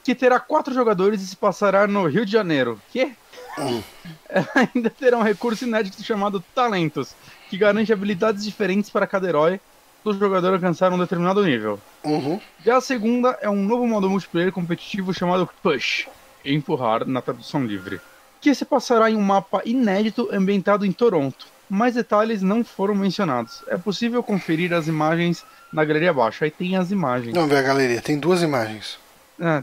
[0.02, 2.80] Que terá quatro jogadores e se passará no Rio de Janeiro.
[2.90, 3.12] Que?
[3.60, 3.84] Hum.
[4.74, 7.14] Ainda terá um recurso inédito chamado Talentos,
[7.52, 9.60] que garante habilidades diferentes para cada herói
[10.06, 11.78] do jogador alcançar um determinado nível.
[12.02, 12.40] Uhum.
[12.66, 16.08] Já a segunda é um novo modo multiplayer competitivo chamado Push,
[16.46, 18.00] empurrar na tradução livre,
[18.40, 21.46] que se passará em um mapa inédito ambientado em Toronto.
[21.70, 23.62] Mais detalhes não foram mencionados.
[23.68, 25.44] É possível conferir as imagens
[25.74, 26.46] na galeria abaixo.
[26.46, 27.34] Aí tem as imagens.
[27.34, 28.98] Não vê a galeria, tem duas imagens.
[29.38, 29.62] É,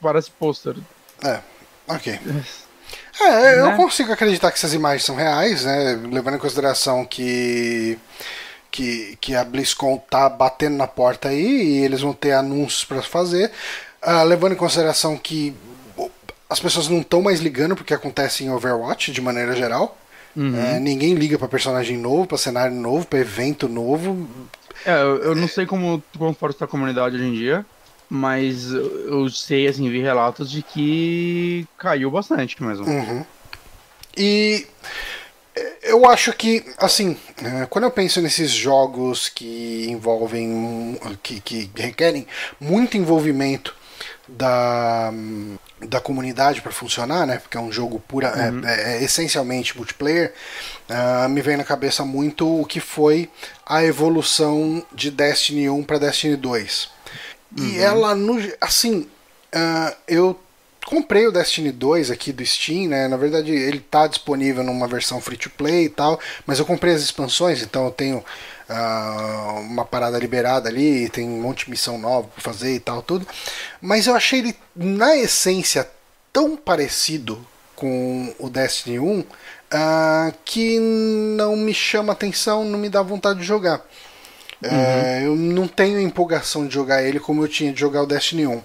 [0.00, 0.76] parece pôster.
[1.22, 1.40] É,
[1.86, 2.18] ok.
[3.20, 3.76] É, eu né?
[3.76, 5.98] consigo acreditar que essas imagens são reais, né?
[6.10, 7.98] Levando em consideração que
[8.70, 13.02] que, que a BlizzCon tá batendo na porta aí e eles vão ter anúncios para
[13.02, 13.50] fazer,
[14.06, 15.54] uh, levando em consideração que
[16.48, 19.98] as pessoas não estão mais ligando porque acontece em Overwatch de maneira geral.
[20.36, 20.56] Uhum.
[20.56, 24.28] É, ninguém liga para personagem novo, para cenário novo, para evento novo.
[24.86, 27.66] É, eu, eu não sei como comporta a comunidade hoje em dia,
[28.08, 32.86] mas eu sei, assim, vi relatos de que caiu bastante mesmo.
[32.86, 33.24] Uhum.
[34.16, 34.66] E
[35.82, 42.26] eu acho que, assim, é, quando eu penso nesses jogos que envolvem, que, que requerem
[42.60, 43.74] muito envolvimento
[44.28, 45.10] da,
[45.80, 47.38] da comunidade para funcionar, né?
[47.38, 48.64] Porque é um jogo pura, é, uhum.
[48.64, 50.34] é, é, essencialmente multiplayer.
[50.88, 53.30] Uh, me vem na cabeça muito o que foi
[53.64, 56.90] a evolução de Destiny 1 para Destiny 2.
[57.56, 57.66] Uhum.
[57.66, 59.08] E ela, no, assim,
[59.54, 60.38] uh, eu
[60.84, 63.08] comprei o Destiny 2 aqui do Steam, né?
[63.08, 66.94] Na verdade, ele tá disponível numa versão free to play e tal, mas eu comprei
[66.94, 71.98] as expansões, então eu tenho uh, uma parada liberada ali, tem um monte de missão
[71.98, 73.26] nova pra fazer e tal, tudo.
[73.80, 75.88] Mas eu achei ele, na essência,
[76.32, 79.26] tão parecido com o Destiny 1 uh,
[79.70, 83.84] ah, que não me chama atenção, não me dá vontade de jogar.
[84.62, 84.70] Uhum.
[84.70, 88.46] Uh, eu não tenho empolgação de jogar ele como eu tinha de jogar o Destiny
[88.46, 88.62] 1.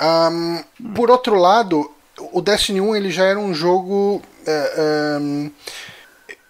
[0.00, 0.64] Um,
[0.94, 1.90] por outro lado,
[2.32, 4.22] o Destiny 1 ele já era um jogo.
[4.46, 5.50] Uh, um,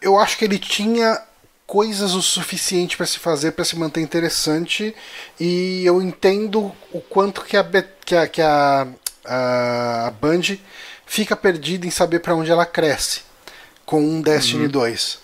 [0.00, 1.20] eu acho que ele tinha
[1.66, 4.92] coisas o suficiente para se fazer para se manter interessante
[5.38, 7.64] e eu entendo o quanto que a,
[8.04, 8.88] que a, que a,
[9.24, 10.58] a, a Band
[11.06, 13.20] fica perdida em saber para onde ela cresce
[13.86, 14.70] com um Destiny uhum.
[14.70, 15.18] 2.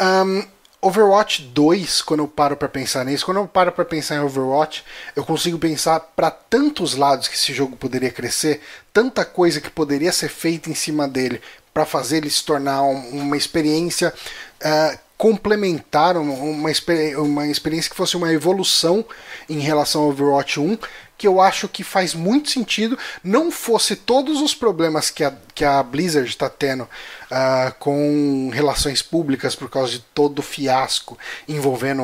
[0.00, 0.46] Um,
[0.80, 4.84] Overwatch 2, quando eu paro para pensar nisso, quando eu paro para pensar em Overwatch,
[5.14, 8.60] eu consigo pensar para tantos lados que esse jogo poderia crescer,
[8.92, 11.40] tanta coisa que poderia ser feita em cima dele
[11.72, 14.12] para fazer ele se tornar uma experiência
[14.62, 16.70] uh, complementar, uma, uma,
[17.18, 19.04] uma experiência que fosse uma evolução
[19.48, 20.78] em relação ao Overwatch 1,
[21.18, 25.64] que eu acho que faz muito sentido, não fosse todos os problemas que a, que
[25.64, 32.02] a Blizzard está tendo uh, com relações públicas por causa de todo o fiasco envolvendo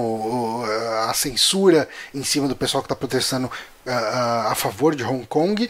[1.08, 5.68] a censura em cima do pessoal que está protestando uh, a favor de Hong Kong.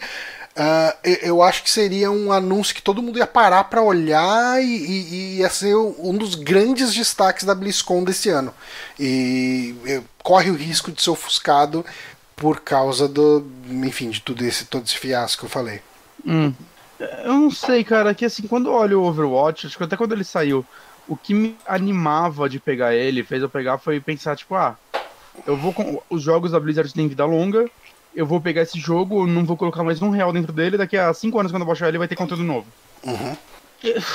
[0.55, 4.67] Uh, eu acho que seria um anúncio que todo mundo ia parar para olhar e,
[4.67, 8.53] e, e, ia ser um dos grandes destaques da BlizzCon desse ano.
[8.99, 9.75] E
[10.21, 11.83] corre o risco de ser ofuscado
[12.43, 15.79] por causa do, enfim, de tudo esse todo esse fiasco que eu falei.
[16.25, 16.51] Hum.
[16.99, 20.11] Eu não sei, cara, que assim, quando eu olho o Overwatch, acho que até quando
[20.11, 20.65] ele saiu,
[21.07, 24.75] o que me animava de pegar ele, fez eu pegar, foi pensar, tipo, ah,
[25.47, 26.01] eu vou com.
[26.09, 27.65] Os jogos da Blizzard têm vida longa,
[28.13, 31.13] eu vou pegar esse jogo, não vou colocar mais um real dentro dele, daqui a
[31.13, 32.67] cinco anos, quando eu baixar ele, vai ter conteúdo novo.
[33.05, 33.37] Uhum.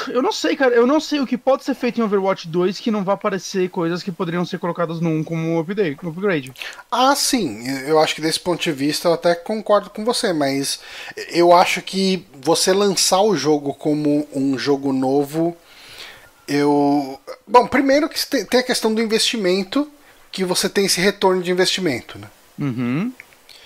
[0.09, 0.75] Eu não sei, cara.
[0.75, 3.69] Eu não sei o que pode ser feito em Overwatch 2 que não vai aparecer
[3.69, 6.53] coisas que poderiam ser colocadas no 1 como upgrade.
[6.91, 7.69] Ah, sim.
[7.87, 10.81] Eu acho que desse ponto de vista eu até concordo com você, mas
[11.29, 15.57] eu acho que você lançar o jogo como um jogo novo,
[16.47, 17.21] eu.
[17.47, 19.91] Bom, primeiro que tem a questão do investimento,
[20.33, 22.29] que você tem esse retorno de investimento, né?
[22.59, 23.13] Uhum.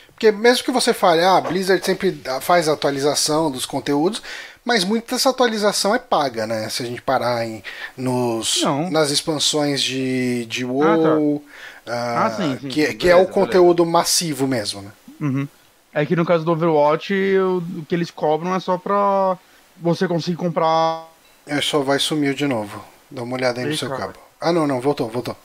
[0.08, 4.22] Porque mesmo que você fale, ah, Blizzard sempre faz a atualização dos conteúdos,
[4.64, 6.68] mas muita dessa atualização é paga, né?
[6.68, 7.62] Se a gente parar em,
[7.96, 11.42] nos, nas expansões de, de WoW,
[11.84, 12.26] ah, tá.
[12.26, 13.98] ah, sim, sim, que, sim, que beleza, é o conteúdo beleza.
[13.98, 14.92] massivo mesmo, né?
[15.20, 15.48] Uhum.
[15.92, 19.36] É que no caso do Overwatch, o, o que eles cobram é só pra
[19.76, 21.08] você conseguir comprar.
[21.46, 22.82] É só vai sumir de novo.
[23.10, 24.00] Dá uma olhada aí no seu cara.
[24.00, 24.18] cabo.
[24.40, 25.36] Ah, não, não, voltou, voltou.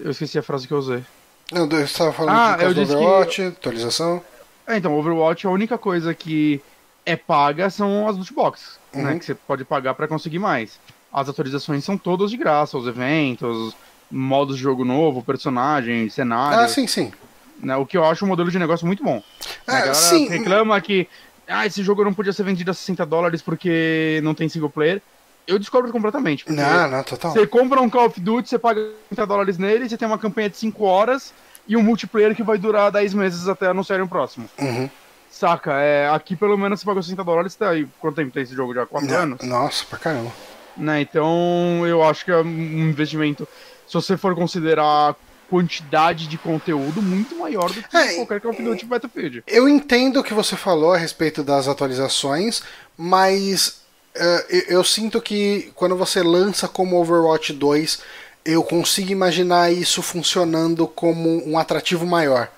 [0.00, 1.04] Eu esqueci a frase que eu usei.
[1.52, 3.48] Não, eu estava falando ah, de do Overwatch, que...
[3.48, 4.22] atualização.
[4.66, 6.60] É, então, Overwatch, a única coisa que
[7.06, 9.10] é paga são as loot boxes, né, uhum.
[9.10, 9.18] né?
[9.18, 10.78] Que você pode pagar para conseguir mais.
[11.12, 13.74] As atualizações são todas de graça, os eventos,
[14.10, 16.60] modos de jogo novo, personagem, cenário.
[16.60, 17.12] Ah, sim, sim.
[17.60, 19.22] Né, o que eu acho um modelo de negócio muito bom.
[19.66, 20.28] Ah, a galera sim.
[20.28, 21.08] reclama que
[21.46, 25.00] ah, esse jogo não podia ser vendido a 60 dólares porque não tem single player.
[25.46, 26.50] Eu discordo completamente.
[26.50, 27.32] Não, não, total.
[27.32, 30.48] Você compra um Call of Duty, você paga 30 dólares nele, você tem uma campanha
[30.48, 31.34] de 5 horas
[31.68, 34.48] e um multiplayer que vai durar 10 meses até anunciarem o próximo.
[34.58, 34.88] Uhum.
[35.34, 35.72] Saca?
[35.80, 37.88] É, aqui pelo menos você pagou 60 dólares, tá aí.
[37.98, 38.86] Quanto tempo tem esse jogo já?
[38.86, 39.40] 4 anos?
[39.42, 40.30] Nossa, pra caramba.
[40.76, 41.00] Né?
[41.00, 43.46] Então eu acho que é um investimento,
[43.86, 45.16] se você for considerar
[45.50, 49.42] quantidade de conteúdo, muito maior do que É, qualquer Call of Duty Battlefield.
[49.48, 52.62] Eu entendo o que você falou a respeito das atualizações,
[52.96, 53.82] mas
[54.14, 58.00] eh, eu, eu sinto que quando você lança como Overwatch 2,
[58.44, 62.48] eu consigo imaginar isso funcionando como um atrativo maior.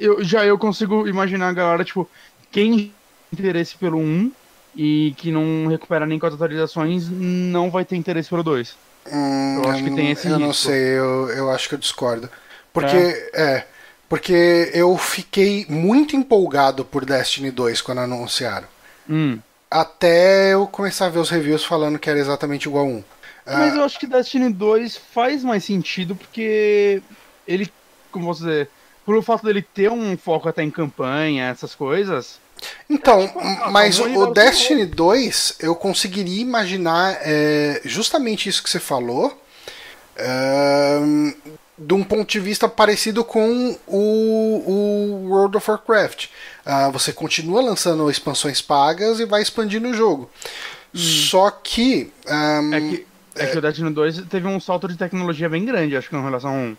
[0.00, 2.08] Eu, já eu consigo imaginar a galera, tipo,
[2.50, 2.92] quem tem
[3.32, 4.32] interesse pelo 1
[4.74, 8.76] e que não recupera nem com as atualizações, não vai ter interesse pelo 2.
[9.10, 10.64] Hum, Eu acho que não- tem esse Eu não risco.
[10.68, 12.28] sei, eu, eu acho que eu discordo.
[12.72, 13.64] Porque, é.
[14.08, 18.68] porque eu fiquei muito empolgado por Destiny 2 quando anunciaram.
[19.08, 19.38] Hum.
[19.70, 23.04] Até eu começar a ver os reviews falando que era exatamente igual a 1.
[23.46, 27.00] Mas eu acho que Destiny 2 faz mais sentido porque
[27.46, 27.70] ele,
[28.10, 28.68] como posso dizer,
[29.06, 32.40] por o fato dele ter um foco até em campanha, essas coisas.
[32.90, 38.68] Então, tipo, ah, mas vamos o Destiny 2, eu conseguiria imaginar é, justamente isso que
[38.68, 39.40] você falou,
[40.18, 41.32] ahn,
[41.78, 46.28] de um ponto de vista parecido com o, o World of Warcraft.
[46.64, 50.30] Ah, você continua lançando expansões pagas e vai expandindo o jogo.
[50.94, 52.10] Só que.
[52.26, 53.06] ahn, É que,
[53.36, 56.22] é que o Destiny 2 teve um salto de tecnologia bem grande, acho que em
[56.22, 56.76] relação a um.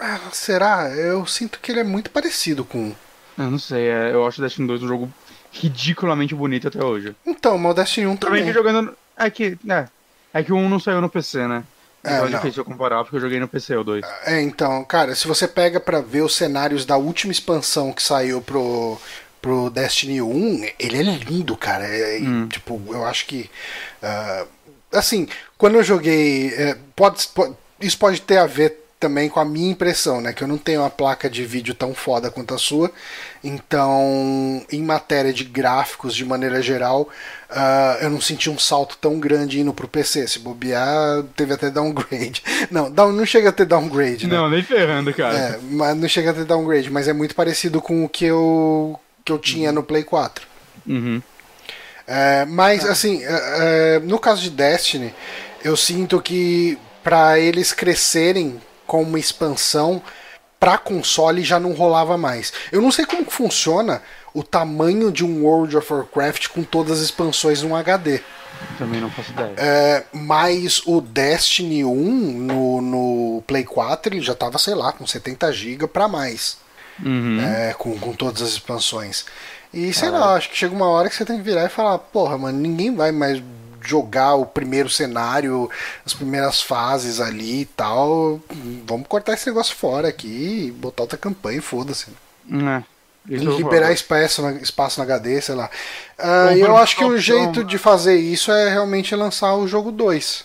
[0.00, 0.88] Ah, será?
[0.90, 2.92] Eu sinto que ele é muito parecido com.
[3.38, 5.12] Eu não sei, é, eu acho o Destiny 2 um jogo
[5.52, 7.14] ridiculamente bonito até hoje.
[7.26, 8.54] Então, mas o Destiny 1 Também também.
[8.54, 8.96] jogando.
[9.16, 9.58] É que.
[9.68, 9.86] É,
[10.32, 11.64] é que o 1 não saiu no PC, né?
[12.02, 12.38] É, Então é, não.
[12.38, 14.04] difícil eu comparar, porque eu joguei no PC o 2.
[14.24, 18.40] É, então, cara, se você pega pra ver os cenários da última expansão que saiu
[18.40, 18.96] pro,
[19.42, 21.84] pro Destiny 1, ele é lindo, cara.
[21.86, 22.48] É, Hum.
[22.48, 23.50] Tipo, eu acho que.
[24.02, 24.46] ah,
[24.92, 25.28] assim,
[25.58, 26.48] quando eu joguei.
[26.54, 30.32] é, pode, pode- isso pode ter a ver também com a minha impressão, né?
[30.34, 32.92] Que eu não tenho uma placa de vídeo tão foda quanto a sua.
[33.42, 37.08] Então, em matéria de gráficos, de maneira geral,
[37.48, 40.28] ah, eu não senti um salto tão grande indo pro PC.
[40.28, 42.42] Se bobear, teve até downgrade.
[42.70, 44.36] Não, down- não chega a ter downgrade, né?
[44.36, 45.36] Não, nem ferrando, cara.
[45.36, 49.00] É, mas não chega a ter downgrade, mas é muito parecido com o que eu,
[49.24, 50.46] que eu tinha no Play 4.
[50.86, 51.22] Uhum.
[52.06, 55.14] É, mas, assim, é, é, no caso de Destiny,
[55.64, 58.60] eu sinto que para eles crescerem
[58.90, 60.02] com uma expansão
[60.58, 62.52] para console já não rolava mais.
[62.72, 64.02] Eu não sei como funciona
[64.34, 68.20] o tamanho de um World of Warcraft com todas as expansões num HD.
[68.76, 69.54] Também não faço ideia.
[69.56, 75.06] É, mas o Destiny 1 no, no Play 4 ele já tava, sei lá, com
[75.06, 76.58] 70 GB para mais.
[77.00, 77.40] Uhum.
[77.40, 79.24] É, com, com todas as expansões.
[79.72, 81.96] E sei lá, acho que chega uma hora que você tem que virar e falar,
[81.96, 83.40] porra, mano, ninguém vai mais
[83.82, 85.70] jogar o primeiro cenário,
[86.04, 88.40] as primeiras fases ali e tal.
[88.86, 92.08] Vamos cortar esse negócio fora aqui e botar outra campanha e foda-se.
[92.50, 92.82] É.
[93.28, 95.70] Isso Liberar espaço na, espaço na HD, sei lá.
[96.56, 100.44] E eu acho que um jeito de fazer isso é realmente lançar o jogo 2.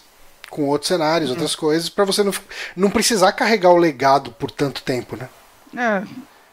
[0.49, 1.35] Com outros cenários, Uhum.
[1.35, 2.31] outras coisas, pra você não,
[2.75, 5.27] não precisar carregar o legado por tanto tempo, né?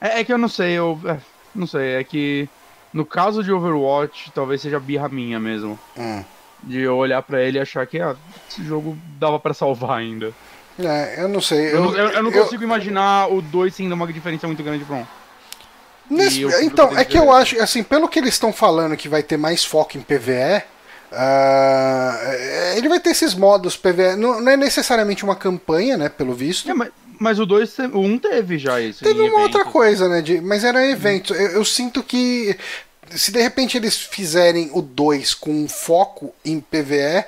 [0.00, 0.98] É, é, é que eu não sei, eu.
[1.04, 1.18] é,
[1.54, 2.48] não sei, é que
[2.92, 5.78] no caso de Overwatch, talvez seja birra minha mesmo.
[5.96, 6.24] Hum.
[6.62, 8.14] De eu olhar pra ele e achar que ah,
[8.48, 10.32] esse jogo dava pra salvar ainda.
[10.78, 11.72] É, eu não sei.
[11.74, 14.84] Eu, não- eu- eu não eu- consigo imaginar o 2 sendo uma diferença muito grande
[14.84, 15.06] pra um.
[16.10, 19.22] Nesse- eu então, é que eu acho, assim, pelo que eles estão falando que vai
[19.22, 20.62] ter mais foco em PVE,
[21.12, 22.20] ah,
[22.76, 24.16] ele vai ter esses modos PVE.
[24.16, 26.08] Não, não é necessariamente uma campanha, né?
[26.08, 26.70] Pelo visto.
[26.70, 29.04] É, mas, mas o 2, o 1 um teve já isso.
[29.04, 29.72] Teve uma outra eventos.
[29.72, 30.20] coisa, né?
[30.22, 31.34] de- mas era evento.
[31.34, 32.56] Eu, eu sinto que
[33.16, 37.24] se de repente eles fizerem o 2 com um foco em PVE,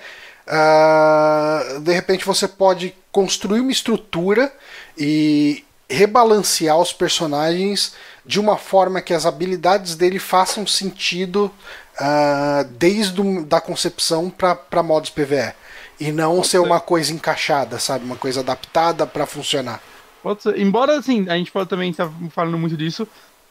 [0.47, 4.53] ah, de repente você pode construir uma estrutura
[4.97, 7.95] e rebalancear os personagens
[8.25, 11.51] de uma forma que as habilidades dele façam sentido
[11.99, 15.55] ah, desde o, da concepção para modos PVE.
[16.01, 16.59] E não ser ser.
[16.59, 18.05] uma coisa encaixada, sabe?
[18.05, 19.81] Uma coisa adaptada para funcionar.
[20.23, 20.59] Pode ser.
[20.59, 23.07] Embora, assim, a gente pode também estar falando muito disso,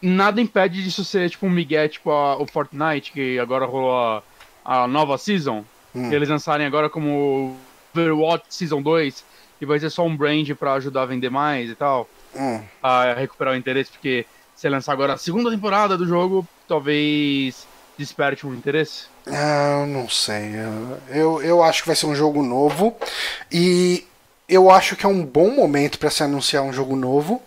[0.08, 4.24] nada impede disso ser tipo um migué, tipo a- o Fortnite, que agora rolou a,
[4.66, 5.64] a nova season,
[5.96, 6.10] Hum.
[6.10, 7.56] que eles lançarem agora como
[7.96, 9.24] Overwatch Season 2,
[9.62, 12.60] e vai ser só um brand pra ajudar a vender mais e tal, Hum.
[12.82, 14.26] a recuperar o interesse, porque
[14.56, 17.68] se lançar agora a segunda temporada do jogo, talvez
[17.98, 19.06] desperte um interesse.
[19.28, 20.54] Ah, eu não sei.
[20.56, 22.96] Eu, eu, eu acho que vai ser um jogo novo.
[23.52, 24.04] E
[24.50, 27.42] eu acho que é um bom momento para se anunciar um jogo novo.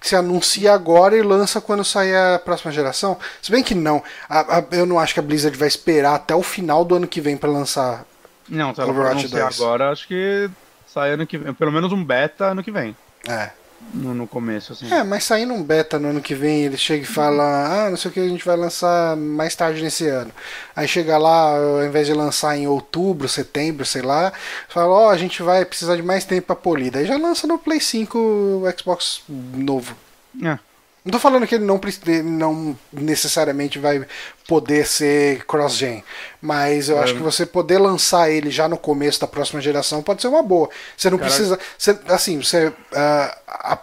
[0.00, 3.18] Que se anuncia agora e lança quando sair a próxima geração.
[3.42, 4.02] Se bem que não.
[4.28, 7.06] A, a, eu não acho que a Blizzard vai esperar até o final do ano
[7.06, 8.04] que vem para lançar.
[8.48, 9.60] Não, se ela Overwatch anunciar 2.
[9.60, 10.50] agora, acho que
[10.86, 11.52] sai ano que vem.
[11.52, 12.96] Pelo menos um beta ano que vem.
[13.28, 13.50] É.
[13.92, 14.92] No, no começo, assim.
[14.92, 17.96] É, mas saindo um beta no ano que vem, ele chega e fala, ah, não
[17.96, 20.30] sei o que, a gente vai lançar mais tarde nesse ano.
[20.76, 24.32] Aí chega lá, ao invés de lançar em outubro, setembro, sei lá,
[24.68, 26.92] fala, ó, a gente vai precisar de mais tempo pra polir.
[26.92, 29.96] Daí já lança no Play 5 o Xbox novo.
[30.42, 30.58] É.
[31.04, 31.80] Não tô falando que ele não,
[32.22, 34.04] não necessariamente vai
[34.46, 36.04] poder ser cross-gen,
[36.42, 37.04] mas eu É.
[37.04, 40.42] acho que você poder lançar ele já no começo da próxima geração pode ser uma
[40.42, 40.68] boa.
[40.96, 41.34] Você não Caraca.
[41.34, 41.58] precisa.
[41.78, 42.72] você- assim, você.
[42.94, 43.78] ah, a-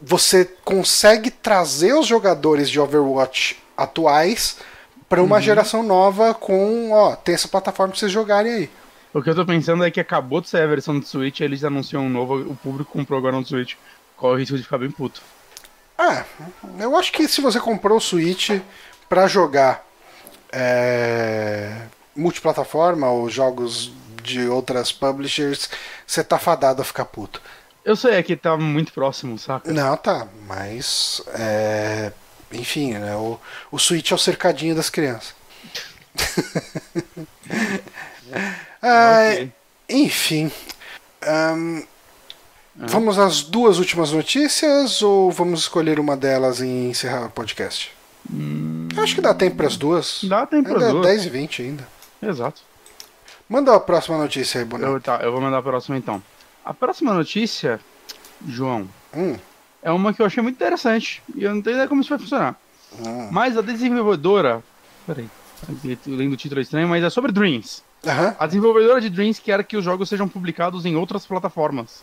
[0.00, 4.58] você consegue trazer os jogadores de Overwatch atuais
[5.08, 8.70] para uma geração nova com, ó, tem essa plataforma pra vocês jogarem aí.
[9.12, 11.64] O que eu tô pensando é que acabou de sair a versão do Switch, eles
[11.64, 13.74] anunciam um novo, o público comprou agora no Switch.
[14.16, 15.22] Qual o risco de ficar bem puto?
[15.96, 16.24] Ah,
[16.78, 18.50] eu acho que se você comprou o Switch
[19.08, 19.86] pra jogar
[20.52, 21.82] é,
[22.16, 23.92] multiplataforma ou jogos
[24.22, 25.68] de outras publishers,
[26.06, 27.40] você tá fadado a ficar puto.
[27.84, 29.70] Eu sei, é que tá muito próximo, saca?
[29.72, 32.12] Não, tá, mas é,
[32.50, 33.38] enfim, né, o,
[33.70, 35.34] o Switch é o cercadinho das crianças.
[38.82, 39.52] Ah, Ok.
[39.88, 40.50] Enfim.
[42.80, 47.92] Ahn, Vamos às duas últimas notícias ou vamos escolher uma delas e encerrar o podcast?
[48.96, 50.20] Acho que dá tempo para as duas.
[50.24, 51.06] Dá tempo pras Ainda é duas.
[51.06, 51.88] 10 e 20 ainda.
[52.22, 52.62] Exato.
[53.48, 54.92] Manda a próxima notícia aí, Boneco.
[54.92, 56.22] Eu, tá, eu vou mandar a próxima então.
[56.64, 57.78] A próxima notícia,
[58.48, 59.36] João, Hum,
[59.82, 61.22] é uma que eu achei muito interessante.
[61.36, 62.56] E eu não tenho ideia como isso vai funcionar.
[62.98, 63.28] hum.
[63.30, 64.62] Mas a desenvolvedora.
[65.06, 65.28] Peraí,
[66.06, 67.82] lendo o título é estranho, mas é sobre Dreams.
[68.06, 68.34] Aham.
[68.38, 72.02] A desenvolvedora de Dreams quer que os jogos sejam publicados em outras plataformas.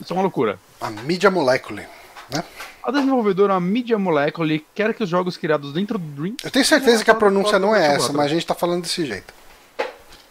[0.00, 0.58] Isso é uma loucura.
[0.80, 1.82] A mídia molecule.
[2.30, 2.42] Né?
[2.82, 6.38] A desenvolvedora Media Molecule quer que os jogos criados dentro do Dreams.
[6.42, 8.16] Eu tenho certeza que a pronúncia não é essa, 4.
[8.16, 9.32] mas a gente tá falando desse jeito.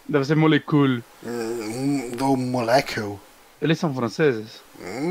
[0.08, 1.02] Deve ser Molecule.
[1.24, 3.18] Hum, Do molecule?
[3.60, 4.60] Eles são franceses?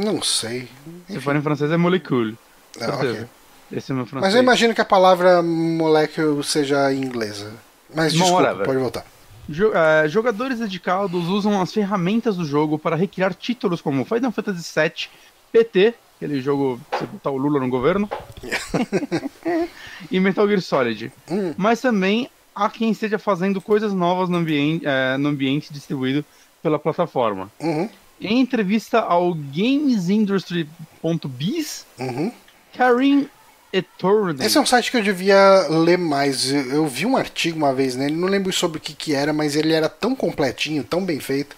[0.04, 0.68] Não sei.
[1.10, 2.38] Se forem franceses é Molecule.
[2.80, 3.14] Ah, Certeza.
[3.14, 3.28] ok.
[3.72, 4.28] Esse é meu francês.
[4.28, 7.54] Mas eu imagino que a palavra molecule seja inglesa.
[7.96, 8.66] Mas Bom, desculpa, whatever.
[8.66, 9.06] pode voltar.
[9.50, 15.10] Eh, jogadores dedicados usam as ferramentas do jogo para recriar títulos como Final Fantasy VII,
[15.52, 18.10] PT, aquele jogo que você botar o Lula no governo,
[20.10, 21.12] e Metal Gear Solid.
[21.30, 21.54] Hum.
[21.58, 26.24] Mas também há quem esteja fazendo coisas novas no ambiente, eh, no ambiente distribuído
[26.62, 27.52] pela plataforma.
[27.60, 27.90] Uhum,
[28.20, 32.32] Em entrevista ao GamesIndustry.biz, uhum.
[32.74, 33.28] Karim
[33.74, 34.44] Etorni.
[34.46, 36.52] Esse é um site que eu devia ler mais.
[36.52, 39.32] Eu, eu vi um artigo uma vez nele, não lembro sobre o que, que era,
[39.32, 41.56] mas ele era tão completinho, tão bem feito.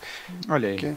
[0.47, 0.75] Olha aí.
[0.75, 0.95] Ok.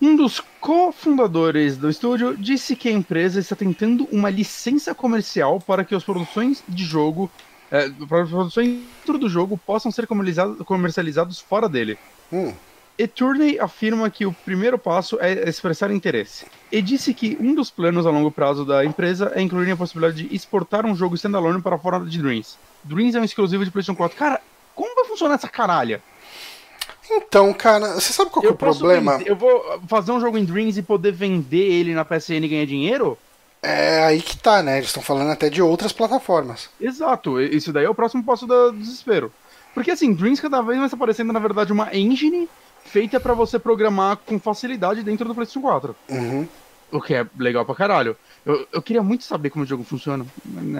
[0.00, 5.84] Um dos cofundadores do estúdio disse que a empresa está tentando uma licença comercial para
[5.84, 7.30] que as produções de jogo,
[7.70, 11.98] eh, para as produções dentro do jogo possam ser comercializados, comercializados fora dele.
[12.32, 12.54] Hum,
[13.02, 16.44] Eturney afirma que o primeiro passo é expressar interesse.
[16.70, 20.22] E disse que um dos planos a longo prazo da empresa é incluir a possibilidade
[20.26, 22.56] de exportar um jogo standalone para fora de Dreams.
[22.84, 24.16] Dreams é um exclusivo de PlayStation 4.
[24.18, 24.40] Cara,
[24.74, 26.02] como vai funcionar essa caralha?
[27.10, 29.18] Então, cara, você sabe qual é o problema?
[29.18, 32.48] vender- eu vou fazer um jogo em Dreams e poder vender ele na PSN e
[32.48, 33.18] ganhar dinheiro?
[33.62, 34.76] É aí que tá, né?
[34.76, 36.70] Eles estão falando até de outras plataformas.
[36.80, 39.32] Exato, isso daí é o próximo passo do desespero.
[39.74, 42.48] Porque assim, Dreams cada vez mais tá parecendo, na verdade, uma engine
[42.90, 45.96] feita pra você programar com facilidade dentro do PlayStation 4.
[46.08, 46.48] Uhum.
[46.90, 48.16] O que é legal pra caralho.
[48.44, 50.26] Eu, eu queria muito saber como o jogo funciona.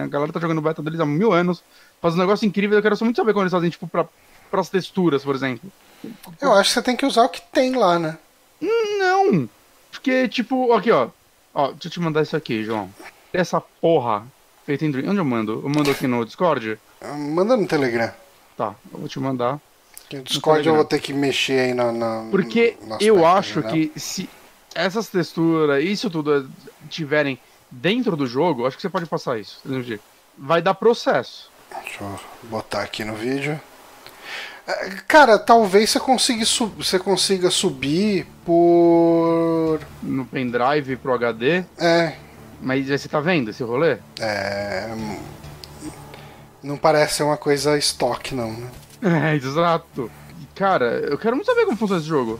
[0.03, 1.63] A galera tá jogando beta deles há mil anos,
[2.01, 4.05] faz um negócio incrível, eu quero só muito saber como eles fazem, tipo, pra,
[4.49, 5.71] pras texturas, por exemplo.
[6.41, 8.17] Eu acho que você tem que usar o que tem lá, né?
[8.59, 9.49] Não!
[9.89, 11.09] Porque, tipo, aqui, ó.
[11.53, 12.89] Ó, deixa eu te mandar isso aqui, João.
[13.31, 14.25] Essa porra
[14.65, 15.09] feita em Dream.
[15.09, 15.61] Onde eu mando?
[15.63, 16.77] Eu mando aqui no Discord?
[17.33, 18.11] Manda no Telegram.
[18.57, 19.59] Tá, eu vou te mandar.
[20.11, 21.89] Que o Discord eu vou ter que mexer aí na.
[21.89, 23.71] na Porque no eu acho né?
[23.71, 24.29] que se
[24.75, 26.49] essas texturas, isso tudo
[26.89, 27.39] tiverem
[27.69, 29.61] dentro do jogo, acho que você pode passar isso.
[30.37, 31.49] Vai dar processo.
[31.81, 33.57] Deixa eu botar aqui no vídeo.
[34.67, 39.79] É, Cara, talvez você consiga, você consiga subir por.
[40.03, 41.63] No pendrive pro HD.
[41.77, 42.15] É.
[42.61, 43.97] Mas você tá vendo esse rolê?
[44.19, 44.89] é
[46.63, 48.69] não parece ser uma coisa estoque, não, né?
[49.31, 50.11] É, exato.
[50.55, 52.39] Cara, eu quero muito saber como funciona esse jogo.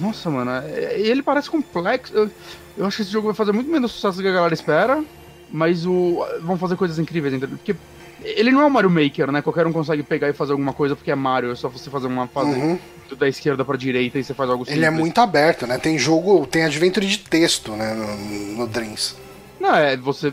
[0.00, 2.12] Nossa, mano, é- ele parece complexo.
[2.14, 2.30] Eu,
[2.78, 5.04] eu acho que esse jogo vai fazer muito menos sucesso do que a galera espera,
[5.50, 7.48] mas o vão fazer coisas incríveis dentro.
[7.48, 7.74] Porque
[8.22, 9.40] Ele não é um Mario Maker, né?
[9.42, 12.06] Qualquer um consegue pegar e fazer alguma coisa porque é Mario, é só você fazer
[12.06, 12.78] uma fase Uhum.
[13.18, 15.00] da esquerda pra direita e você faz algo Ele é simples.
[15.00, 15.78] muito aberto, né?
[15.78, 17.94] Tem jogo, tem adventure de texto, né?
[17.94, 19.16] No, no Dreams.
[19.58, 20.32] Não, é, você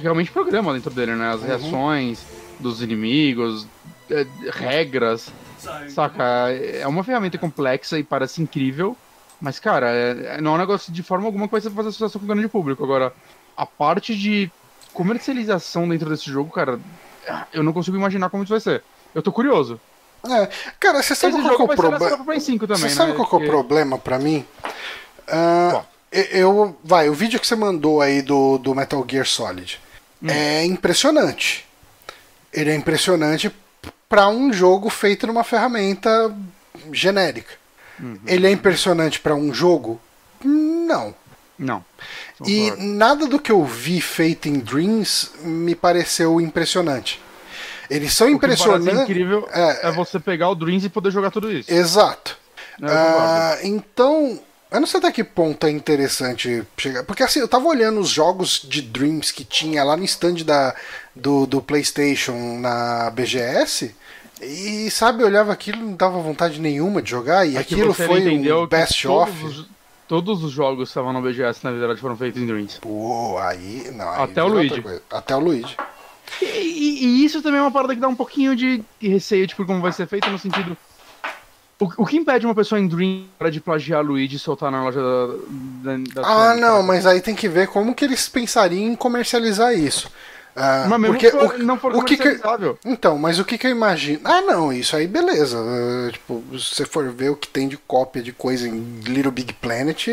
[0.00, 1.30] realmente programa dentro dele, né?
[1.32, 1.46] As Uhum.
[1.48, 2.20] reações
[2.60, 3.66] dos inimigos,
[4.10, 5.28] é, regras,
[5.88, 6.24] saca?
[6.52, 8.96] É uma ferramenta complexa e parece incrível,
[9.40, 12.18] mas, cara, é- é- não é um negócio de forma alguma que vai fazer sucesso
[12.18, 12.82] com o grande público.
[12.84, 13.12] Agora,
[13.56, 14.50] a parte de
[14.92, 16.78] comercialização dentro desse jogo, cara,
[17.52, 18.82] eu não consigo imaginar como isso vai ser.
[19.14, 19.80] Eu tô curioso.
[20.26, 20.48] É,
[20.80, 22.16] cara, você sabe Esse qual que é o problema?
[22.16, 22.94] pra Play 5 também, Você né?
[22.94, 24.44] sabe qual que é o problema pra mim?
[25.26, 25.86] Qual?
[26.10, 29.80] eu, vai, o vídeo que você mandou aí do, do Metal Gear Solid
[30.22, 30.28] Hum.
[30.30, 31.66] é impressionante.
[32.52, 33.50] Ele é impressionante
[34.08, 36.34] pra um jogo feito numa ferramenta
[36.92, 37.54] genérica.
[38.00, 38.18] Uhum.
[38.26, 40.00] Ele é impressionante pra um jogo?
[40.44, 41.14] Não.
[41.58, 41.84] Não.
[42.44, 47.20] E nada do que eu vi feito em Dreams me pareceu impressionante.
[47.88, 48.98] Eles são O impressionantes.
[49.00, 51.72] incrível É, é, você pegar o Dreams e poder jogar tudo isso.
[51.72, 52.36] Exato.
[52.80, 52.96] Concordo.
[52.98, 54.40] Ah, então,
[54.74, 57.04] eu não sei até que ponto é interessante chegar.
[57.04, 60.74] Porque assim, eu tava olhando os jogos de Dreams que tinha lá no stand da,
[61.14, 63.94] do, do PlayStation na BGS.
[64.42, 67.46] E sabe, eu olhava aquilo e não dava vontade nenhuma de jogar.
[67.46, 69.44] E É aquilo foi um best todos off.
[69.44, 69.74] os-
[70.06, 72.78] Todos os jogos que estavam no BGS, na verdade, foram feitos em Dreams.
[72.78, 73.90] Pô, aí.
[73.94, 74.84] Não, aí Até o Luigi.
[75.10, 75.74] Até o Luigi.
[76.42, 79.64] E, e- e isso também é uma parada que dá um pouquinho de receio, tipo,
[79.64, 80.76] como vai ser feito, no sentido.
[81.84, 85.00] O, o que impede uma pessoa em Dream de plagiar Luigi e soltar na loja
[85.00, 85.92] da.
[85.96, 89.74] da, da Ah, não, mas aí tem que ver como que eles pensariam em comercializar
[89.74, 90.10] isso.
[90.56, 92.40] Ah, Mas mesmo porque for- o, não for o que que.
[92.84, 94.20] Então, mas o que, que eu imagino?
[94.24, 95.58] Ah, não, isso aí beleza.
[95.58, 99.32] Eh, tipo, se você for ver o que tem de cópia de coisa em Little
[99.32, 100.06] Big Planet,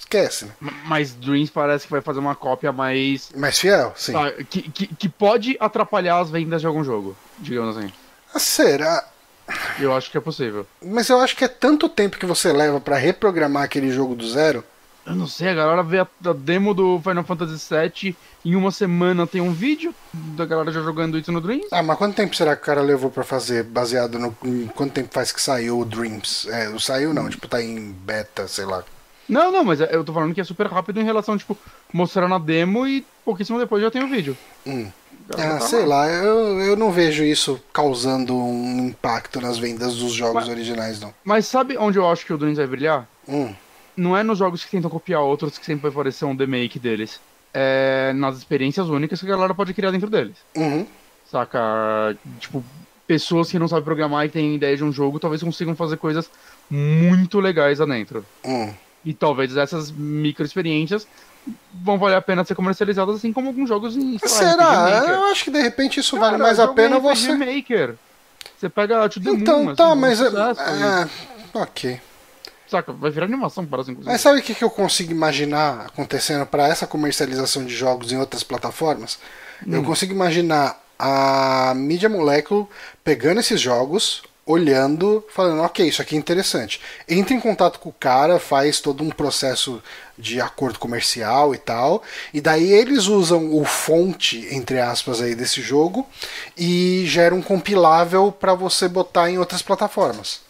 [0.00, 0.52] esquece, né?
[0.86, 3.30] Mas Dreams parece que vai fazer uma cópia mais.
[3.36, 4.14] Mais fiel, sim.
[4.48, 7.92] que, que, que pode atrapalhar as vendas de algum jogo, digamos assim.
[8.34, 9.04] Ah, será?
[9.80, 10.66] Eu acho que é possível.
[10.84, 14.28] Mas eu acho que é tanto tempo que você leva pra reprogramar aquele jogo do
[14.28, 14.62] zero.
[15.06, 18.70] Eu não sei, a galera vê a, a demo do Final Fantasy VII em uma
[18.70, 21.66] semana tem um vídeo da galera já jogando isso no Dreams.
[21.72, 24.32] Ah, mas quanto tempo será que o cara levou pra fazer, baseado no.
[24.74, 26.46] quanto tempo faz que saiu o Dreams?
[26.50, 28.84] É, não saiu não, tipo, tá em beta, sei lá.
[29.26, 31.56] Não, não, mas é- eu tô falando que é super rápido em relação, tipo,
[31.92, 34.36] mostrar na demo e pouquíssimo depois já tem o vídeo.
[34.66, 34.90] Hum.
[35.32, 36.06] Ah, tá sei lá.
[36.08, 41.12] eu, eu não vejo isso causando um impacto nas vendas dos jogos Mas- originais, não.
[41.24, 43.08] Mas sabe onde eu acho que o Dreams vai brilhar?
[43.28, 43.52] Hum.
[43.96, 47.20] Não é nos jogos que tentam copiar outros que sempre vai parecer um remake deles.
[47.52, 50.36] É nas experiências únicas que a galera pode criar dentro deles.
[50.56, 50.86] Uhum.
[51.30, 52.16] Saca?
[52.38, 52.64] Tipo,
[53.06, 56.30] pessoas que não sabem programar e têm ideia de um jogo talvez consigam fazer coisas
[56.70, 58.24] muito legais lá dentro.
[58.44, 58.72] Hum.
[59.04, 61.06] E talvez essas micro experiências
[61.72, 64.52] vão valer a pena ser comercializadas assim como alguns jogos em lá, Será?
[64.86, 65.14] RPG Maker.
[65.14, 67.32] Eu acho que de repente isso vale Cara, mais a pena em você.
[67.34, 67.94] Maker.
[68.58, 70.20] Você pega To The Então, Moon, tá, assim, mas.
[70.20, 71.08] é- sucesso, é,
[71.54, 72.00] ok.
[72.68, 72.92] Saca?
[72.92, 74.12] Vai virar animação, parece, inclusive.
[74.12, 78.18] Mas sabe o que, que eu consigo imaginar acontecendo para essa comercialização de jogos em
[78.18, 79.18] outras plataformas?
[79.66, 79.74] Hum.
[79.74, 82.66] Eu consigo imaginar a Media Molecule
[83.02, 86.80] pegando esses jogos, olhando, falando, ok, isso aqui é interessante.
[87.06, 89.82] Entra em contato com o cara, faz todo um processo
[90.16, 92.02] de acordo comercial e tal,
[92.32, 96.06] e daí eles usam o fonte, entre aspas, aí desse jogo
[96.56, 100.40] e gera um compilável para você botar em outras plataformas.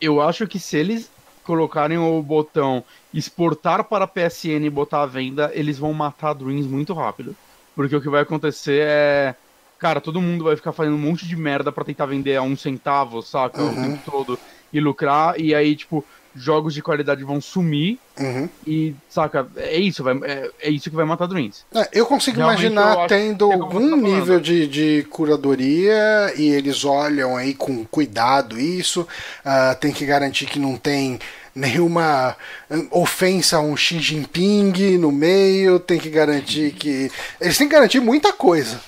[0.00, 1.10] Eu acho que se eles
[1.42, 6.94] colocarem o botão exportar para PSN e botar à venda, eles vão matar Dreams muito
[6.94, 7.34] rápido.
[7.74, 9.34] Porque o que vai acontecer é.
[9.80, 12.54] Cara, todo mundo vai ficar fazendo um monte de merda pra tentar vender a um
[12.56, 13.62] centavo, saca?
[13.62, 13.82] O Uhum.
[13.82, 14.38] tempo todo.
[14.72, 15.40] E lucrar.
[15.40, 16.04] E aí, tipo,
[16.36, 17.98] jogos de qualidade vão sumir.
[18.18, 18.46] Uhum.
[18.66, 19.48] E, saca?
[19.56, 21.64] É isso, vai, é, é isso que vai matar Dreams.
[21.74, 26.32] É, eu consigo Realmente, imaginar eu tendo é como algum tá nível de, de curadoria
[26.36, 29.08] e eles olham aí com cuidado isso.
[29.44, 31.18] ah, tem que garantir que não tem
[31.54, 32.36] nenhuma
[32.70, 35.80] hum, ofensa a um Xi Jinping no meio.
[35.80, 37.10] Tem que garantir que.
[37.40, 38.78] Eles têm que garantir muita coisa.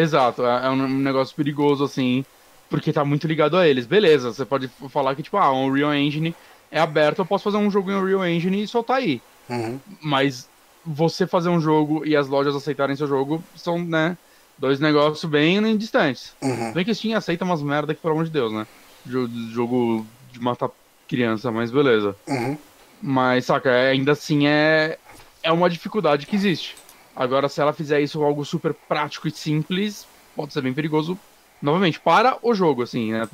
[0.00, 2.24] Exato, é é um negócio perigoso, assim,
[2.68, 3.86] porque tá muito ligado a eles.
[3.86, 6.34] Beleza, você pode falar que, tipo, ah, o Unreal Engine
[6.70, 9.22] é aberto, eu posso fazer um jogo em Unreal Engine e soltar aí.
[9.48, 9.78] Uhum.
[10.02, 10.48] Mas
[10.84, 14.16] você fazer um jogo e as lojas aceitarem seu jogo são, né,
[14.58, 16.34] dois negócios bem distantes.
[16.42, 16.72] Uhum.
[16.72, 18.66] Bem que Steam aceita umas merda que, pelo amor de Deus, né?
[19.04, 20.70] Jo- Jogo de matar
[21.08, 22.14] criança, mas beleza.
[22.26, 22.58] Uhum.
[23.00, 24.98] Mas, saca, ainda assim é,
[25.42, 26.76] é uma dificuldade que existe.
[27.16, 30.06] Agora, se ela fizer isso algo super prático e simples,
[30.36, 31.18] pode ser bem perigoso,
[31.62, 33.26] novamente, para o jogo, assim, né?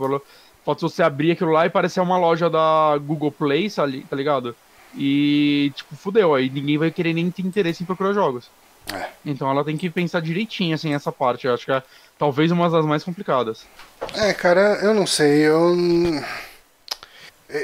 [0.65, 3.85] Pode você abrir aquilo lá e parecer uma loja da Google Play, tá
[4.17, 4.55] ligado?
[4.95, 8.49] E, tipo, fudeu, aí ninguém vai querer nem ter interesse em procurar jogos.
[8.93, 9.09] É.
[9.25, 11.47] Então ela tem que pensar direitinho, assim, essa parte.
[11.47, 11.83] Eu acho que é
[12.19, 13.67] talvez uma das mais complicadas.
[14.15, 15.47] É, cara, eu não sei.
[15.47, 15.75] Eu.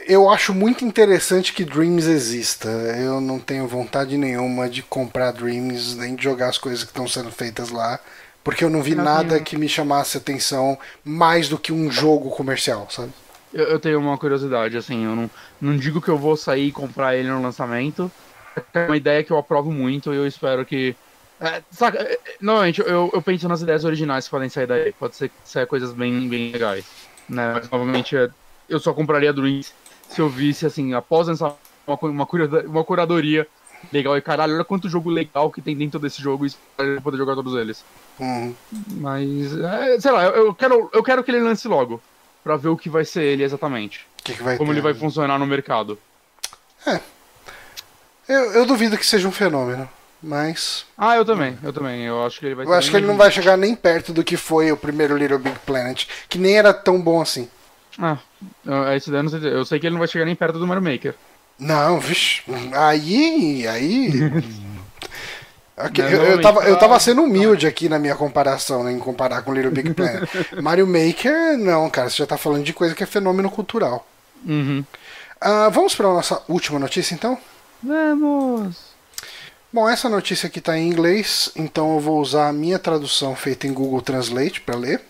[0.07, 2.69] Eu acho muito interessante que Dreams exista.
[2.69, 7.09] Eu não tenho vontade nenhuma de comprar Dreams, nem de jogar as coisas que estão
[7.09, 7.99] sendo feitas lá.
[8.45, 12.87] Porque eu não vi nada que me chamasse atenção mais do que um jogo comercial,
[12.91, 13.13] sabe?
[13.53, 16.73] Eu, eu, tenho uma curiosidade, assim, eu não, não digo que eu vou sair e
[16.73, 18.11] comprar ele no lançamento.
[18.75, 20.95] É uma ideia que eu aprovo muito e eu espero que.
[21.41, 24.93] É, saca, é, normalmente eu, eu penso nas ideias originais que podem sair daí.
[24.93, 26.85] Pode ser que saia coisas bem, bem legais.
[27.29, 27.53] Né?
[27.55, 28.17] Mas novamente
[28.69, 29.73] eu só compraria Dreams
[30.09, 31.55] se eu visse, assim, após lançar
[31.87, 32.27] uma, uma,
[32.67, 33.47] uma curadoria
[33.93, 34.17] legal.
[34.17, 36.53] E caralho, olha quanto jogo legal que tem dentro desse jogo e
[37.03, 37.85] poder jogar todos eles.
[38.19, 38.55] Uhum.
[38.97, 42.01] Mas, é, sei lá, eu, eu, quero, eu quero que ele lance logo
[42.43, 44.07] para ver o que vai ser ele exatamente.
[44.25, 44.71] Que que como ter?
[44.71, 45.99] ele vai funcionar no mercado.
[46.87, 47.01] É.
[48.29, 49.89] Eu, eu duvido que seja um fenômeno,
[50.23, 50.85] mas.
[50.97, 52.03] Ah, eu também, eu também.
[52.03, 54.23] Eu acho que ele vai Eu acho que ele não vai chegar nem perto do
[54.23, 57.49] que foi o primeiro Little Big Planet, que nem era tão bom assim.
[57.99, 58.19] Ah,
[58.91, 59.53] é isso daí eu sei.
[59.53, 61.15] Eu sei que ele não vai chegar nem perto do Mario Maker.
[61.59, 62.43] Não, vixi.
[62.73, 63.67] Aí.
[63.67, 64.13] Aí.
[65.81, 69.43] Okay, eu, eu, tava, eu tava sendo humilde aqui na minha comparação, né, em comparar
[69.43, 70.29] com Little Big Planet.
[70.61, 74.05] Mario Maker, não, cara, você já tá falando de coisa que é fenômeno cultural.
[74.45, 74.85] Uhum.
[75.41, 77.39] Uh, vamos para nossa última notícia, então?
[77.81, 78.77] Vamos!
[79.73, 83.69] Bom, essa notícia aqui está em inglês, então eu vou usar a minha tradução feita
[83.69, 85.01] em Google Translate para ler.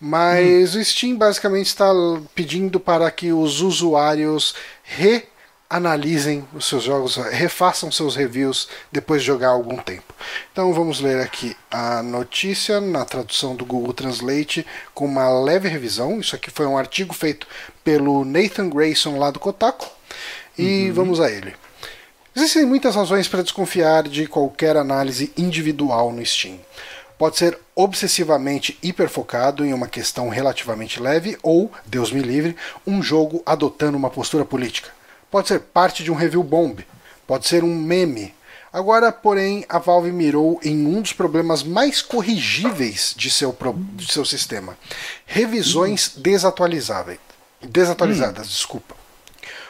[0.00, 0.80] Mas hum.
[0.80, 1.90] o Steam basicamente está
[2.34, 5.24] pedindo para que os usuários re
[5.68, 10.12] analisem os seus jogos, refaçam seus reviews depois de jogar algum tempo.
[10.50, 16.18] Então vamos ler aqui a notícia na tradução do Google Translate com uma leve revisão.
[16.18, 17.46] Isso aqui foi um artigo feito
[17.84, 19.88] pelo Nathan Grayson lá do Kotaku.
[20.58, 20.92] E uhum.
[20.92, 21.54] vamos a ele.
[22.34, 26.58] Existem muitas razões para desconfiar de qualquer análise individual no Steam.
[27.20, 33.42] Pode ser obsessivamente hiperfocado em uma questão relativamente leve ou, Deus me livre, um jogo
[33.46, 34.90] adotando uma postura política
[35.30, 36.84] pode ser parte de um review bomb,
[37.26, 38.34] pode ser um meme.
[38.72, 43.56] Agora, porém, a Valve mirou em um dos problemas mais corrigíveis de seu,
[43.94, 44.76] de seu sistema:
[45.26, 47.18] revisões desatualizáveis.
[47.62, 48.50] Desatualizadas, hum.
[48.50, 48.94] desculpa.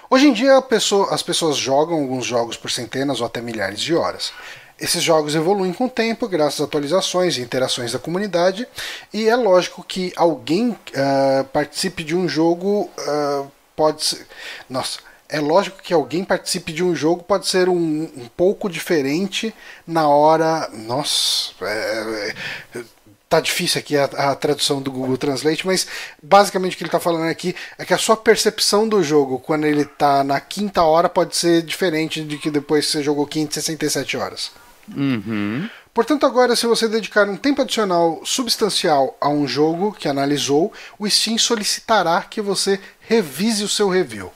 [0.09, 3.94] Hoje em dia, pessoa, as pessoas jogam alguns jogos por centenas ou até milhares de
[3.94, 4.32] horas.
[4.81, 8.66] Esses jogos evoluem com o tempo, graças a atualizações e interações da comunidade,
[9.12, 14.27] e é lógico que alguém uh, participe de um jogo uh, pode ser.
[14.70, 17.74] Nossa, é lógico que alguém participe de um jogo pode ser um,
[18.16, 19.55] um pouco diferente
[19.86, 20.69] na hora.
[20.73, 22.35] Nossa, é,
[22.74, 22.82] é,
[23.28, 25.86] tá difícil aqui a, a, tradução do Google Translate, mas
[26.23, 29.66] basicamente o que ele está falando aqui é que a sua percepção do jogo quando
[29.66, 34.51] ele está na quinta hora pode ser diferente de que depois você jogou 567 horas.
[34.96, 35.68] Uhum.
[35.92, 41.08] Portanto, agora, se você dedicar um tempo adicional substancial a um jogo que analisou, o
[41.08, 44.32] Steam solicitará que você revise o seu review.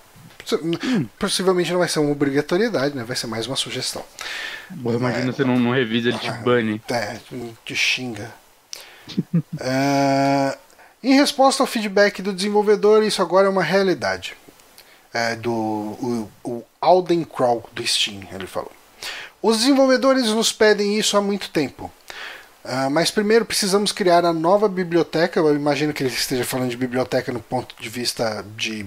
[0.52, 1.06] Hum.
[1.18, 3.04] Possivelmente não vai ser uma obrigatoriedade, né?
[3.04, 4.04] Vai ser mais uma sugestão.
[4.68, 6.82] Boa, imagina é, você não, não revisa, ele te bane.
[6.90, 7.16] É,
[7.64, 8.30] te xinga.
[9.18, 10.58] uh,
[11.02, 14.36] em resposta ao feedback do desenvolvedor, isso agora é uma realidade.
[15.12, 18.72] É, do o, o Alden Crawl do Steam, ele falou.
[19.44, 21.92] Os desenvolvedores nos pedem isso há muito tempo.
[22.64, 25.38] Uh, mas primeiro precisamos criar a nova biblioteca.
[25.38, 28.86] Eu imagino que ele esteja falando de biblioteca no ponto de vista de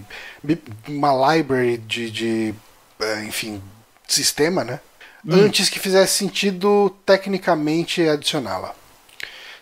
[0.88, 2.56] uma library de, de
[3.00, 3.62] uh, enfim,
[4.08, 4.80] sistema, né?
[5.24, 5.46] Hum.
[5.46, 8.74] Antes que fizesse sentido tecnicamente adicioná-la.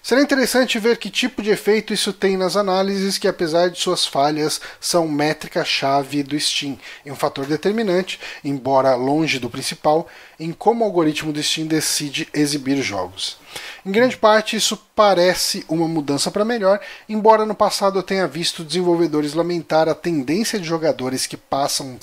[0.05, 4.05] Será interessante ver que tipo de efeito isso tem nas análises, que apesar de suas
[4.05, 10.07] falhas, são métrica-chave do Steam, e um fator determinante, embora longe do principal,
[10.39, 13.39] em como o algoritmo do Steam decide exibir jogos.
[13.83, 16.79] Em grande parte, isso parece uma mudança para melhor,
[17.09, 21.97] embora no passado eu tenha visto desenvolvedores lamentar a tendência de jogadores que, passam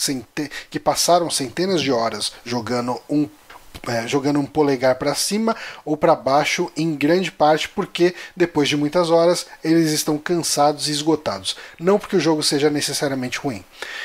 [0.68, 3.28] que passaram centenas de horas jogando um
[3.88, 8.76] é, jogando um polegar para cima ou para baixo, em grande parte porque, depois de
[8.76, 11.56] muitas horas, eles estão cansados e esgotados.
[11.78, 13.64] Não porque o jogo seja necessariamente ruim.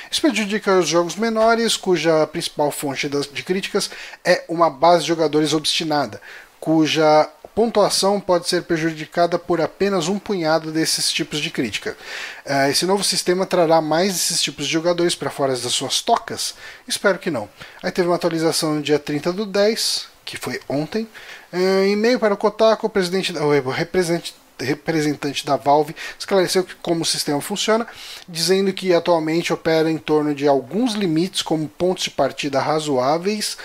[0.10, 3.90] Isso prejudica os jogos menores, cuja principal fonte de críticas
[4.26, 6.22] é uma base de jogadores obstinada,
[6.60, 11.98] cuja pontuação pode ser prejudicada por apenas um punhado desses tipos de crítica.
[12.46, 16.54] Uh, esse novo sistema trará mais desses tipos de jogadores para fora das suas tocas?
[16.88, 17.50] Espero que não.
[17.82, 21.10] Aí teve uma atualização no dia 30 do 10, que foi ontem.
[21.52, 27.06] Uh, e-mail para o Kotaku, o, presidente, o representante representante da Valve esclareceu como o
[27.06, 27.86] sistema funciona,
[28.28, 33.56] dizendo que atualmente opera em torno de alguns limites como pontos de partida razoáveis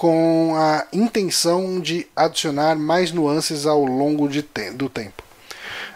[0.00, 5.22] com a intenção de adicionar mais nuances ao longo te do tempo.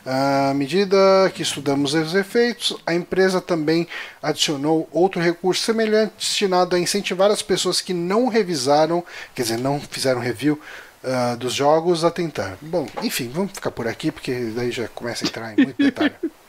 [0.05, 0.99] À medida
[1.35, 3.89] que estudamos os efeitos, a empresa também
[4.23, 9.03] adicionou outro recurso semelhante destinado a incentivar as pessoas que não revisaram,
[9.35, 10.61] quer dizer, não fizeram review
[11.03, 12.59] uh, dos jogos a tentar.
[12.61, 16.13] Bom, enfim, vamos ficar por aqui porque daí já começa a entrar em muito detalhe.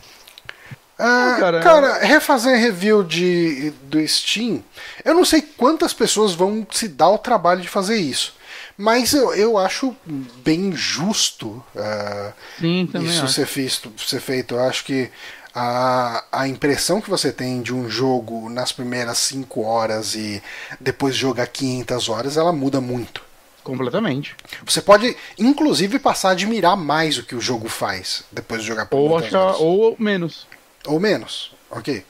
[0.98, 4.64] Ah, cara, cara, refazer review de, do Steam,
[5.04, 8.34] eu não sei quantas pessoas vão se dar o trabalho de fazer isso.
[8.78, 14.56] Mas eu, eu acho bem justo uh, Sim, isso ser, ser feito.
[14.56, 15.10] Eu acho que
[15.54, 20.44] a, a impressão que você tem de um jogo nas primeiras 5 horas e
[20.80, 23.24] depois jogar 500 horas, ela muda muito.
[23.64, 24.36] Completamente.
[24.66, 28.86] Você pode, inclusive, passar a admirar mais o que o jogo faz depois de jogar
[28.86, 29.60] por ou achar, horas.
[29.60, 30.46] Ou menos.
[30.86, 32.04] Ou menos, ok.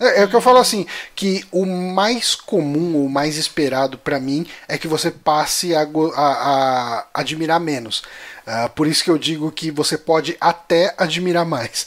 [0.00, 4.20] É, é, o que eu falo assim, que o mais comum, o mais esperado para
[4.20, 8.02] mim é que você passe a, a, a admirar menos.
[8.46, 11.86] Uh, por isso que eu digo que você pode até admirar mais.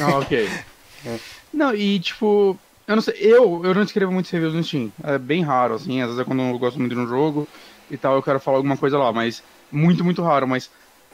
[0.00, 0.48] Ah, ok.
[1.52, 2.56] Não, e tipo,
[2.86, 4.92] eu não sei, eu, eu não escrevo muitos reviews no Steam.
[5.02, 7.48] É bem raro, assim, às vezes é quando eu gosto muito de um jogo
[7.90, 10.70] e tal, eu quero falar alguma coisa lá, mas muito, muito raro, mas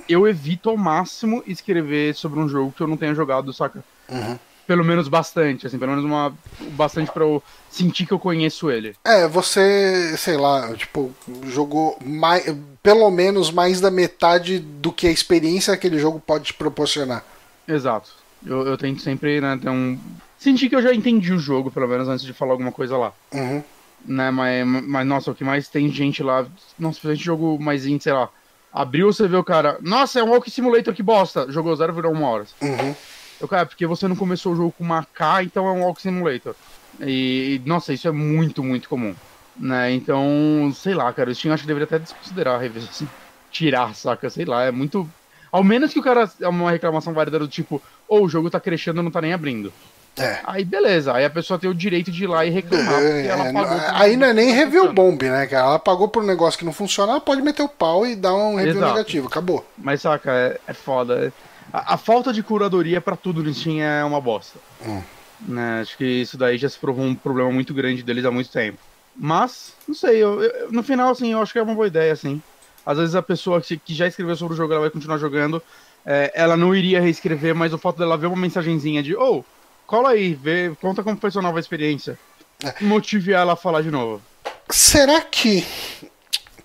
[0.09, 3.83] eu evito ao máximo escrever sobre um jogo que eu não tenha jogado, saca?
[4.11, 6.37] Uhum pelo menos bastante, assim, pelo menos uma
[6.73, 8.95] bastante para eu sentir que eu conheço ele.
[9.05, 11.15] É, você, sei lá, tipo,
[11.47, 12.45] jogou mais,
[12.83, 17.25] pelo menos mais da metade do que a experiência que aquele jogo pode te proporcionar.
[17.67, 18.11] Exato.
[18.45, 19.99] Eu, eu tento sempre, né, ter um
[20.39, 23.13] sentir que eu já entendi o jogo, pelo menos antes de falar alguma coisa lá.
[23.33, 23.63] Uhum.
[24.07, 26.47] Né, mas, mas nossa, o que mais tem gente lá,
[26.79, 28.29] nossa, gente jogo mais sei lá,
[28.71, 32.13] abriu, você vê o cara, nossa, é um Walk Simulator que bosta, jogou zero, virou
[32.13, 32.45] uma hora.
[32.61, 32.95] Uhum.
[33.41, 36.01] Eu, cara, porque você não começou o jogo com uma K, então é um Walk
[36.01, 36.55] Simulator.
[37.01, 39.15] E, nossa, isso é muito, muito comum.
[39.57, 39.93] Né?
[39.93, 43.09] Então, sei lá, cara, o Steam acho que deveria até desconsiderar a revista, assim,
[43.51, 44.29] tirar, saca?
[44.29, 45.09] Sei lá, é muito.
[45.51, 46.29] Ao menos que o cara.
[46.41, 49.33] É uma reclamação válida do tipo, ou oh, o jogo tá crescendo não tá nem
[49.33, 49.73] abrindo.
[50.17, 50.39] É.
[50.45, 53.53] Aí beleza, aí a pessoa tem o direito de ir lá e reclamar, é, ela
[53.53, 53.81] pagou.
[53.95, 55.67] Aí não é nem review bomb, né, cara?
[55.67, 58.33] Ela pagou por um negócio que não funciona, ela pode meter o pau e dar
[58.33, 58.95] um review Exato.
[58.95, 59.67] negativo, acabou.
[59.77, 61.33] Mas saca, é, é foda.
[61.75, 64.61] A, a falta de curadoria para tudo no Steam é uma bosta.
[64.87, 65.03] Hum.
[65.41, 68.49] Né, acho que isso daí já se provou um problema muito grande deles há muito
[68.49, 68.79] tempo.
[69.17, 72.13] Mas, não sei, eu, eu, no final, assim, eu acho que é uma boa ideia,
[72.13, 72.41] assim.
[72.87, 75.61] Às vezes a pessoa que, que já escreveu sobre o jogo, ela vai continuar jogando.
[76.07, 79.45] É, ela não iria reescrever, mas o fato dela ver uma mensagenzinha de, ou, oh,
[79.85, 82.17] cola aí, vê, conta como foi sua nova experiência.
[82.63, 82.85] É.
[82.85, 84.23] Motive ela a falar de novo.
[84.71, 85.67] Será que,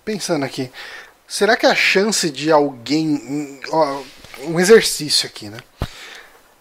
[0.04, 0.70] pensando aqui,
[1.26, 4.02] será que a chance de alguém, ó,
[4.46, 5.58] um exercício aqui, né?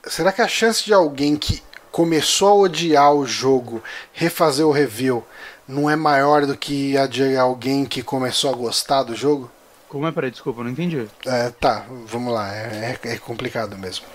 [0.05, 1.61] Será que a chance de alguém que
[1.91, 3.83] começou a odiar o jogo
[4.13, 5.23] refazer o review
[5.67, 9.51] não é maior do que a de alguém que começou a gostar do jogo?
[9.87, 10.11] Como é?
[10.11, 11.07] Peraí, desculpa, não entendi.
[11.25, 14.05] É, tá, vamos lá, é, é, é complicado mesmo.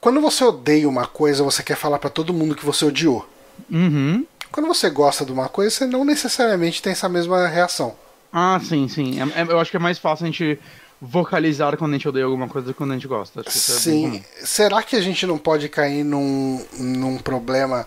[0.00, 3.28] Quando você odeia uma coisa, você quer falar para todo mundo que você odiou.
[3.70, 4.26] Uhum.
[4.50, 7.94] Quando você gosta de uma coisa, você não necessariamente tem essa mesma reação.
[8.32, 9.20] Ah, sim, sim.
[9.20, 10.58] É, é, eu acho que é mais fácil a gente
[11.00, 13.40] vocalizar quando a gente odeia alguma coisa que quando a gente gosta.
[13.40, 14.22] É Sim.
[14.40, 17.86] É Será que a gente não pode cair num, num problema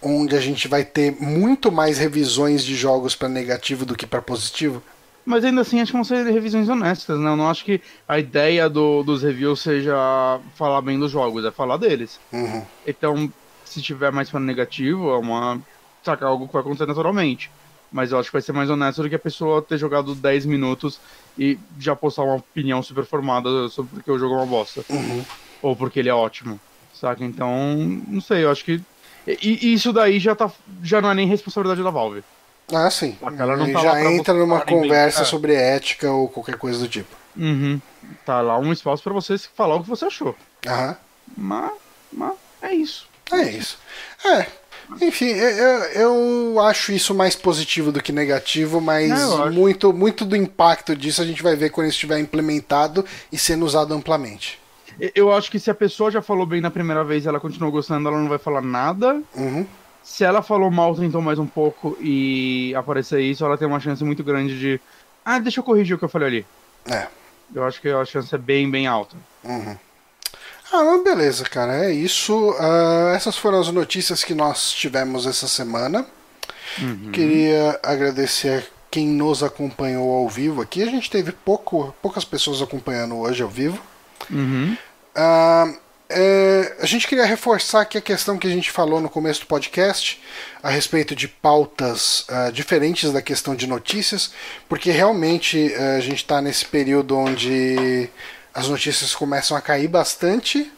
[0.00, 4.22] onde a gente vai ter muito mais revisões de jogos para negativo do que para
[4.22, 4.82] positivo?
[5.24, 7.30] Mas ainda assim, acho que vão ser revisões honestas, né?
[7.30, 11.50] Eu não acho que a ideia do, dos reviews seja falar bem dos jogos, é
[11.50, 12.20] falar deles.
[12.30, 12.62] Uhum.
[12.86, 13.32] Então,
[13.64, 15.58] se tiver mais para negativo, é uma.
[16.02, 17.50] Saca, algo que vai acontecer naturalmente.
[17.94, 20.46] Mas eu acho que vai ser mais honesto do que a pessoa ter jogado 10
[20.46, 20.98] minutos
[21.38, 24.84] e já postar uma opinião super formada sobre porque o jogo é uma bosta.
[24.90, 25.24] Uhum.
[25.62, 26.58] Ou porque ele é ótimo.
[26.92, 27.24] Saca?
[27.24, 27.56] Então,
[28.08, 28.82] não sei, eu acho que.
[29.24, 30.50] E, e isso daí já, tá,
[30.82, 32.24] já não é nem responsabilidade da Valve.
[32.72, 33.16] Ah, sim.
[33.38, 35.30] Ela não tá já entra numa conversa bem...
[35.30, 37.14] sobre ética ou qualquer coisa do tipo.
[37.36, 37.80] Uhum.
[38.26, 40.34] Tá lá um espaço para você falar o que você achou.
[40.66, 40.96] Aham.
[41.36, 41.72] Mas,
[42.12, 43.06] mas é isso.
[43.30, 43.78] É isso.
[44.24, 44.46] É,
[45.00, 50.36] enfim, eu, eu acho isso mais positivo do que negativo, mas é, muito, muito do
[50.36, 54.58] impacto disso a gente vai ver quando isso estiver implementado e sendo usado amplamente.
[55.14, 57.72] Eu acho que se a pessoa já falou bem na primeira vez e ela continuou
[57.72, 59.20] gostando, ela não vai falar nada.
[59.34, 59.66] Uhum.
[60.02, 64.04] Se ela falou mal, tentou mais um pouco e aparecer isso, ela tem uma chance
[64.04, 64.80] muito grande de.
[65.24, 66.46] Ah, deixa eu corrigir o que eu falei ali.
[66.86, 67.08] É.
[67.54, 69.16] Eu acho que a chance é bem, bem alta.
[69.42, 69.76] Uhum.
[70.72, 71.84] Ah, beleza, cara.
[71.84, 72.50] É isso.
[72.50, 76.06] Uh, essas foram as notícias que nós tivemos essa semana.
[76.78, 77.10] Uhum.
[77.12, 80.82] Queria agradecer quem nos acompanhou ao vivo aqui.
[80.82, 83.80] A gente teve pouco, poucas pessoas acompanhando hoje ao vivo.
[84.30, 84.76] Uhum.
[85.16, 89.40] Uh, é, a gente queria reforçar aqui a questão que a gente falou no começo
[89.40, 90.22] do podcast
[90.62, 94.32] a respeito de pautas uh, diferentes da questão de notícias,
[94.68, 98.08] porque realmente uh, a gente está nesse período onde
[98.54, 100.70] as notícias começam a cair bastante.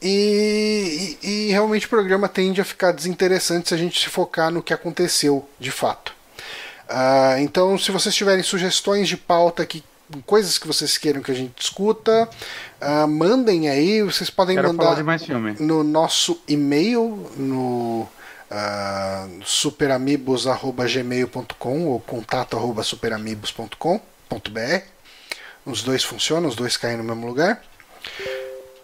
[0.00, 4.50] E, e, e, realmente o programa tende a ficar desinteressante se a gente se focar
[4.50, 6.14] no que aconteceu de fato.
[6.88, 9.82] Uh, então, se vocês tiverem sugestões de pauta que
[10.24, 12.28] coisas que vocês queiram que a gente discuta,
[12.80, 14.02] uh, mandem aí.
[14.02, 14.96] Vocês podem Quero mandar
[15.58, 18.06] no nosso e-mail no
[18.50, 24.95] uh, superamigos@gmail.com ou contato@superamigos.com.br.
[25.66, 27.60] Os dois funcionam, os dois caem no mesmo lugar.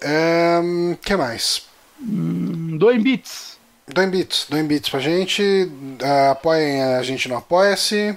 [0.03, 1.67] O um, que mais?
[2.01, 3.57] Hum, doem bits.
[3.87, 5.43] Doem bits, doem bits pra gente.
[5.43, 8.17] Uh, apoiem a gente no Apoia-se.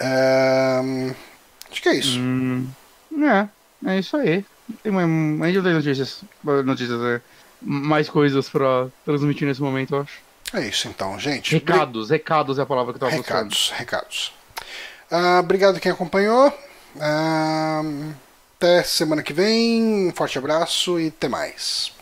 [0.00, 1.14] Uh,
[1.70, 2.18] Acho que é isso.
[2.18, 2.68] Hum,
[3.22, 3.48] é,
[3.86, 4.44] é isso aí.
[4.82, 6.22] Tem uma, a gente tem notícias,
[6.64, 7.20] notícias é,
[7.60, 10.18] mais coisas pra transmitir nesse momento, eu acho.
[10.52, 11.54] É isso então, gente.
[11.54, 13.12] Recados, recados é a palavra que eu tava.
[13.12, 14.34] Recados, recados.
[15.10, 16.52] Uh, obrigado quem acompanhou.
[16.98, 21.92] Até semana que vem, um forte abraço e até mais.